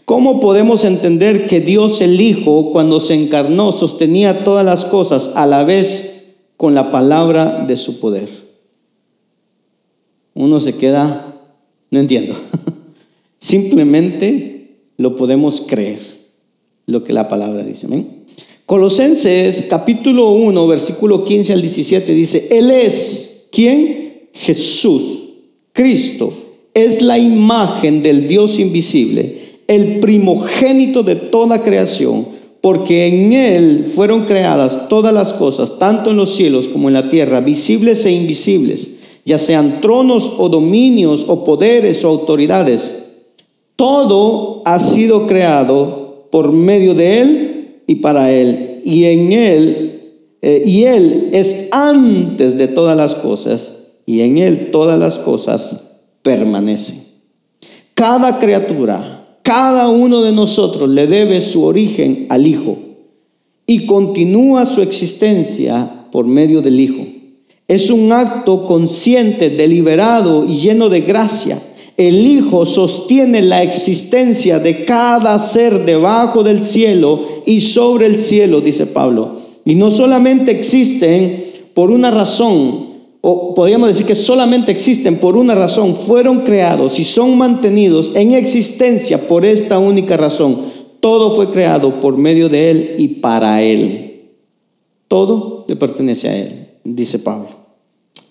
¿Cómo 0.07 0.41
podemos 0.41 0.87
entender 0.87 1.47
que 1.47 1.61
Dios 1.61 2.01
el 2.01 2.19
Hijo, 2.19 2.73
cuando 2.73 2.99
se 2.99 3.13
encarnó, 3.13 3.73
sostenía 3.73 4.43
todas 4.43 4.65
las 4.65 4.87
cosas 4.87 5.33
a 5.37 5.45
la 5.45 5.65
vez 5.65 6.39
con 6.57 6.75
la 6.75 6.91
palabra 6.91 7.63
de 7.69 7.77
su 7.77 8.01
poder? 8.01 8.31
Uno 10.33 10.61
se 10.61 10.77
queda, 10.77 11.43
no 11.91 12.01
entiendo. 12.01 12.37
Simplemente 13.45 14.79
lo 14.97 15.15
podemos 15.17 15.65
creer, 15.67 16.01
lo 16.87 17.05
que 17.05 17.13
la 17.13 17.29
palabra 17.29 17.63
dice. 17.63 17.87
Colosenses 18.65 19.67
capítulo 19.69 20.31
1, 20.31 20.67
versículo 20.67 21.27
15 21.27 21.53
al 21.53 21.61
17 21.61 22.15
dice, 22.15 22.49
Él 22.51 22.71
es, 22.71 23.51
¿quién? 23.53 24.31
Jesús, 24.33 25.25
Cristo, 25.75 26.33
es 26.73 27.03
la 27.03 27.19
imagen 27.19 28.03
del 28.03 28.29
Dios 28.29 28.59
invisible, 28.59 29.59
el 29.67 30.01
primogénito 30.01 31.03
de 31.03 31.17
toda 31.17 31.63
creación, 31.63 32.27
porque 32.63 33.09
en 33.09 33.35
Él 33.35 33.85
fueron 33.85 34.25
creadas 34.25 34.89
todas 34.89 35.13
las 35.13 35.35
cosas, 35.35 35.79
tanto 35.79 36.13
en 36.13 36.17
los 36.17 36.35
cielos 36.35 36.67
como 36.67 36.89
en 36.89 36.95
la 36.95 37.11
tierra, 37.11 37.41
visibles 37.41 38.07
e 38.07 38.13
invisibles, 38.13 39.01
ya 39.27 39.37
sean 39.37 39.83
tronos 39.83 40.33
o 40.39 40.49
dominios 40.49 41.27
o 41.29 41.45
poderes 41.45 42.07
o 42.07 42.09
autoridades. 42.09 43.04
Todo 43.77 44.63
ha 44.65 44.79
sido 44.79 45.27
creado 45.27 46.29
por 46.31 46.53
medio 46.53 46.95
de 46.95 47.21
Él 47.21 47.81
y 47.87 47.97
para 47.97 48.31
Él, 48.31 48.83
y 48.85 49.05
en 49.05 49.33
Él, 49.33 50.01
eh, 50.43 50.63
y 50.65 50.85
Él 50.85 51.31
es 51.33 51.69
antes 51.73 52.57
de 52.57 52.69
todas 52.69 52.97
las 52.97 53.15
cosas, 53.15 53.73
y 54.07 54.21
en 54.21 54.39
Él 54.39 54.71
todas 54.71 54.99
las 54.99 55.19
cosas 55.19 56.01
permanecen. 56.23 57.03
Cada 57.95 58.39
criatura, 58.39 59.39
cada 59.43 59.89
uno 59.89 60.23
de 60.23 60.33
nosotros 60.33 60.89
le 60.89 61.07
debe 61.07 61.41
su 61.41 61.65
origen 61.65 62.27
al 62.31 62.47
Hijo 62.47 62.77
y 63.67 63.87
continúa 63.87 64.67
su 64.67 64.83
existencia 64.83 66.07
por 66.13 66.27
medio 66.27 66.63
del 66.63 66.79
Hijo. 66.79 67.05
Es 67.67 67.91
un 67.91 68.13
acto 68.13 68.67
consciente, 68.67 69.51
deliberado 69.51 70.45
y 70.45 70.57
lleno 70.57 70.89
de 70.89 71.01
gracia 71.01 71.59
el 71.97 72.27
Hijo 72.27 72.65
sostiene 72.65 73.43
la 73.43 73.63
existencia 73.63 74.59
de 74.59 74.85
cada 74.85 75.39
ser 75.39 75.85
debajo 75.85 76.43
del 76.43 76.63
cielo 76.63 77.43
y 77.47 77.61
sobre 77.61 78.07
el 78.07 78.19
cielo, 78.19 78.61
dice 78.61 78.87
Pablo. 78.87 79.39
Y 79.65 79.75
no 79.77 79.91
solamente 79.91 80.51
existen 80.51 81.45
por 81.73 81.91
una 81.91 82.11
razón, 82.11 82.95
o 83.21 83.55
podríamos 83.55 83.89
decir 83.89 84.07
que 84.07 84.15
solamente 84.15 84.73
existen 84.73 85.19
por 85.19 85.37
una 85.37 85.55
razón, 85.55 85.95
fueron 85.95 86.41
creados 86.41 86.99
y 86.99 87.05
son 87.05 87.39
mantenidos 87.39 88.13
en 88.15 88.33
existencia 88.33 89.27
por 89.27 89.45
esta 89.47 89.79
única 89.79 90.17
razón. 90.17 90.63
Todo 91.01 91.35
fue 91.35 91.51
creado 91.51 92.01
por 92.01 92.17
medio 92.17 92.49
de 92.49 92.71
Él 92.71 92.95
y 92.99 93.09
para 93.09 93.63
Él. 93.63 94.31
Todo 95.07 95.65
le 95.69 95.77
pertenece 95.77 96.29
a 96.29 96.37
Él, 96.37 96.67
dice 96.83 97.19
Pablo. 97.21 97.49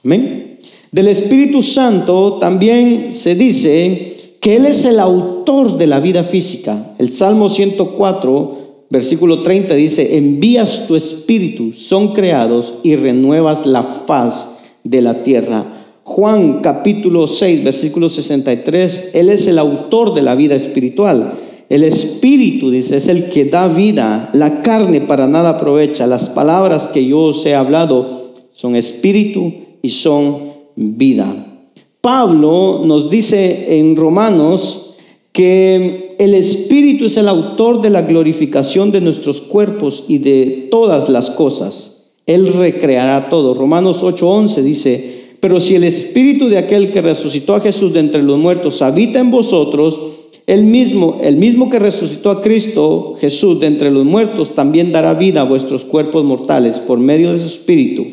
Amén. 0.04 0.53
Del 0.94 1.08
Espíritu 1.08 1.64
Santo 1.64 2.34
también 2.34 3.12
se 3.12 3.34
dice 3.34 4.16
que 4.40 4.58
Él 4.58 4.68
es 4.68 4.86
el 4.86 5.00
autor 5.00 5.80
de 5.80 5.88
la 5.88 6.00
vida 6.00 6.22
física. 6.22 6.94
El 7.00 7.10
Salmo 7.10 7.50
104, 7.50 8.58
versículo 8.92 9.42
30 9.42 9.74
dice, 9.74 10.16
envías 10.18 10.86
tu 10.86 10.96
espíritu, 10.96 11.72
son 11.72 12.14
creados 12.14 12.76
y 12.84 12.96
renuevas 12.96 13.66
la 13.66 13.82
faz 13.82 14.50
de 14.84 15.02
la 15.02 15.24
tierra. 15.24 15.66
Juan 16.04 16.60
capítulo 16.62 17.26
6, 17.26 17.64
versículo 17.64 18.08
63, 18.08 19.12
Él 19.16 19.30
es 19.30 19.48
el 19.48 19.58
autor 19.58 20.14
de 20.14 20.22
la 20.22 20.36
vida 20.36 20.54
espiritual. 20.54 21.34
El 21.70 21.84
espíritu, 21.86 22.70
dice, 22.70 22.98
es 22.98 23.08
el 23.08 23.30
que 23.32 23.46
da 23.46 23.68
vida. 23.68 24.30
La 24.34 24.62
carne 24.62 25.02
para 25.02 25.26
nada 25.26 25.50
aprovecha. 25.50 26.06
Las 26.06 26.30
palabras 26.30 26.86
que 26.86 27.04
yo 27.04 27.18
os 27.18 27.44
he 27.48 27.56
hablado 27.56 28.34
son 28.52 28.76
espíritu 28.76 29.54
y 29.82 29.90
son 29.90 30.53
vida. 30.76 31.54
Pablo 32.02 32.82
nos 32.84 33.10
dice 33.10 33.80
en 33.80 33.96
Romanos 33.96 34.96
que 35.32 36.16
el 36.20 36.34
Espíritu 36.36 37.06
es 37.06 37.18
el 37.18 37.28
autor 37.28 37.82
de 37.82 37.90
la 37.90 38.02
glorificación 38.02 38.92
de 38.92 39.02
nuestros 39.02 39.42
cuerpos 39.42 40.06
y 40.08 40.20
de 40.20 40.68
todas 40.70 41.10
las 41.10 41.32
cosas. 41.32 42.12
Él 42.26 42.54
recreará 42.54 43.30
todo. 43.30 43.54
Romanos 43.54 44.04
8:11 44.04 44.62
dice, 44.62 45.14
pero 45.40 45.60
si 45.60 45.76
el 45.76 45.84
Espíritu 45.84 46.48
de 46.48 46.58
aquel 46.58 46.92
que 46.92 47.02
resucitó 47.02 47.56
a 47.56 47.60
Jesús 47.60 47.94
de 47.94 48.00
entre 48.00 48.24
los 48.24 48.38
muertos 48.38 48.82
habita 48.82 49.20
en 49.20 49.32
vosotros, 49.32 50.00
el 50.46 50.64
mismo, 50.64 51.20
el 51.22 51.38
mismo 51.38 51.70
que 51.70 51.80
resucitó 51.80 52.30
a 52.30 52.42
Cristo 52.42 53.14
Jesús 53.20 53.60
de 53.60 53.68
entre 53.68 53.92
los 53.92 54.06
muertos, 54.06 54.56
también 54.56 54.92
dará 54.92 55.14
vida 55.14 55.42
a 55.42 55.46
vuestros 55.46 55.86
cuerpos 55.86 56.24
mortales 56.24 56.80
por 56.80 57.00
medio 57.00 57.32
de 57.32 57.40
su 57.40 57.48
Espíritu 57.48 58.06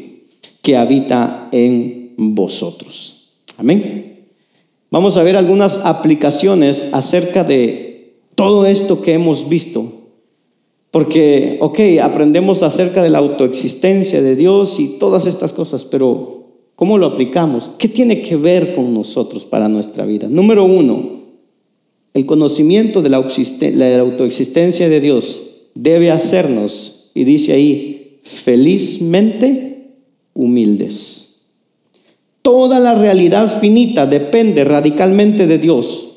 que 0.63 0.77
habita 0.77 1.49
en 1.53 2.00
vosotros. 2.17 3.33
Amén. 3.59 4.27
Vamos 4.91 5.17
a 5.17 5.23
ver 5.23 5.37
algunas 5.37 5.79
aplicaciones 5.79 6.87
acerca 6.93 7.45
de 7.45 8.15
todo 8.35 8.67
esto 8.67 9.03
que 9.03 9.13
hemos 9.13 9.49
visto. 9.49 10.01
Porque, 10.91 11.59
ok, 11.61 11.79
aprendemos 12.03 12.63
acerca 12.63 13.03
de 13.03 13.11
la 13.11 13.19
autoexistencia 13.19 14.23
de 14.23 14.35
Dios 14.35 14.81
y 14.81 14.99
todas 14.99 15.27
estas 15.27 15.53
cosas, 15.53 15.85
pero 15.85 16.47
¿cómo 16.75 16.99
lo 16.99 17.07
aplicamos? 17.07 17.71
¿Qué 17.79 17.87
tiene 17.87 18.23
que 18.23 18.35
ver 18.35 18.75
con 18.75 18.93
nosotros 18.93 19.45
para 19.45 19.69
nuestra 19.69 20.05
vida? 20.05 20.27
Número 20.29 20.65
uno, 20.65 21.21
el 22.13 22.27
conocimiento 22.27 23.03
de 23.03 23.09
la, 23.09 23.19
autoexistencia 23.19 24.89
de 24.89 25.01
Dios 25.01 25.43
debe 25.75 26.11
hacernos, 26.11 27.11
y 27.15 27.23
dice 27.23 27.53
ahí, 27.53 28.19
felizmente 28.23 29.93
humildes. 30.35 31.30
Toda 32.51 32.81
la 32.81 32.97
realidad 32.97 33.61
finita 33.61 34.07
depende 34.07 34.65
radicalmente 34.65 35.47
de 35.47 35.59
Dios 35.59 36.09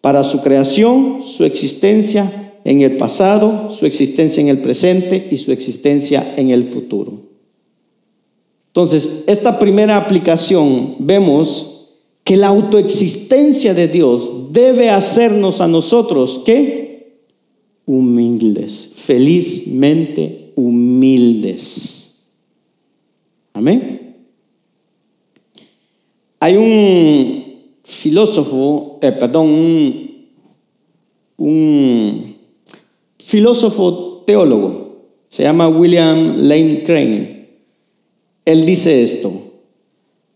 para 0.00 0.24
su 0.24 0.40
creación, 0.40 1.18
su 1.22 1.44
existencia 1.44 2.54
en 2.64 2.80
el 2.80 2.96
pasado, 2.96 3.68
su 3.70 3.84
existencia 3.84 4.40
en 4.40 4.48
el 4.48 4.60
presente 4.60 5.28
y 5.30 5.36
su 5.36 5.52
existencia 5.52 6.32
en 6.38 6.48
el 6.48 6.64
futuro. 6.64 7.12
Entonces, 8.68 9.24
esta 9.26 9.58
primera 9.58 9.98
aplicación 9.98 10.94
vemos 11.00 11.90
que 12.24 12.38
la 12.38 12.46
autoexistencia 12.46 13.74
de 13.74 13.86
Dios 13.86 14.52
debe 14.52 14.88
hacernos 14.88 15.60
a 15.60 15.68
nosotros 15.68 16.40
que 16.46 17.18
humildes, 17.84 18.92
felizmente 18.94 20.52
humildes. 20.54 22.30
Amén. 23.52 24.03
Hay 26.44 26.58
un 26.58 27.42
filósofo, 27.84 28.98
eh, 29.00 29.12
perdón, 29.12 29.48
un, 31.38 32.36
filósofo 33.18 34.24
teólogo, 34.26 35.06
se 35.26 35.42
llama 35.42 35.68
William 35.68 36.34
Lane 36.36 36.84
Crane. 36.84 37.48
Él 38.44 38.66
dice 38.66 39.02
esto, 39.02 39.32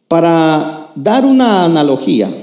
para 0.09 0.93
dar 0.95 1.27
una 1.27 1.67
analogía, 1.67 2.35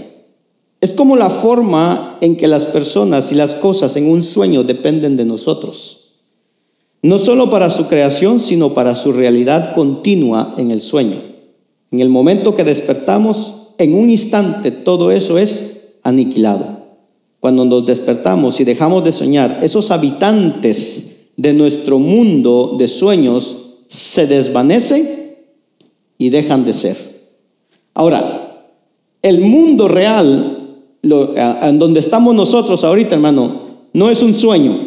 es 0.80 0.92
como 0.92 1.16
la 1.16 1.32
forma 1.32 2.20
en 2.22 2.38
que 2.38 2.48
las 2.48 2.66
personas 2.66 3.32
y 3.32 3.36
las 3.36 3.56
cosas 3.56 3.96
en 3.96 4.08
un 4.08 4.22
sueño 4.22 4.64
dependen 4.64 5.18
de 5.18 5.26
nosotros. 5.26 6.20
No 7.02 7.18
solo 7.18 7.50
para 7.50 7.72
su 7.72 7.88
creación, 7.88 8.40
sino 8.40 8.76
para 8.76 8.96
su 8.96 9.12
realidad 9.12 9.74
continua 9.74 10.54
en 10.60 10.70
el 10.70 10.82
sueño. 10.82 11.35
En 11.96 12.02
el 12.02 12.10
momento 12.10 12.56
que 12.56 12.66
despertamos, 12.66 13.70
en 13.78 13.94
un 13.94 14.10
instante 14.10 14.70
todo 14.70 15.12
eso 15.12 15.38
es 15.38 15.94
aniquilado. 16.04 16.82
Cuando 17.40 17.64
nos 17.64 17.86
despertamos 17.86 18.60
y 18.60 18.66
dejamos 18.66 19.02
de 19.06 19.14
soñar, 19.14 19.60
esos 19.64 19.92
habitantes 19.92 21.30
de 21.38 21.54
nuestro 21.54 21.98
mundo 21.98 22.76
de 22.78 22.90
sueños 22.90 23.56
se 23.88 24.28
desvanecen 24.28 25.38
y 26.18 26.32
dejan 26.32 26.66
de 26.66 26.74
ser. 26.74 26.98
Ahora, 27.94 28.68
el 29.22 29.40
mundo 29.40 29.88
real, 29.88 30.82
en 31.02 31.80
donde 31.80 32.02
estamos 32.02 32.36
nosotros 32.36 32.84
ahorita, 32.84 33.16
hermano, 33.16 33.62
no 33.94 34.10
es 34.10 34.22
un 34.22 34.34
sueño. 34.34 34.78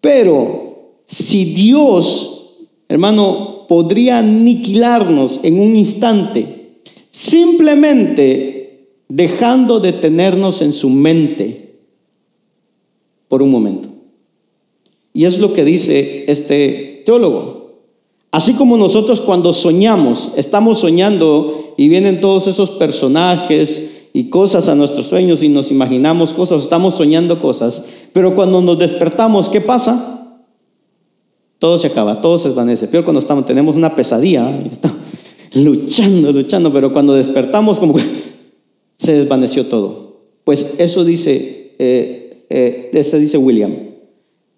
Pero 0.00 0.92
si 1.02 1.46
Dios, 1.46 2.58
hermano, 2.88 3.59
podría 3.70 4.18
aniquilarnos 4.18 5.38
en 5.44 5.60
un 5.60 5.76
instante, 5.76 6.82
simplemente 7.08 8.88
dejando 9.06 9.78
de 9.78 9.92
tenernos 9.92 10.60
en 10.60 10.72
su 10.72 10.90
mente 10.90 11.76
por 13.28 13.44
un 13.44 13.50
momento. 13.52 13.88
Y 15.12 15.24
es 15.24 15.38
lo 15.38 15.52
que 15.52 15.64
dice 15.64 16.24
este 16.26 17.04
teólogo. 17.06 17.76
Así 18.32 18.54
como 18.54 18.76
nosotros 18.76 19.20
cuando 19.20 19.52
soñamos, 19.52 20.32
estamos 20.34 20.80
soñando 20.80 21.74
y 21.76 21.88
vienen 21.88 22.20
todos 22.20 22.48
esos 22.48 22.72
personajes 22.72 24.08
y 24.12 24.30
cosas 24.30 24.68
a 24.68 24.74
nuestros 24.74 25.06
sueños 25.06 25.44
y 25.44 25.48
nos 25.48 25.70
imaginamos 25.70 26.32
cosas, 26.32 26.64
estamos 26.64 26.94
soñando 26.94 27.40
cosas, 27.40 27.86
pero 28.12 28.34
cuando 28.34 28.60
nos 28.62 28.80
despertamos, 28.80 29.48
¿qué 29.48 29.60
pasa? 29.60 30.19
Todo 31.60 31.76
se 31.76 31.88
acaba, 31.88 32.22
todo 32.22 32.38
se 32.38 32.48
desvanece. 32.48 32.88
Peor 32.88 33.04
cuando 33.04 33.20
estamos, 33.20 33.44
tenemos 33.44 33.76
una 33.76 33.94
pesadilla, 33.94 34.50
estamos, 34.72 34.96
luchando, 35.54 36.32
luchando, 36.32 36.72
pero 36.72 36.90
cuando 36.90 37.12
despertamos 37.12 37.78
como 37.78 37.94
que 37.94 38.02
se 38.96 39.12
desvaneció 39.12 39.66
todo. 39.66 40.22
Pues 40.42 40.76
eso 40.78 41.04
dice, 41.04 41.74
eh, 41.78 42.46
eh, 42.48 42.90
eso 42.94 43.18
dice 43.18 43.36
William, 43.36 43.72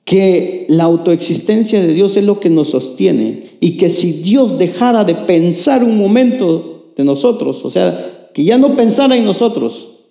que 0.05 0.65
la 0.69 0.85
autoexistencia 0.85 1.83
de 1.83 1.93
Dios 1.93 2.17
es 2.17 2.25
lo 2.25 2.39
que 2.39 2.51
nos 2.51 2.71
sostiene 2.71 3.47
y 3.59 3.77
que 3.79 3.91
si 3.91 4.13
Dios 4.13 4.57
dejara 4.57 5.03
de 5.03 5.17
pensar 5.17 5.83
un 5.83 5.99
momento 5.99 6.93
de 6.97 7.03
nosotros, 7.03 7.65
o 7.65 7.71
sea, 7.71 8.31
que 8.33 8.45
ya 8.45 8.59
no 8.59 8.77
pensara 8.77 9.17
en 9.17 9.25
nosotros, 9.25 10.05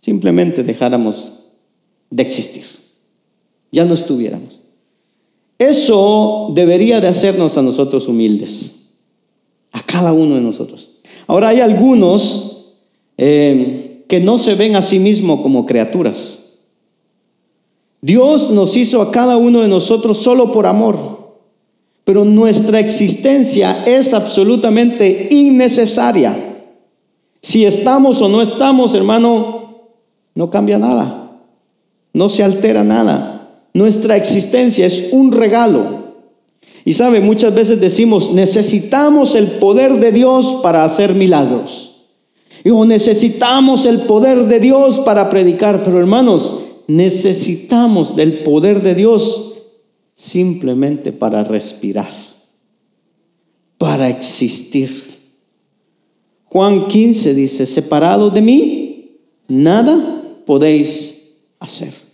simplemente 0.00 0.62
dejáramos 0.62 1.32
de 2.10 2.22
existir, 2.22 2.62
ya 3.72 3.84
no 3.84 3.94
estuviéramos. 3.94 4.67
Eso 5.58 6.50
debería 6.54 7.00
de 7.00 7.08
hacernos 7.08 7.56
a 7.56 7.62
nosotros 7.62 8.06
humildes 8.06 8.76
a 9.72 9.80
cada 9.82 10.12
uno 10.12 10.34
de 10.34 10.40
nosotros. 10.40 10.90
Ahora 11.26 11.48
hay 11.48 11.60
algunos 11.60 12.74
eh, 13.16 14.04
que 14.08 14.20
no 14.20 14.38
se 14.38 14.54
ven 14.54 14.76
a 14.76 14.82
sí 14.82 14.98
mismos 14.98 15.40
como 15.40 15.66
criaturas. 15.66 16.38
Dios 18.00 18.50
nos 18.50 18.76
hizo 18.76 19.02
a 19.02 19.10
cada 19.10 19.36
uno 19.36 19.60
de 19.60 19.68
nosotros 19.68 20.18
solo 20.18 20.52
por 20.52 20.66
amor, 20.66 21.18
pero 22.04 22.24
nuestra 22.24 22.78
existencia 22.78 23.84
es 23.84 24.14
absolutamente 24.14 25.28
innecesaria. 25.30 26.64
Si 27.42 27.64
estamos 27.64 28.22
o 28.22 28.28
no 28.28 28.40
estamos, 28.40 28.94
hermano, 28.94 29.90
no 30.34 30.50
cambia 30.50 30.78
nada, 30.78 31.32
no 32.12 32.28
se 32.28 32.44
altera 32.44 32.84
nada. 32.84 33.27
Nuestra 33.78 34.16
existencia 34.16 34.86
es 34.86 35.10
un 35.12 35.30
regalo. 35.30 36.08
Y 36.84 36.94
sabe, 36.94 37.20
muchas 37.20 37.54
veces 37.54 37.80
decimos, 37.80 38.32
necesitamos 38.32 39.36
el 39.36 39.46
poder 39.46 40.00
de 40.00 40.10
Dios 40.10 40.58
para 40.64 40.82
hacer 40.82 41.14
milagros. 41.14 42.06
Y 42.64 42.70
o 42.70 42.84
necesitamos 42.84 43.86
el 43.86 44.00
poder 44.00 44.48
de 44.48 44.58
Dios 44.58 44.98
para 44.98 45.30
predicar. 45.30 45.84
Pero 45.84 46.00
hermanos, 46.00 46.56
necesitamos 46.88 48.16
del 48.16 48.42
poder 48.42 48.82
de 48.82 48.96
Dios 48.96 49.60
simplemente 50.12 51.12
para 51.12 51.44
respirar, 51.44 52.12
para 53.78 54.08
existir. 54.08 54.90
Juan 56.46 56.88
15 56.88 57.32
dice, 57.32 57.64
separado 57.64 58.28
de 58.30 58.40
mí, 58.40 59.20
nada 59.46 60.24
podéis 60.44 61.36
hacer. 61.60 62.07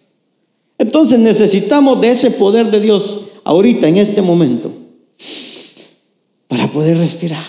Entonces 0.79 1.19
necesitamos 1.19 2.01
de 2.01 2.11
ese 2.11 2.33
poder 2.33 2.71
de 2.71 2.81
Dios 2.81 3.21
ahorita, 3.45 3.87
en 3.89 3.99
este 3.99 4.23
momento, 4.23 4.73
para 6.49 6.71
poder 6.71 6.99
respirar. 6.99 7.45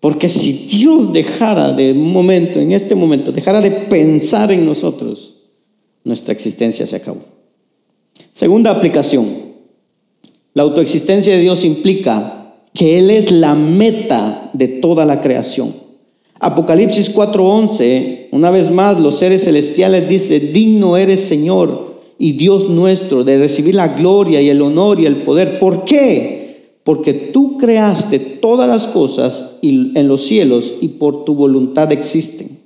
Porque 0.00 0.28
si 0.28 0.52
Dios 0.52 1.12
dejara 1.12 1.72
de 1.72 1.94
momento, 1.94 2.58
en 2.58 2.72
este 2.72 2.94
momento, 2.94 3.32
dejara 3.32 3.60
de 3.60 3.70
pensar 3.70 4.52
en 4.52 4.64
nosotros, 4.64 5.34
nuestra 6.04 6.32
existencia 6.32 6.86
se 6.86 6.96
acabó. 6.96 7.20
Segunda 8.32 8.70
aplicación. 8.70 9.26
La 10.54 10.62
autoexistencia 10.62 11.34
de 11.34 11.42
Dios 11.42 11.64
implica 11.64 12.54
que 12.72 12.98
Él 12.98 13.10
es 13.10 13.30
la 13.30 13.54
meta 13.54 14.50
de 14.52 14.68
toda 14.68 15.04
la 15.04 15.20
creación. 15.20 15.74
Apocalipsis 16.38 17.14
4:11, 17.14 18.28
una 18.32 18.50
vez 18.50 18.70
más, 18.70 19.00
los 19.00 19.18
seres 19.18 19.44
celestiales 19.44 20.08
dice, 20.08 20.38
digno 20.38 20.96
eres 20.96 21.20
Señor 21.20 21.95
y 22.18 22.32
Dios 22.32 22.68
nuestro, 22.68 23.24
de 23.24 23.38
recibir 23.38 23.74
la 23.74 23.88
gloria 23.88 24.40
y 24.40 24.48
el 24.48 24.62
honor 24.62 25.00
y 25.00 25.06
el 25.06 25.16
poder. 25.16 25.58
¿Por 25.58 25.84
qué? 25.84 26.76
Porque 26.82 27.12
tú 27.12 27.58
creaste 27.58 28.18
todas 28.18 28.68
las 28.68 28.86
cosas 28.86 29.58
en 29.62 30.08
los 30.08 30.22
cielos 30.22 30.74
y 30.80 30.88
por 30.88 31.24
tu 31.24 31.34
voluntad 31.34 31.92
existen. 31.92 32.58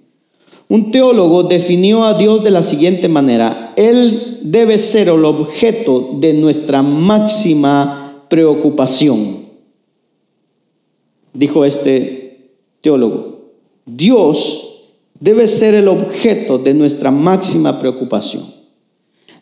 Un 0.68 0.92
teólogo 0.92 1.42
definió 1.42 2.04
a 2.04 2.14
Dios 2.14 2.44
de 2.44 2.52
la 2.52 2.62
siguiente 2.62 3.08
manera, 3.08 3.72
Él 3.76 4.38
debe 4.42 4.78
ser 4.78 5.08
el 5.08 5.24
objeto 5.24 6.10
de 6.20 6.32
nuestra 6.32 6.80
máxima 6.80 8.24
preocupación. 8.28 9.40
Dijo 11.32 11.64
este 11.64 12.52
teólogo, 12.80 13.40
Dios 13.84 14.92
debe 15.18 15.48
ser 15.48 15.74
el 15.74 15.88
objeto 15.88 16.58
de 16.58 16.72
nuestra 16.72 17.10
máxima 17.10 17.80
preocupación. 17.80 18.59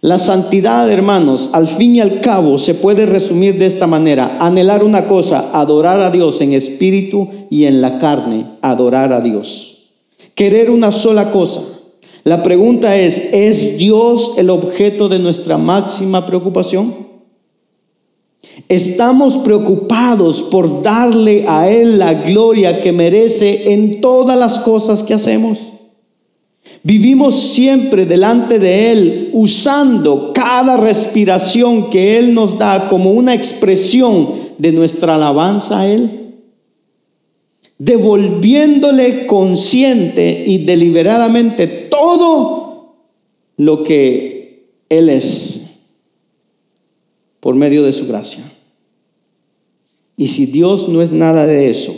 La 0.00 0.18
santidad, 0.18 0.90
hermanos, 0.92 1.50
al 1.52 1.66
fin 1.66 1.96
y 1.96 2.00
al 2.00 2.20
cabo 2.20 2.58
se 2.58 2.74
puede 2.74 3.04
resumir 3.04 3.58
de 3.58 3.66
esta 3.66 3.88
manera. 3.88 4.38
Anhelar 4.40 4.84
una 4.84 5.08
cosa, 5.08 5.50
adorar 5.52 6.00
a 6.00 6.10
Dios 6.10 6.40
en 6.40 6.52
espíritu 6.52 7.28
y 7.50 7.64
en 7.64 7.80
la 7.80 7.98
carne, 7.98 8.46
adorar 8.62 9.12
a 9.12 9.20
Dios. 9.20 9.90
Querer 10.36 10.70
una 10.70 10.92
sola 10.92 11.32
cosa. 11.32 11.62
La 12.22 12.44
pregunta 12.44 12.96
es, 12.96 13.32
¿es 13.32 13.78
Dios 13.78 14.34
el 14.36 14.50
objeto 14.50 15.08
de 15.08 15.18
nuestra 15.18 15.58
máxima 15.58 16.26
preocupación? 16.26 17.08
Estamos 18.68 19.38
preocupados 19.38 20.42
por 20.42 20.82
darle 20.82 21.44
a 21.48 21.68
Él 21.68 21.98
la 21.98 22.14
gloria 22.14 22.82
que 22.82 22.92
merece 22.92 23.72
en 23.72 24.00
todas 24.00 24.38
las 24.38 24.60
cosas 24.60 25.02
que 25.02 25.14
hacemos. 25.14 25.72
Vivimos 26.88 27.38
siempre 27.38 28.06
delante 28.06 28.58
de 28.58 28.90
Él 28.90 29.30
usando 29.34 30.32
cada 30.32 30.78
respiración 30.78 31.90
que 31.90 32.16
Él 32.16 32.32
nos 32.32 32.56
da 32.56 32.88
como 32.88 33.10
una 33.10 33.34
expresión 33.34 34.30
de 34.56 34.72
nuestra 34.72 35.16
alabanza 35.16 35.80
a 35.80 35.86
Él. 35.86 36.10
devolviéndole 37.76 39.26
consciente 39.26 40.44
y 40.46 40.64
deliberadamente 40.64 41.66
todo 41.66 42.94
lo 43.58 43.84
que 43.84 44.72
Él 44.88 45.10
es 45.10 45.60
por 47.38 47.54
medio 47.54 47.82
de 47.84 47.92
su 47.92 48.08
gracia. 48.08 48.42
Y 50.16 50.28
si 50.28 50.46
Dios 50.46 50.88
no 50.88 51.02
es 51.02 51.12
nada 51.12 51.46
de 51.46 51.68
eso, 51.68 51.94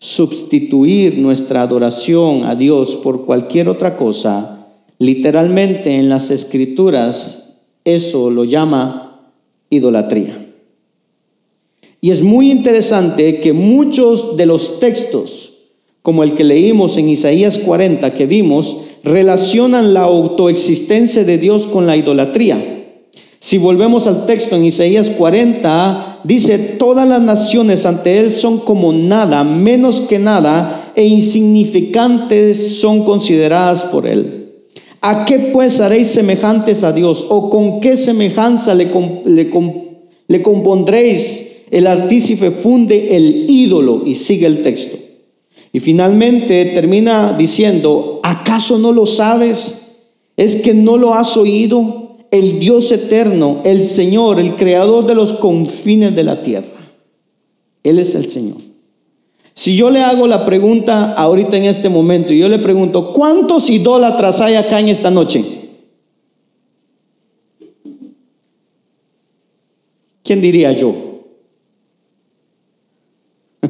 sustituir 0.00 1.18
nuestra 1.18 1.60
adoración 1.60 2.44
a 2.44 2.54
Dios 2.54 2.96
por 2.96 3.26
cualquier 3.26 3.68
otra 3.68 3.98
cosa, 3.98 4.66
literalmente 4.98 5.94
en 5.94 6.08
las 6.08 6.30
escrituras 6.30 7.60
eso 7.84 8.30
lo 8.30 8.44
llama 8.44 9.30
idolatría. 9.68 10.46
Y 12.00 12.10
es 12.10 12.22
muy 12.22 12.50
interesante 12.50 13.40
que 13.40 13.52
muchos 13.52 14.38
de 14.38 14.46
los 14.46 14.80
textos, 14.80 15.52
como 16.00 16.22
el 16.24 16.34
que 16.34 16.44
leímos 16.44 16.96
en 16.96 17.10
Isaías 17.10 17.58
40 17.58 18.14
que 18.14 18.24
vimos, 18.24 18.78
relacionan 19.04 19.92
la 19.92 20.04
autoexistencia 20.04 21.24
de 21.24 21.36
Dios 21.36 21.66
con 21.66 21.86
la 21.86 21.98
idolatría. 21.98 22.79
Si 23.42 23.56
volvemos 23.56 24.06
al 24.06 24.26
texto 24.26 24.54
en 24.54 24.66
Isaías 24.66 25.08
40, 25.08 26.20
dice, 26.24 26.58
todas 26.58 27.08
las 27.08 27.22
naciones 27.22 27.86
ante 27.86 28.18
Él 28.18 28.36
son 28.36 28.58
como 28.58 28.92
nada, 28.92 29.44
menos 29.44 30.02
que 30.02 30.18
nada, 30.18 30.92
e 30.94 31.06
insignificantes 31.06 32.76
son 32.76 33.02
consideradas 33.04 33.86
por 33.86 34.06
Él. 34.06 34.50
¿A 35.00 35.24
qué 35.24 35.38
pues 35.38 35.80
haréis 35.80 36.08
semejantes 36.08 36.84
a 36.84 36.92
Dios? 36.92 37.24
¿O 37.30 37.48
con 37.48 37.80
qué 37.80 37.96
semejanza 37.96 38.74
le, 38.74 38.90
le, 39.24 40.42
compondréis? 40.42 41.62
El 41.70 41.86
artífice 41.86 42.50
funde 42.50 43.16
el 43.16 43.46
ídolo 43.48 44.02
y 44.04 44.16
sigue 44.16 44.44
el 44.44 44.62
texto. 44.62 44.98
Y 45.72 45.80
finalmente 45.80 46.66
termina 46.66 47.32
diciendo, 47.32 48.20
¿acaso 48.22 48.78
no 48.78 48.92
lo 48.92 49.06
sabes? 49.06 49.92
¿Es 50.36 50.56
que 50.56 50.74
no 50.74 50.98
lo 50.98 51.14
has 51.14 51.38
oído? 51.38 52.09
El 52.30 52.60
Dios 52.60 52.92
eterno, 52.92 53.60
el 53.64 53.84
Señor, 53.84 54.38
el 54.38 54.56
creador 54.56 55.06
de 55.06 55.14
los 55.14 55.32
confines 55.34 56.14
de 56.14 56.24
la 56.24 56.42
tierra. 56.42 56.68
Él 57.82 57.98
es 57.98 58.14
el 58.14 58.28
Señor. 58.28 58.58
Si 59.54 59.76
yo 59.76 59.90
le 59.90 60.00
hago 60.00 60.26
la 60.26 60.44
pregunta 60.44 61.12
ahorita 61.12 61.56
en 61.56 61.64
este 61.64 61.88
momento 61.88 62.32
y 62.32 62.38
yo 62.38 62.48
le 62.48 62.58
pregunto, 62.58 63.12
¿cuántos 63.12 63.68
idólatras 63.68 64.40
hay 64.40 64.54
acá 64.54 64.78
en 64.78 64.88
esta 64.88 65.10
noche? 65.10 65.44
¿Quién 70.22 70.40
diría 70.40 70.72
yo? 70.72 70.94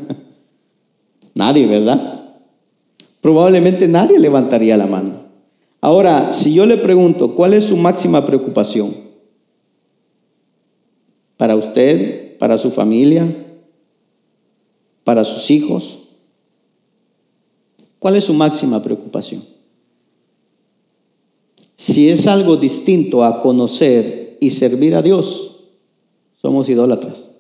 nadie, 1.35 1.67
¿verdad? 1.67 2.35
Probablemente 3.21 3.89
nadie 3.89 4.19
levantaría 4.19 4.77
la 4.77 4.87
mano. 4.87 5.30
Ahora, 5.81 6.33
si 6.33 6.53
yo 6.53 6.67
le 6.67 6.77
pregunto, 6.77 7.35
¿cuál 7.35 7.55
es 7.55 7.65
su 7.65 7.77
máxima 7.77 8.27
preocupación? 8.27 8.95
¿Para 11.37 11.57
usted? 11.57 12.37
¿Para 12.39 12.59
su 12.59 12.71
familia? 12.71 13.27
¿Para 15.05 15.25
sus 15.25 15.51
hijos? 15.51 16.01
¿Cuál 17.99 18.17
es 18.17 18.25
su 18.25 18.35
máxima 18.35 18.83
preocupación? 18.83 19.43
Si 21.77 22.11
es 22.11 22.27
algo 22.27 22.57
distinto 22.57 23.25
a 23.25 23.41
conocer 23.41 24.37
y 24.39 24.51
servir 24.51 24.95
a 24.95 25.03
Dios, 25.03 25.65
somos 26.41 26.69
idólatras. 26.69 27.31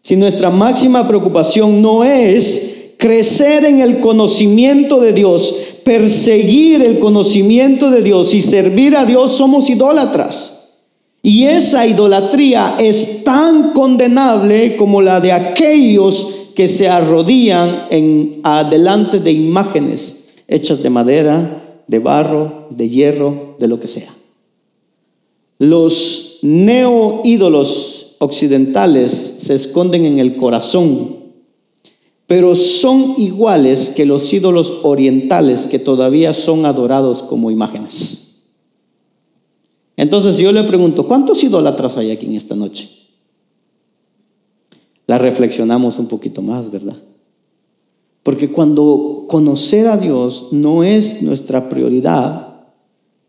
Si 0.00 0.16
nuestra 0.16 0.50
máxima 0.50 1.06
preocupación 1.06 1.82
no 1.82 2.02
es 2.02 2.94
crecer 2.96 3.64
en 3.64 3.80
el 3.80 4.00
conocimiento 4.00 5.00
de 5.00 5.12
Dios, 5.12 5.79
perseguir 5.90 6.82
el 6.82 7.00
conocimiento 7.00 7.90
de 7.90 8.00
Dios 8.00 8.32
y 8.32 8.40
servir 8.40 8.94
a 8.96 9.04
Dios, 9.04 9.32
somos 9.32 9.68
idólatras. 9.68 10.76
Y 11.20 11.46
esa 11.46 11.84
idolatría 11.84 12.76
es 12.78 13.24
tan 13.24 13.72
condenable 13.72 14.76
como 14.76 15.02
la 15.02 15.18
de 15.18 15.32
aquellos 15.32 16.52
que 16.54 16.68
se 16.68 16.88
arrodillan 16.88 17.86
en 17.90 18.38
adelante 18.44 19.18
de 19.18 19.32
imágenes 19.32 20.26
hechas 20.46 20.80
de 20.80 20.90
madera, 20.90 21.60
de 21.88 21.98
barro, 21.98 22.68
de 22.70 22.88
hierro, 22.88 23.56
de 23.58 23.66
lo 23.66 23.80
que 23.80 23.88
sea. 23.88 24.14
Los 25.58 26.38
neo 26.42 27.22
ídolos 27.24 28.14
occidentales 28.20 29.34
se 29.38 29.54
esconden 29.54 30.04
en 30.04 30.20
el 30.20 30.36
corazón 30.36 31.16
pero 32.30 32.54
son 32.54 33.16
iguales 33.18 33.90
que 33.90 34.04
los 34.04 34.32
ídolos 34.32 34.72
orientales 34.84 35.66
que 35.66 35.80
todavía 35.80 36.32
son 36.32 36.64
adorados 36.64 37.24
como 37.24 37.50
imágenes. 37.50 38.44
Entonces 39.96 40.38
yo 40.38 40.52
le 40.52 40.62
pregunto, 40.62 41.08
¿cuántos 41.08 41.42
idólatras 41.42 41.96
hay 41.96 42.12
aquí 42.12 42.26
en 42.26 42.36
esta 42.36 42.54
noche? 42.54 42.88
La 45.08 45.18
reflexionamos 45.18 45.98
un 45.98 46.06
poquito 46.06 46.40
más, 46.40 46.70
¿verdad? 46.70 46.98
Porque 48.22 48.52
cuando 48.52 49.24
conocer 49.26 49.88
a 49.88 49.96
Dios 49.96 50.50
no 50.52 50.84
es 50.84 51.22
nuestra 51.22 51.68
prioridad, 51.68 52.60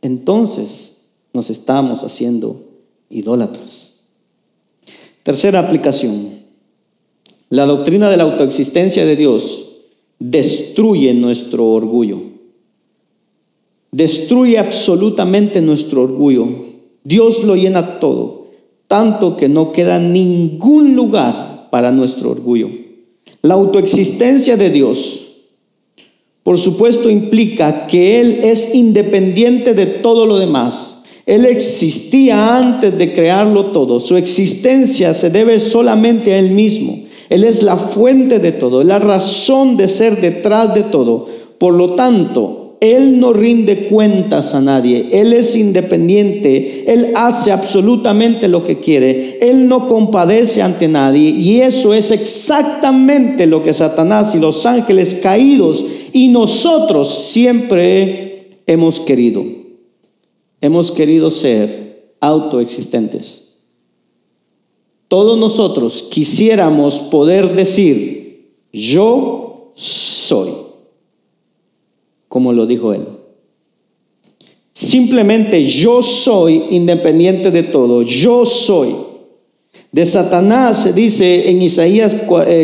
entonces 0.03 1.07
nos 1.33 1.49
estamos 1.49 2.03
haciendo 2.03 2.67
idólatras. 3.09 4.03
Tercera 5.23 5.57
aplicación. 5.57 6.40
La 7.51 7.65
doctrina 7.65 8.09
de 8.09 8.15
la 8.15 8.23
autoexistencia 8.23 9.05
de 9.05 9.17
Dios 9.17 9.71
destruye 10.19 11.13
nuestro 11.13 11.67
orgullo. 11.67 12.21
Destruye 13.91 14.57
absolutamente 14.57 15.59
nuestro 15.59 16.03
orgullo. 16.03 16.47
Dios 17.03 17.43
lo 17.43 17.57
llena 17.57 17.99
todo, 17.99 18.47
tanto 18.87 19.35
que 19.35 19.49
no 19.49 19.73
queda 19.73 19.99
ningún 19.99 20.95
lugar 20.95 21.67
para 21.69 21.91
nuestro 21.91 22.31
orgullo. 22.31 22.69
La 23.41 23.55
autoexistencia 23.55 24.55
de 24.55 24.69
Dios, 24.69 25.41
por 26.43 26.57
supuesto, 26.57 27.09
implica 27.09 27.85
que 27.85 28.21
Él 28.21 28.39
es 28.43 28.73
independiente 28.73 29.73
de 29.73 29.87
todo 29.87 30.25
lo 30.25 30.39
demás. 30.39 31.03
Él 31.25 31.43
existía 31.43 32.55
antes 32.55 32.97
de 32.97 33.11
crearlo 33.11 33.73
todo. 33.73 33.99
Su 33.99 34.15
existencia 34.15 35.13
se 35.13 35.29
debe 35.29 35.59
solamente 35.59 36.31
a 36.31 36.39
Él 36.39 36.51
mismo. 36.51 37.10
Él 37.31 37.45
es 37.45 37.63
la 37.63 37.77
fuente 37.77 38.39
de 38.39 38.51
todo, 38.51 38.83
la 38.83 38.99
razón 38.99 39.77
de 39.77 39.87
ser 39.87 40.19
detrás 40.19 40.73
de 40.73 40.83
todo. 40.83 41.27
Por 41.57 41.73
lo 41.73 41.95
tanto, 41.95 42.75
Él 42.81 43.21
no 43.21 43.31
rinde 43.31 43.87
cuentas 43.87 44.53
a 44.53 44.59
nadie, 44.59 45.07
Él 45.13 45.31
es 45.31 45.55
independiente, 45.55 46.83
Él 46.91 47.13
hace 47.15 47.53
absolutamente 47.53 48.49
lo 48.49 48.65
que 48.65 48.81
quiere, 48.81 49.39
Él 49.41 49.69
no 49.69 49.87
compadece 49.87 50.61
ante 50.61 50.89
nadie 50.89 51.29
y 51.29 51.61
eso 51.61 51.93
es 51.93 52.11
exactamente 52.11 53.47
lo 53.47 53.63
que 53.63 53.73
Satanás 53.73 54.35
y 54.35 54.39
los 54.41 54.65
ángeles 54.65 55.15
caídos 55.23 55.85
y 56.11 56.27
nosotros 56.27 57.29
siempre 57.29 58.49
hemos 58.67 58.99
querido. 58.99 59.45
Hemos 60.59 60.91
querido 60.91 61.31
ser 61.31 62.11
autoexistentes. 62.19 63.50
Todos 65.11 65.37
nosotros 65.37 66.03
quisiéramos 66.09 66.99
poder 66.99 67.53
decir, 67.53 68.53
yo 68.71 69.73
soy, 69.73 70.51
como 72.29 72.53
lo 72.53 72.65
dijo 72.65 72.93
él. 72.93 73.01
Simplemente 74.71 75.65
yo 75.65 76.01
soy 76.01 76.63
independiente 76.69 77.51
de 77.51 77.63
todo, 77.63 78.03
yo 78.03 78.45
soy. 78.45 78.95
De 79.91 80.05
Satanás 80.05 80.83
se 80.83 80.93
dice 80.93 81.49
en 81.49 81.61
Isaías 81.61 82.15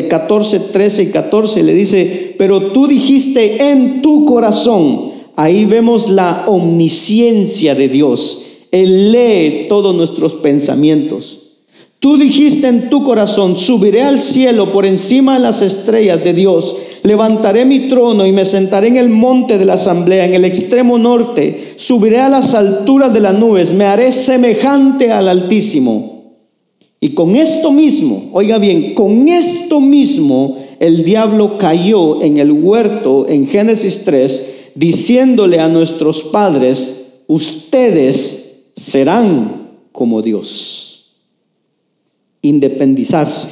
14, 0.08 0.60
13 0.72 1.02
eh, 1.02 1.04
y 1.04 1.12
14, 1.12 1.64
le 1.64 1.74
dice, 1.74 2.36
pero 2.38 2.72
tú 2.72 2.88
dijiste 2.88 3.62
en 3.72 4.02
tu 4.02 4.26
corazón, 4.26 5.12
ahí 5.36 5.66
vemos 5.66 6.10
la 6.10 6.46
omnisciencia 6.48 7.76
de 7.76 7.90
Dios. 7.90 8.46
Él 8.72 9.12
lee 9.12 9.66
todos 9.68 9.94
nuestros 9.94 10.36
pensamientos. 10.36 11.44
Tú 12.00 12.16
dijiste 12.18 12.68
en 12.68 12.90
tu 12.92 13.02
corazón, 13.04 13.58
subiré 13.58 14.04
al 14.04 14.20
cielo 14.20 14.72
por 14.72 14.86
encima 14.86 15.34
de 15.34 15.40
las 15.40 15.64
estrellas 15.64 16.24
de 16.24 16.34
Dios, 16.34 16.78
levantaré 17.02 17.66
mi 17.66 17.88
trono 17.88 18.28
y 18.28 18.32
me 18.32 18.46
sentaré 18.46 18.90
en 18.90 18.98
el 18.98 19.10
monte 19.10 19.58
de 19.58 19.66
la 19.66 19.74
asamblea, 19.74 20.26
en 20.26 20.36
el 20.36 20.46
extremo 20.46 21.00
norte, 21.00 21.74
subiré 21.76 22.20
a 22.20 22.30
las 22.30 22.54
alturas 22.54 23.12
de 23.14 23.20
las 23.20 23.34
nubes, 23.34 23.74
me 23.74 23.86
haré 23.86 24.12
semejante 24.12 25.12
al 25.12 25.28
Altísimo. 25.28 26.36
Y 27.00 27.10
con 27.10 27.36
esto 27.36 27.72
mismo, 27.72 28.30
oiga 28.32 28.60
bien, 28.60 28.94
con 28.94 29.28
esto 29.28 29.80
mismo 29.80 30.60
el 30.80 31.04
diablo 31.04 31.58
cayó 31.58 32.22
en 32.22 32.38
el 32.38 32.52
huerto 32.52 33.28
en 33.28 33.48
Génesis 33.48 34.04
3, 34.06 34.72
diciéndole 34.76 35.60
a 35.60 35.68
nuestros 35.68 36.24
padres, 36.26 37.24
ustedes 37.28 38.66
serán 38.76 39.70
como 39.92 40.22
Dios 40.22 40.87
independizarse, 42.48 43.50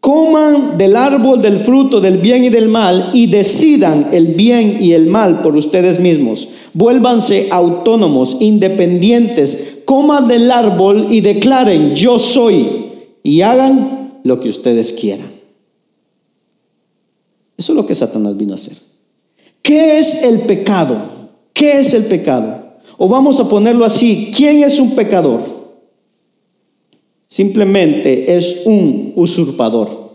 coman 0.00 0.78
del 0.78 0.94
árbol 0.94 1.42
del 1.42 1.58
fruto 1.58 2.00
del 2.00 2.18
bien 2.18 2.44
y 2.44 2.48
del 2.48 2.68
mal 2.68 3.10
y 3.12 3.26
decidan 3.26 4.10
el 4.12 4.28
bien 4.34 4.78
y 4.80 4.92
el 4.92 5.06
mal 5.06 5.42
por 5.42 5.56
ustedes 5.56 5.98
mismos. 5.98 6.48
Vuélvanse 6.74 7.48
autónomos, 7.50 8.36
independientes, 8.38 9.80
coman 9.84 10.28
del 10.28 10.50
árbol 10.50 11.08
y 11.10 11.22
declaren, 11.22 11.94
yo 11.94 12.18
soy, 12.18 12.86
y 13.22 13.40
hagan 13.40 14.20
lo 14.22 14.40
que 14.40 14.48
ustedes 14.48 14.92
quieran. 14.92 15.26
Eso 17.56 17.72
es 17.72 17.76
lo 17.76 17.86
que 17.86 17.94
Satanás 17.94 18.36
vino 18.36 18.52
a 18.52 18.56
hacer. 18.56 18.76
¿Qué 19.62 19.98
es 19.98 20.22
el 20.22 20.40
pecado? 20.40 20.96
¿Qué 21.52 21.78
es 21.80 21.94
el 21.94 22.04
pecado? 22.04 22.76
O 22.98 23.08
vamos 23.08 23.40
a 23.40 23.48
ponerlo 23.48 23.84
así, 23.84 24.30
¿quién 24.32 24.62
es 24.62 24.78
un 24.78 24.94
pecador? 24.94 25.55
Simplemente 27.26 28.36
es 28.36 28.62
un 28.66 29.12
usurpador. 29.16 30.06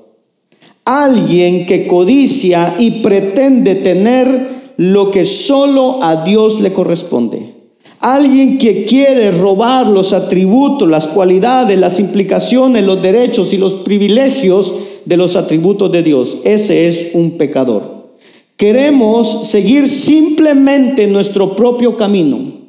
Alguien 0.86 1.66
que 1.66 1.86
codicia 1.86 2.76
y 2.80 3.02
pretende 3.02 3.76
tener 3.76 4.50
lo 4.78 5.12
que 5.12 5.26
solo 5.26 6.02
a 6.02 6.24
Dios 6.24 6.62
le 6.62 6.72
corresponde. 6.74 7.62
Alguien 8.00 8.58
que 8.58 8.86
quiere 8.86 9.30
robar 9.30 9.88
los 9.88 10.12
atributos, 10.14 10.90
las 10.90 11.06
cualidades, 11.06 11.78
las 11.78 12.00
implicaciones, 12.00 12.84
los 12.84 13.02
derechos 13.02 13.54
y 13.54 13.58
los 13.58 13.76
privilegios 13.76 14.74
de 15.06 15.18
los 15.18 15.36
atributos 15.36 15.92
de 15.92 16.02
Dios. 16.02 16.38
Ese 16.44 16.88
es 16.88 17.12
un 17.14 17.32
pecador. 17.38 18.16
Queremos 18.56 19.48
seguir 19.48 19.88
simplemente 19.88 21.06
nuestro 21.08 21.56
propio 21.56 21.98
camino. 21.98 22.61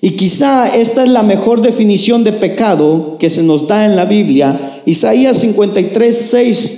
Y 0.00 0.12
quizá 0.12 0.74
esta 0.74 1.04
es 1.04 1.10
la 1.10 1.22
mejor 1.22 1.60
definición 1.60 2.24
de 2.24 2.32
pecado 2.32 3.16
que 3.18 3.28
se 3.30 3.42
nos 3.42 3.68
da 3.68 3.84
en 3.84 3.96
la 3.96 4.06
Biblia. 4.06 4.82
Isaías 4.86 5.38
53, 5.38 6.16
6 6.16 6.76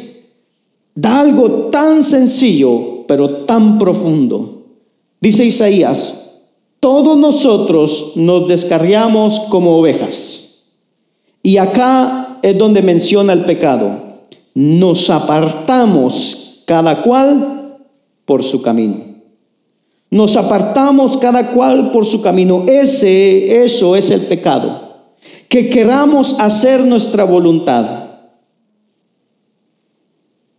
da 0.94 1.20
algo 1.20 1.68
tan 1.70 2.04
sencillo, 2.04 3.04
pero 3.06 3.44
tan 3.44 3.78
profundo. 3.78 4.64
Dice 5.20 5.44
Isaías, 5.44 6.14
todos 6.80 7.16
nosotros 7.16 8.12
nos 8.16 8.48
descarriamos 8.48 9.40
como 9.48 9.78
ovejas. 9.78 10.64
Y 11.42 11.58
acá 11.58 12.40
es 12.42 12.58
donde 12.58 12.82
menciona 12.82 13.32
el 13.32 13.44
pecado 13.44 14.12
nos 14.54 15.08
apartamos 15.10 16.62
cada 16.66 17.02
cual 17.02 17.78
por 18.24 18.42
su 18.42 18.62
camino. 18.62 19.11
Nos 20.12 20.36
apartamos 20.36 21.16
cada 21.16 21.52
cual 21.52 21.90
por 21.90 22.04
su 22.04 22.20
camino. 22.20 22.66
Ese, 22.68 23.64
eso 23.64 23.96
es 23.96 24.10
el 24.10 24.20
pecado. 24.20 25.08
Que 25.48 25.70
queramos 25.70 26.38
hacer 26.38 26.84
nuestra 26.84 27.24
voluntad 27.24 28.10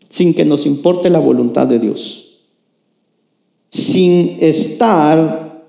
sin 0.09 0.33
que 0.33 0.43
nos 0.43 0.65
importe 0.65 1.11
la 1.11 1.19
voluntad 1.19 1.67
de 1.67 1.77
Dios. 1.77 2.39
Sin 3.69 4.37
estar, 4.39 5.67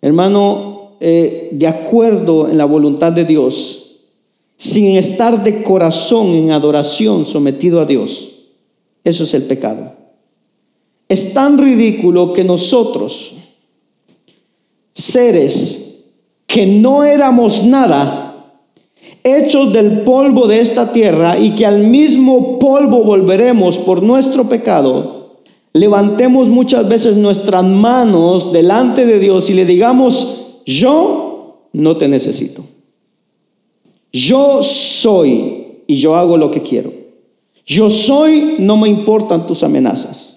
hermano, 0.00 0.96
eh, 0.98 1.50
de 1.52 1.68
acuerdo 1.68 2.48
en 2.48 2.58
la 2.58 2.64
voluntad 2.64 3.12
de 3.12 3.24
Dios 3.24 4.00
sin 4.56 4.96
estar 4.96 5.44
de 5.44 5.62
corazón 5.62 6.34
en 6.34 6.50
adoración 6.50 7.24
sometido 7.24 7.80
a 7.80 7.84
Dios. 7.84 8.46
Eso 9.04 9.22
es 9.22 9.34
el 9.34 9.44
pecado. 9.44 10.01
Es 11.12 11.34
tan 11.34 11.58
ridículo 11.58 12.32
que 12.32 12.42
nosotros, 12.42 13.34
seres 14.94 16.06
que 16.46 16.64
no 16.64 17.04
éramos 17.04 17.66
nada, 17.66 18.54
hechos 19.22 19.74
del 19.74 20.04
polvo 20.04 20.46
de 20.46 20.60
esta 20.60 20.90
tierra 20.90 21.38
y 21.38 21.54
que 21.54 21.66
al 21.66 21.80
mismo 21.80 22.58
polvo 22.58 23.04
volveremos 23.04 23.78
por 23.78 24.02
nuestro 24.02 24.48
pecado, 24.48 25.42
levantemos 25.74 26.48
muchas 26.48 26.88
veces 26.88 27.18
nuestras 27.18 27.62
manos 27.62 28.50
delante 28.50 29.04
de 29.04 29.18
Dios 29.18 29.50
y 29.50 29.52
le 29.52 29.66
digamos, 29.66 30.60
yo 30.64 31.66
no 31.74 31.98
te 31.98 32.08
necesito. 32.08 32.64
Yo 34.10 34.62
soy 34.62 35.82
y 35.86 35.96
yo 35.96 36.16
hago 36.16 36.38
lo 36.38 36.50
que 36.50 36.62
quiero. 36.62 36.90
Yo 37.66 37.90
soy, 37.90 38.54
no 38.60 38.78
me 38.78 38.88
importan 38.88 39.46
tus 39.46 39.62
amenazas. 39.62 40.31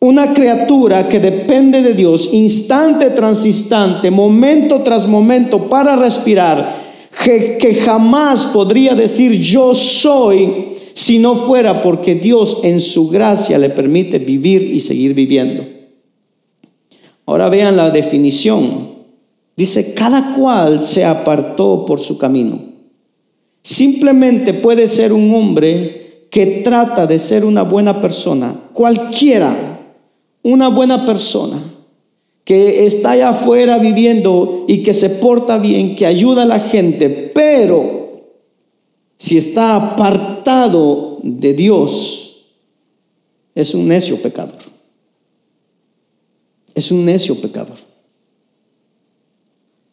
Una 0.00 0.32
criatura 0.32 1.08
que 1.08 1.18
depende 1.18 1.82
de 1.82 1.94
Dios 1.94 2.32
instante 2.32 3.10
tras 3.10 3.44
instante, 3.44 4.12
momento 4.12 4.80
tras 4.82 5.08
momento 5.08 5.68
para 5.68 5.96
respirar, 5.96 6.88
que, 7.24 7.80
jamás 7.84 8.46
podría 8.46 8.94
decir 8.94 9.32
yo 9.40 9.74
soy 9.74 10.68
si 10.94 11.18
no 11.18 11.34
fuera 11.34 11.82
porque 11.82 12.14
Dios 12.14 12.60
en 12.62 12.80
su 12.80 13.08
gracia 13.08 13.58
le 13.58 13.70
permite 13.70 14.20
vivir 14.20 14.62
y 14.62 14.78
seguir 14.78 15.14
viviendo. 15.14 15.64
Ahora 17.26 17.48
vean 17.48 17.76
la 17.76 17.90
definición. 17.90 18.98
Dice, 19.56 19.94
cada 19.94 20.36
cual 20.36 20.80
se 20.80 21.04
apartó 21.04 21.84
por 21.84 21.98
su 21.98 22.16
camino. 22.16 22.60
Simplemente 23.62 24.54
puede 24.54 24.86
ser 24.86 25.12
un 25.12 25.34
hombre 25.34 26.28
que 26.30 26.46
trata 26.62 27.06
de 27.06 27.18
ser 27.18 27.44
una 27.44 27.62
buena 27.62 28.00
persona, 28.00 28.54
cualquiera, 28.72 29.77
una 30.42 30.68
buena 30.68 31.04
persona, 31.04 31.60
que 32.44 32.86
está 32.86 33.10
allá 33.10 33.30
afuera 33.30 33.78
viviendo 33.78 34.64
y 34.66 34.82
que 34.82 34.94
se 34.94 35.10
porta 35.10 35.58
bien, 35.58 35.94
que 35.94 36.06
ayuda 36.06 36.42
a 36.42 36.46
la 36.46 36.60
gente, 36.60 37.08
pero 37.34 38.22
si 39.16 39.36
está 39.36 39.76
apartado 39.76 41.18
de 41.22 41.52
Dios, 41.52 42.46
es 43.54 43.74
un 43.74 43.88
necio 43.88 44.16
pecador. 44.22 44.58
Es 46.74 46.92
un 46.92 47.04
necio 47.04 47.34
pecador. 47.40 47.76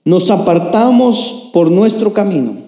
Nos 0.03 0.29
apartamos 0.29 1.49
por 1.51 1.71
nuestro 1.71 2.13
camino 2.13 2.65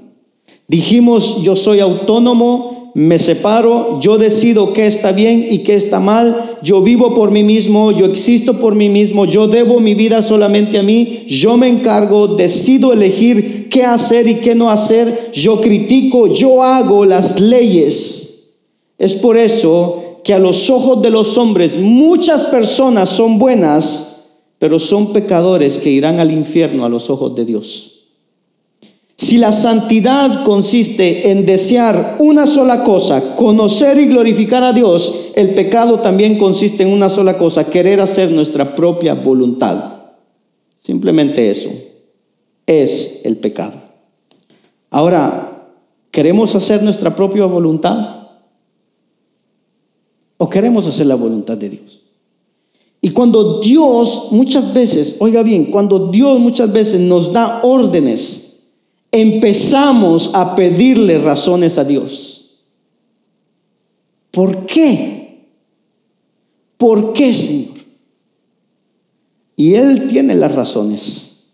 Dijimos, 0.68 1.44
yo 1.44 1.56
soy 1.56 1.80
autónomo, 1.80 2.77
me 2.98 3.20
separo, 3.20 4.00
yo 4.02 4.18
decido 4.18 4.74
qué 4.74 4.88
está 4.88 5.12
bien 5.12 5.46
y 5.52 5.60
qué 5.60 5.76
está 5.76 6.00
mal, 6.00 6.58
yo 6.64 6.82
vivo 6.82 7.14
por 7.14 7.30
mí 7.30 7.44
mismo, 7.44 7.92
yo 7.92 8.08
existo 8.08 8.60
por 8.60 8.74
mí 8.74 8.90
mismo, 8.90 9.26
yo 9.26 9.48
debo 9.48 9.80
mi 9.80 9.94
vida 9.94 10.24
solamente 10.24 10.80
a 10.80 10.82
mí, 10.82 11.26
yo 11.28 11.58
me 11.58 11.68
encargo, 11.68 12.28
decido 12.28 12.92
elegir 12.92 13.70
qué 13.70 13.84
hacer 13.84 14.28
y 14.28 14.36
qué 14.38 14.56
no 14.56 14.72
hacer, 14.72 15.30
yo 15.32 15.62
critico, 15.62 16.26
yo 16.26 16.64
hago 16.64 17.06
las 17.06 17.40
leyes. 17.40 18.56
Es 18.98 19.16
por 19.16 19.38
eso 19.38 20.22
que 20.24 20.34
a 20.34 20.40
los 20.40 20.68
ojos 20.72 21.00
de 21.04 21.12
los 21.12 21.38
hombres 21.38 21.78
muchas 21.78 22.46
personas 22.46 23.10
son 23.10 23.38
buenas, 23.38 24.40
pero 24.58 24.80
son 24.80 25.14
pecadores 25.14 25.78
que 25.78 25.92
irán 25.92 26.20
al 26.20 26.32
infierno 26.32 26.84
a 26.84 26.90
los 26.90 27.12
ojos 27.12 27.36
de 27.36 27.46
Dios. 27.46 27.97
Si 29.18 29.38
la 29.38 29.52
santidad 29.52 30.44
consiste 30.44 31.32
en 31.32 31.48
desear 31.48 32.18
una 32.20 32.46
sola 32.46 32.84
cosa, 32.84 33.36
conocer 33.36 33.98
y 33.98 34.06
glorificar 34.06 34.64
a 34.64 34.74
Dios, 34.74 35.32
el 35.36 35.56
pecado 35.56 36.00
también 36.00 36.38
consiste 36.38 36.84
en 36.84 36.90
una 36.90 37.10
sola 37.10 37.36
cosa, 37.36 37.66
querer 37.66 38.00
hacer 38.00 38.32
nuestra 38.32 38.76
propia 38.76 39.16
voluntad. 39.16 39.96
Simplemente 40.78 41.50
eso 41.50 41.72
es 42.68 43.22
el 43.24 43.38
pecado. 43.38 43.74
Ahora, 44.92 45.66
¿queremos 46.12 46.54
hacer 46.54 46.84
nuestra 46.84 47.16
propia 47.16 47.46
voluntad? 47.46 48.28
¿O 50.38 50.48
queremos 50.48 50.86
hacer 50.86 51.08
la 51.08 51.16
voluntad 51.16 51.58
de 51.58 51.70
Dios? 51.70 52.04
Y 53.02 53.10
cuando 53.10 53.60
Dios 53.62 54.28
muchas 54.30 54.74
veces, 54.76 55.16
oiga 55.20 55.42
bien, 55.42 55.72
cuando 55.72 56.08
Dios 56.12 56.40
muchas 56.40 56.72
veces 56.72 57.00
nos 57.02 57.34
da 57.34 57.62
órdenes, 57.64 58.47
empezamos 59.22 60.32
a 60.34 60.56
pedirle 60.56 61.18
razones 61.18 61.78
a 61.78 61.84
Dios. 61.84 62.62
¿Por 64.32 64.66
qué? 64.66 65.48
¿Por 66.78 67.14
qué, 67.14 67.34
Señor? 67.34 67.78
Y 69.56 69.74
Él 69.74 70.08
tiene 70.08 70.36
las 70.36 70.54
razones, 70.54 71.46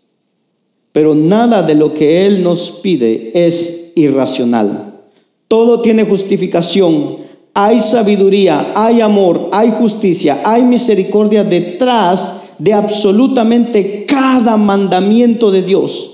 pero 0.92 1.14
nada 1.14 1.62
de 1.62 1.74
lo 1.74 1.94
que 1.94 2.26
Él 2.26 2.42
nos 2.42 2.70
pide 2.70 3.32
es 3.46 3.92
irracional. 3.94 5.00
Todo 5.48 5.80
tiene 5.80 6.04
justificación, 6.04 7.16
hay 7.54 7.80
sabiduría, 7.80 8.72
hay 8.74 9.00
amor, 9.00 9.48
hay 9.52 9.70
justicia, 9.70 10.42
hay 10.44 10.62
misericordia 10.62 11.42
detrás 11.44 12.34
de 12.58 12.74
absolutamente 12.74 14.04
cada 14.06 14.56
mandamiento 14.58 15.50
de 15.50 15.62
Dios. 15.62 16.13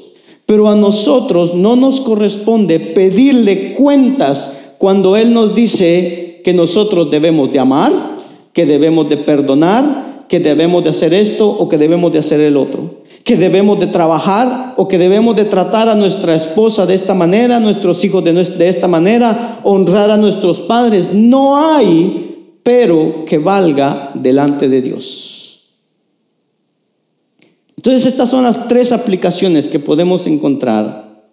Pero 0.51 0.69
a 0.69 0.75
nosotros 0.75 1.55
no 1.55 1.77
nos 1.77 2.01
corresponde 2.01 2.81
pedirle 2.81 3.73
cuentas 3.73 4.53
cuando 4.79 5.17
Él 5.17 5.33
nos 5.33 5.55
dice 5.55 6.41
que 6.43 6.53
nosotros 6.53 7.09
debemos 7.09 7.53
de 7.53 7.61
amar, 7.61 7.93
que 8.53 8.67
debemos 8.67 9.09
de 9.09 9.17
perdonar, 9.17 10.25
que 10.29 10.41
debemos 10.41 10.83
de 10.83 10.91
hacer 10.91 11.15
esto 11.15 11.49
o 11.49 11.69
que 11.69 11.79
debemos 11.79 12.11
de 12.11 12.19
hacer 12.19 12.41
el 12.41 12.57
otro. 12.57 12.99
que 13.23 13.37
debemos 13.37 13.79
de 13.79 13.87
trabajar 13.87 14.75
o 14.77 14.89
que 14.89 14.99
debemos 14.99 15.37
de 15.37 15.45
tratar 15.45 15.89
a 15.89 15.95
nuestra 15.95 16.35
esposa 16.35 16.85
de 16.85 16.95
esta 16.95 17.15
manera, 17.15 17.59
a 17.59 17.61
nuestros 17.61 18.05
hijos 18.05 18.25
de, 18.25 18.33
de 18.33 18.69
esta 18.69 18.89
manera, 18.89 19.61
honrar 19.63 20.11
a 20.11 20.17
nuestros 20.17 20.63
padres. 20.63 21.15
No 21.15 21.77
hay 21.77 22.59
pero 22.65 23.25
que 23.25 23.39
valga 23.39 24.11
delante 24.15 24.69
de 24.69 24.83
Dios. 24.83 25.40
Entonces 27.81 28.13
estas 28.13 28.29
son 28.29 28.45
las 28.45 28.69
tres 28.69 28.93
aplicaciones 28.93 29.67
que 29.67 29.79
podemos 29.79 30.27
encontrar 30.27 31.25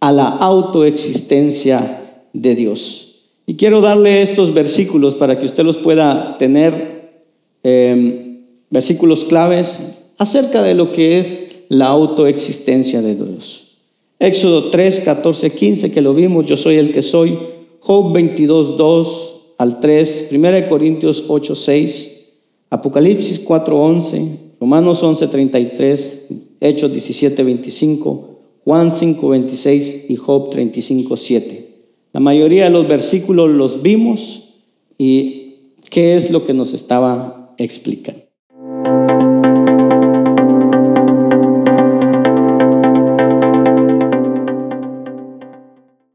a 0.00 0.12
la 0.12 0.28
autoexistencia 0.28 2.22
de 2.32 2.54
Dios. 2.54 3.26
Y 3.44 3.56
quiero 3.56 3.82
darle 3.82 4.22
estos 4.22 4.54
versículos 4.54 5.14
para 5.14 5.38
que 5.38 5.44
usted 5.44 5.62
los 5.62 5.76
pueda 5.76 6.38
tener, 6.38 7.26
em, 7.62 8.46
versículos 8.70 9.26
claves 9.26 9.98
acerca 10.16 10.62
de 10.62 10.74
lo 10.74 10.90
que 10.90 11.18
es 11.18 11.36
la 11.68 11.88
autoexistencia 11.88 13.02
de 13.02 13.16
Dios. 13.16 13.76
Éxodo 14.18 14.70
3, 14.70 15.00
14, 15.00 15.50
15, 15.50 15.92
que 15.92 16.00
lo 16.00 16.14
vimos, 16.14 16.46
yo 16.46 16.56
soy 16.56 16.76
el 16.76 16.92
que 16.92 17.02
soy. 17.02 17.38
Job 17.80 18.14
22, 18.14 18.78
2 18.78 19.36
al 19.58 19.80
3, 19.80 20.30
1 20.32 20.66
Corintios 20.66 21.24
8, 21.28 21.54
6, 21.54 22.28
Apocalipsis 22.70 23.40
4, 23.40 23.78
11, 23.78 24.49
Romanos 24.60 25.02
11, 25.02 25.26
33, 25.26 26.26
Hechos 26.60 26.92
17, 26.92 27.42
25, 27.42 28.40
Juan 28.64 28.90
5, 28.90 29.28
26 29.30 30.10
y 30.10 30.16
Job 30.16 30.50
35, 30.50 31.16
7. 31.16 31.70
La 32.12 32.20
mayoría 32.20 32.64
de 32.64 32.70
los 32.70 32.86
versículos 32.86 33.48
los 33.48 33.80
vimos 33.80 34.54
y 34.98 35.72
qué 35.88 36.14
es 36.14 36.30
lo 36.30 36.44
que 36.44 36.52
nos 36.52 36.74
estaba 36.74 37.54
explicando. 37.56 38.29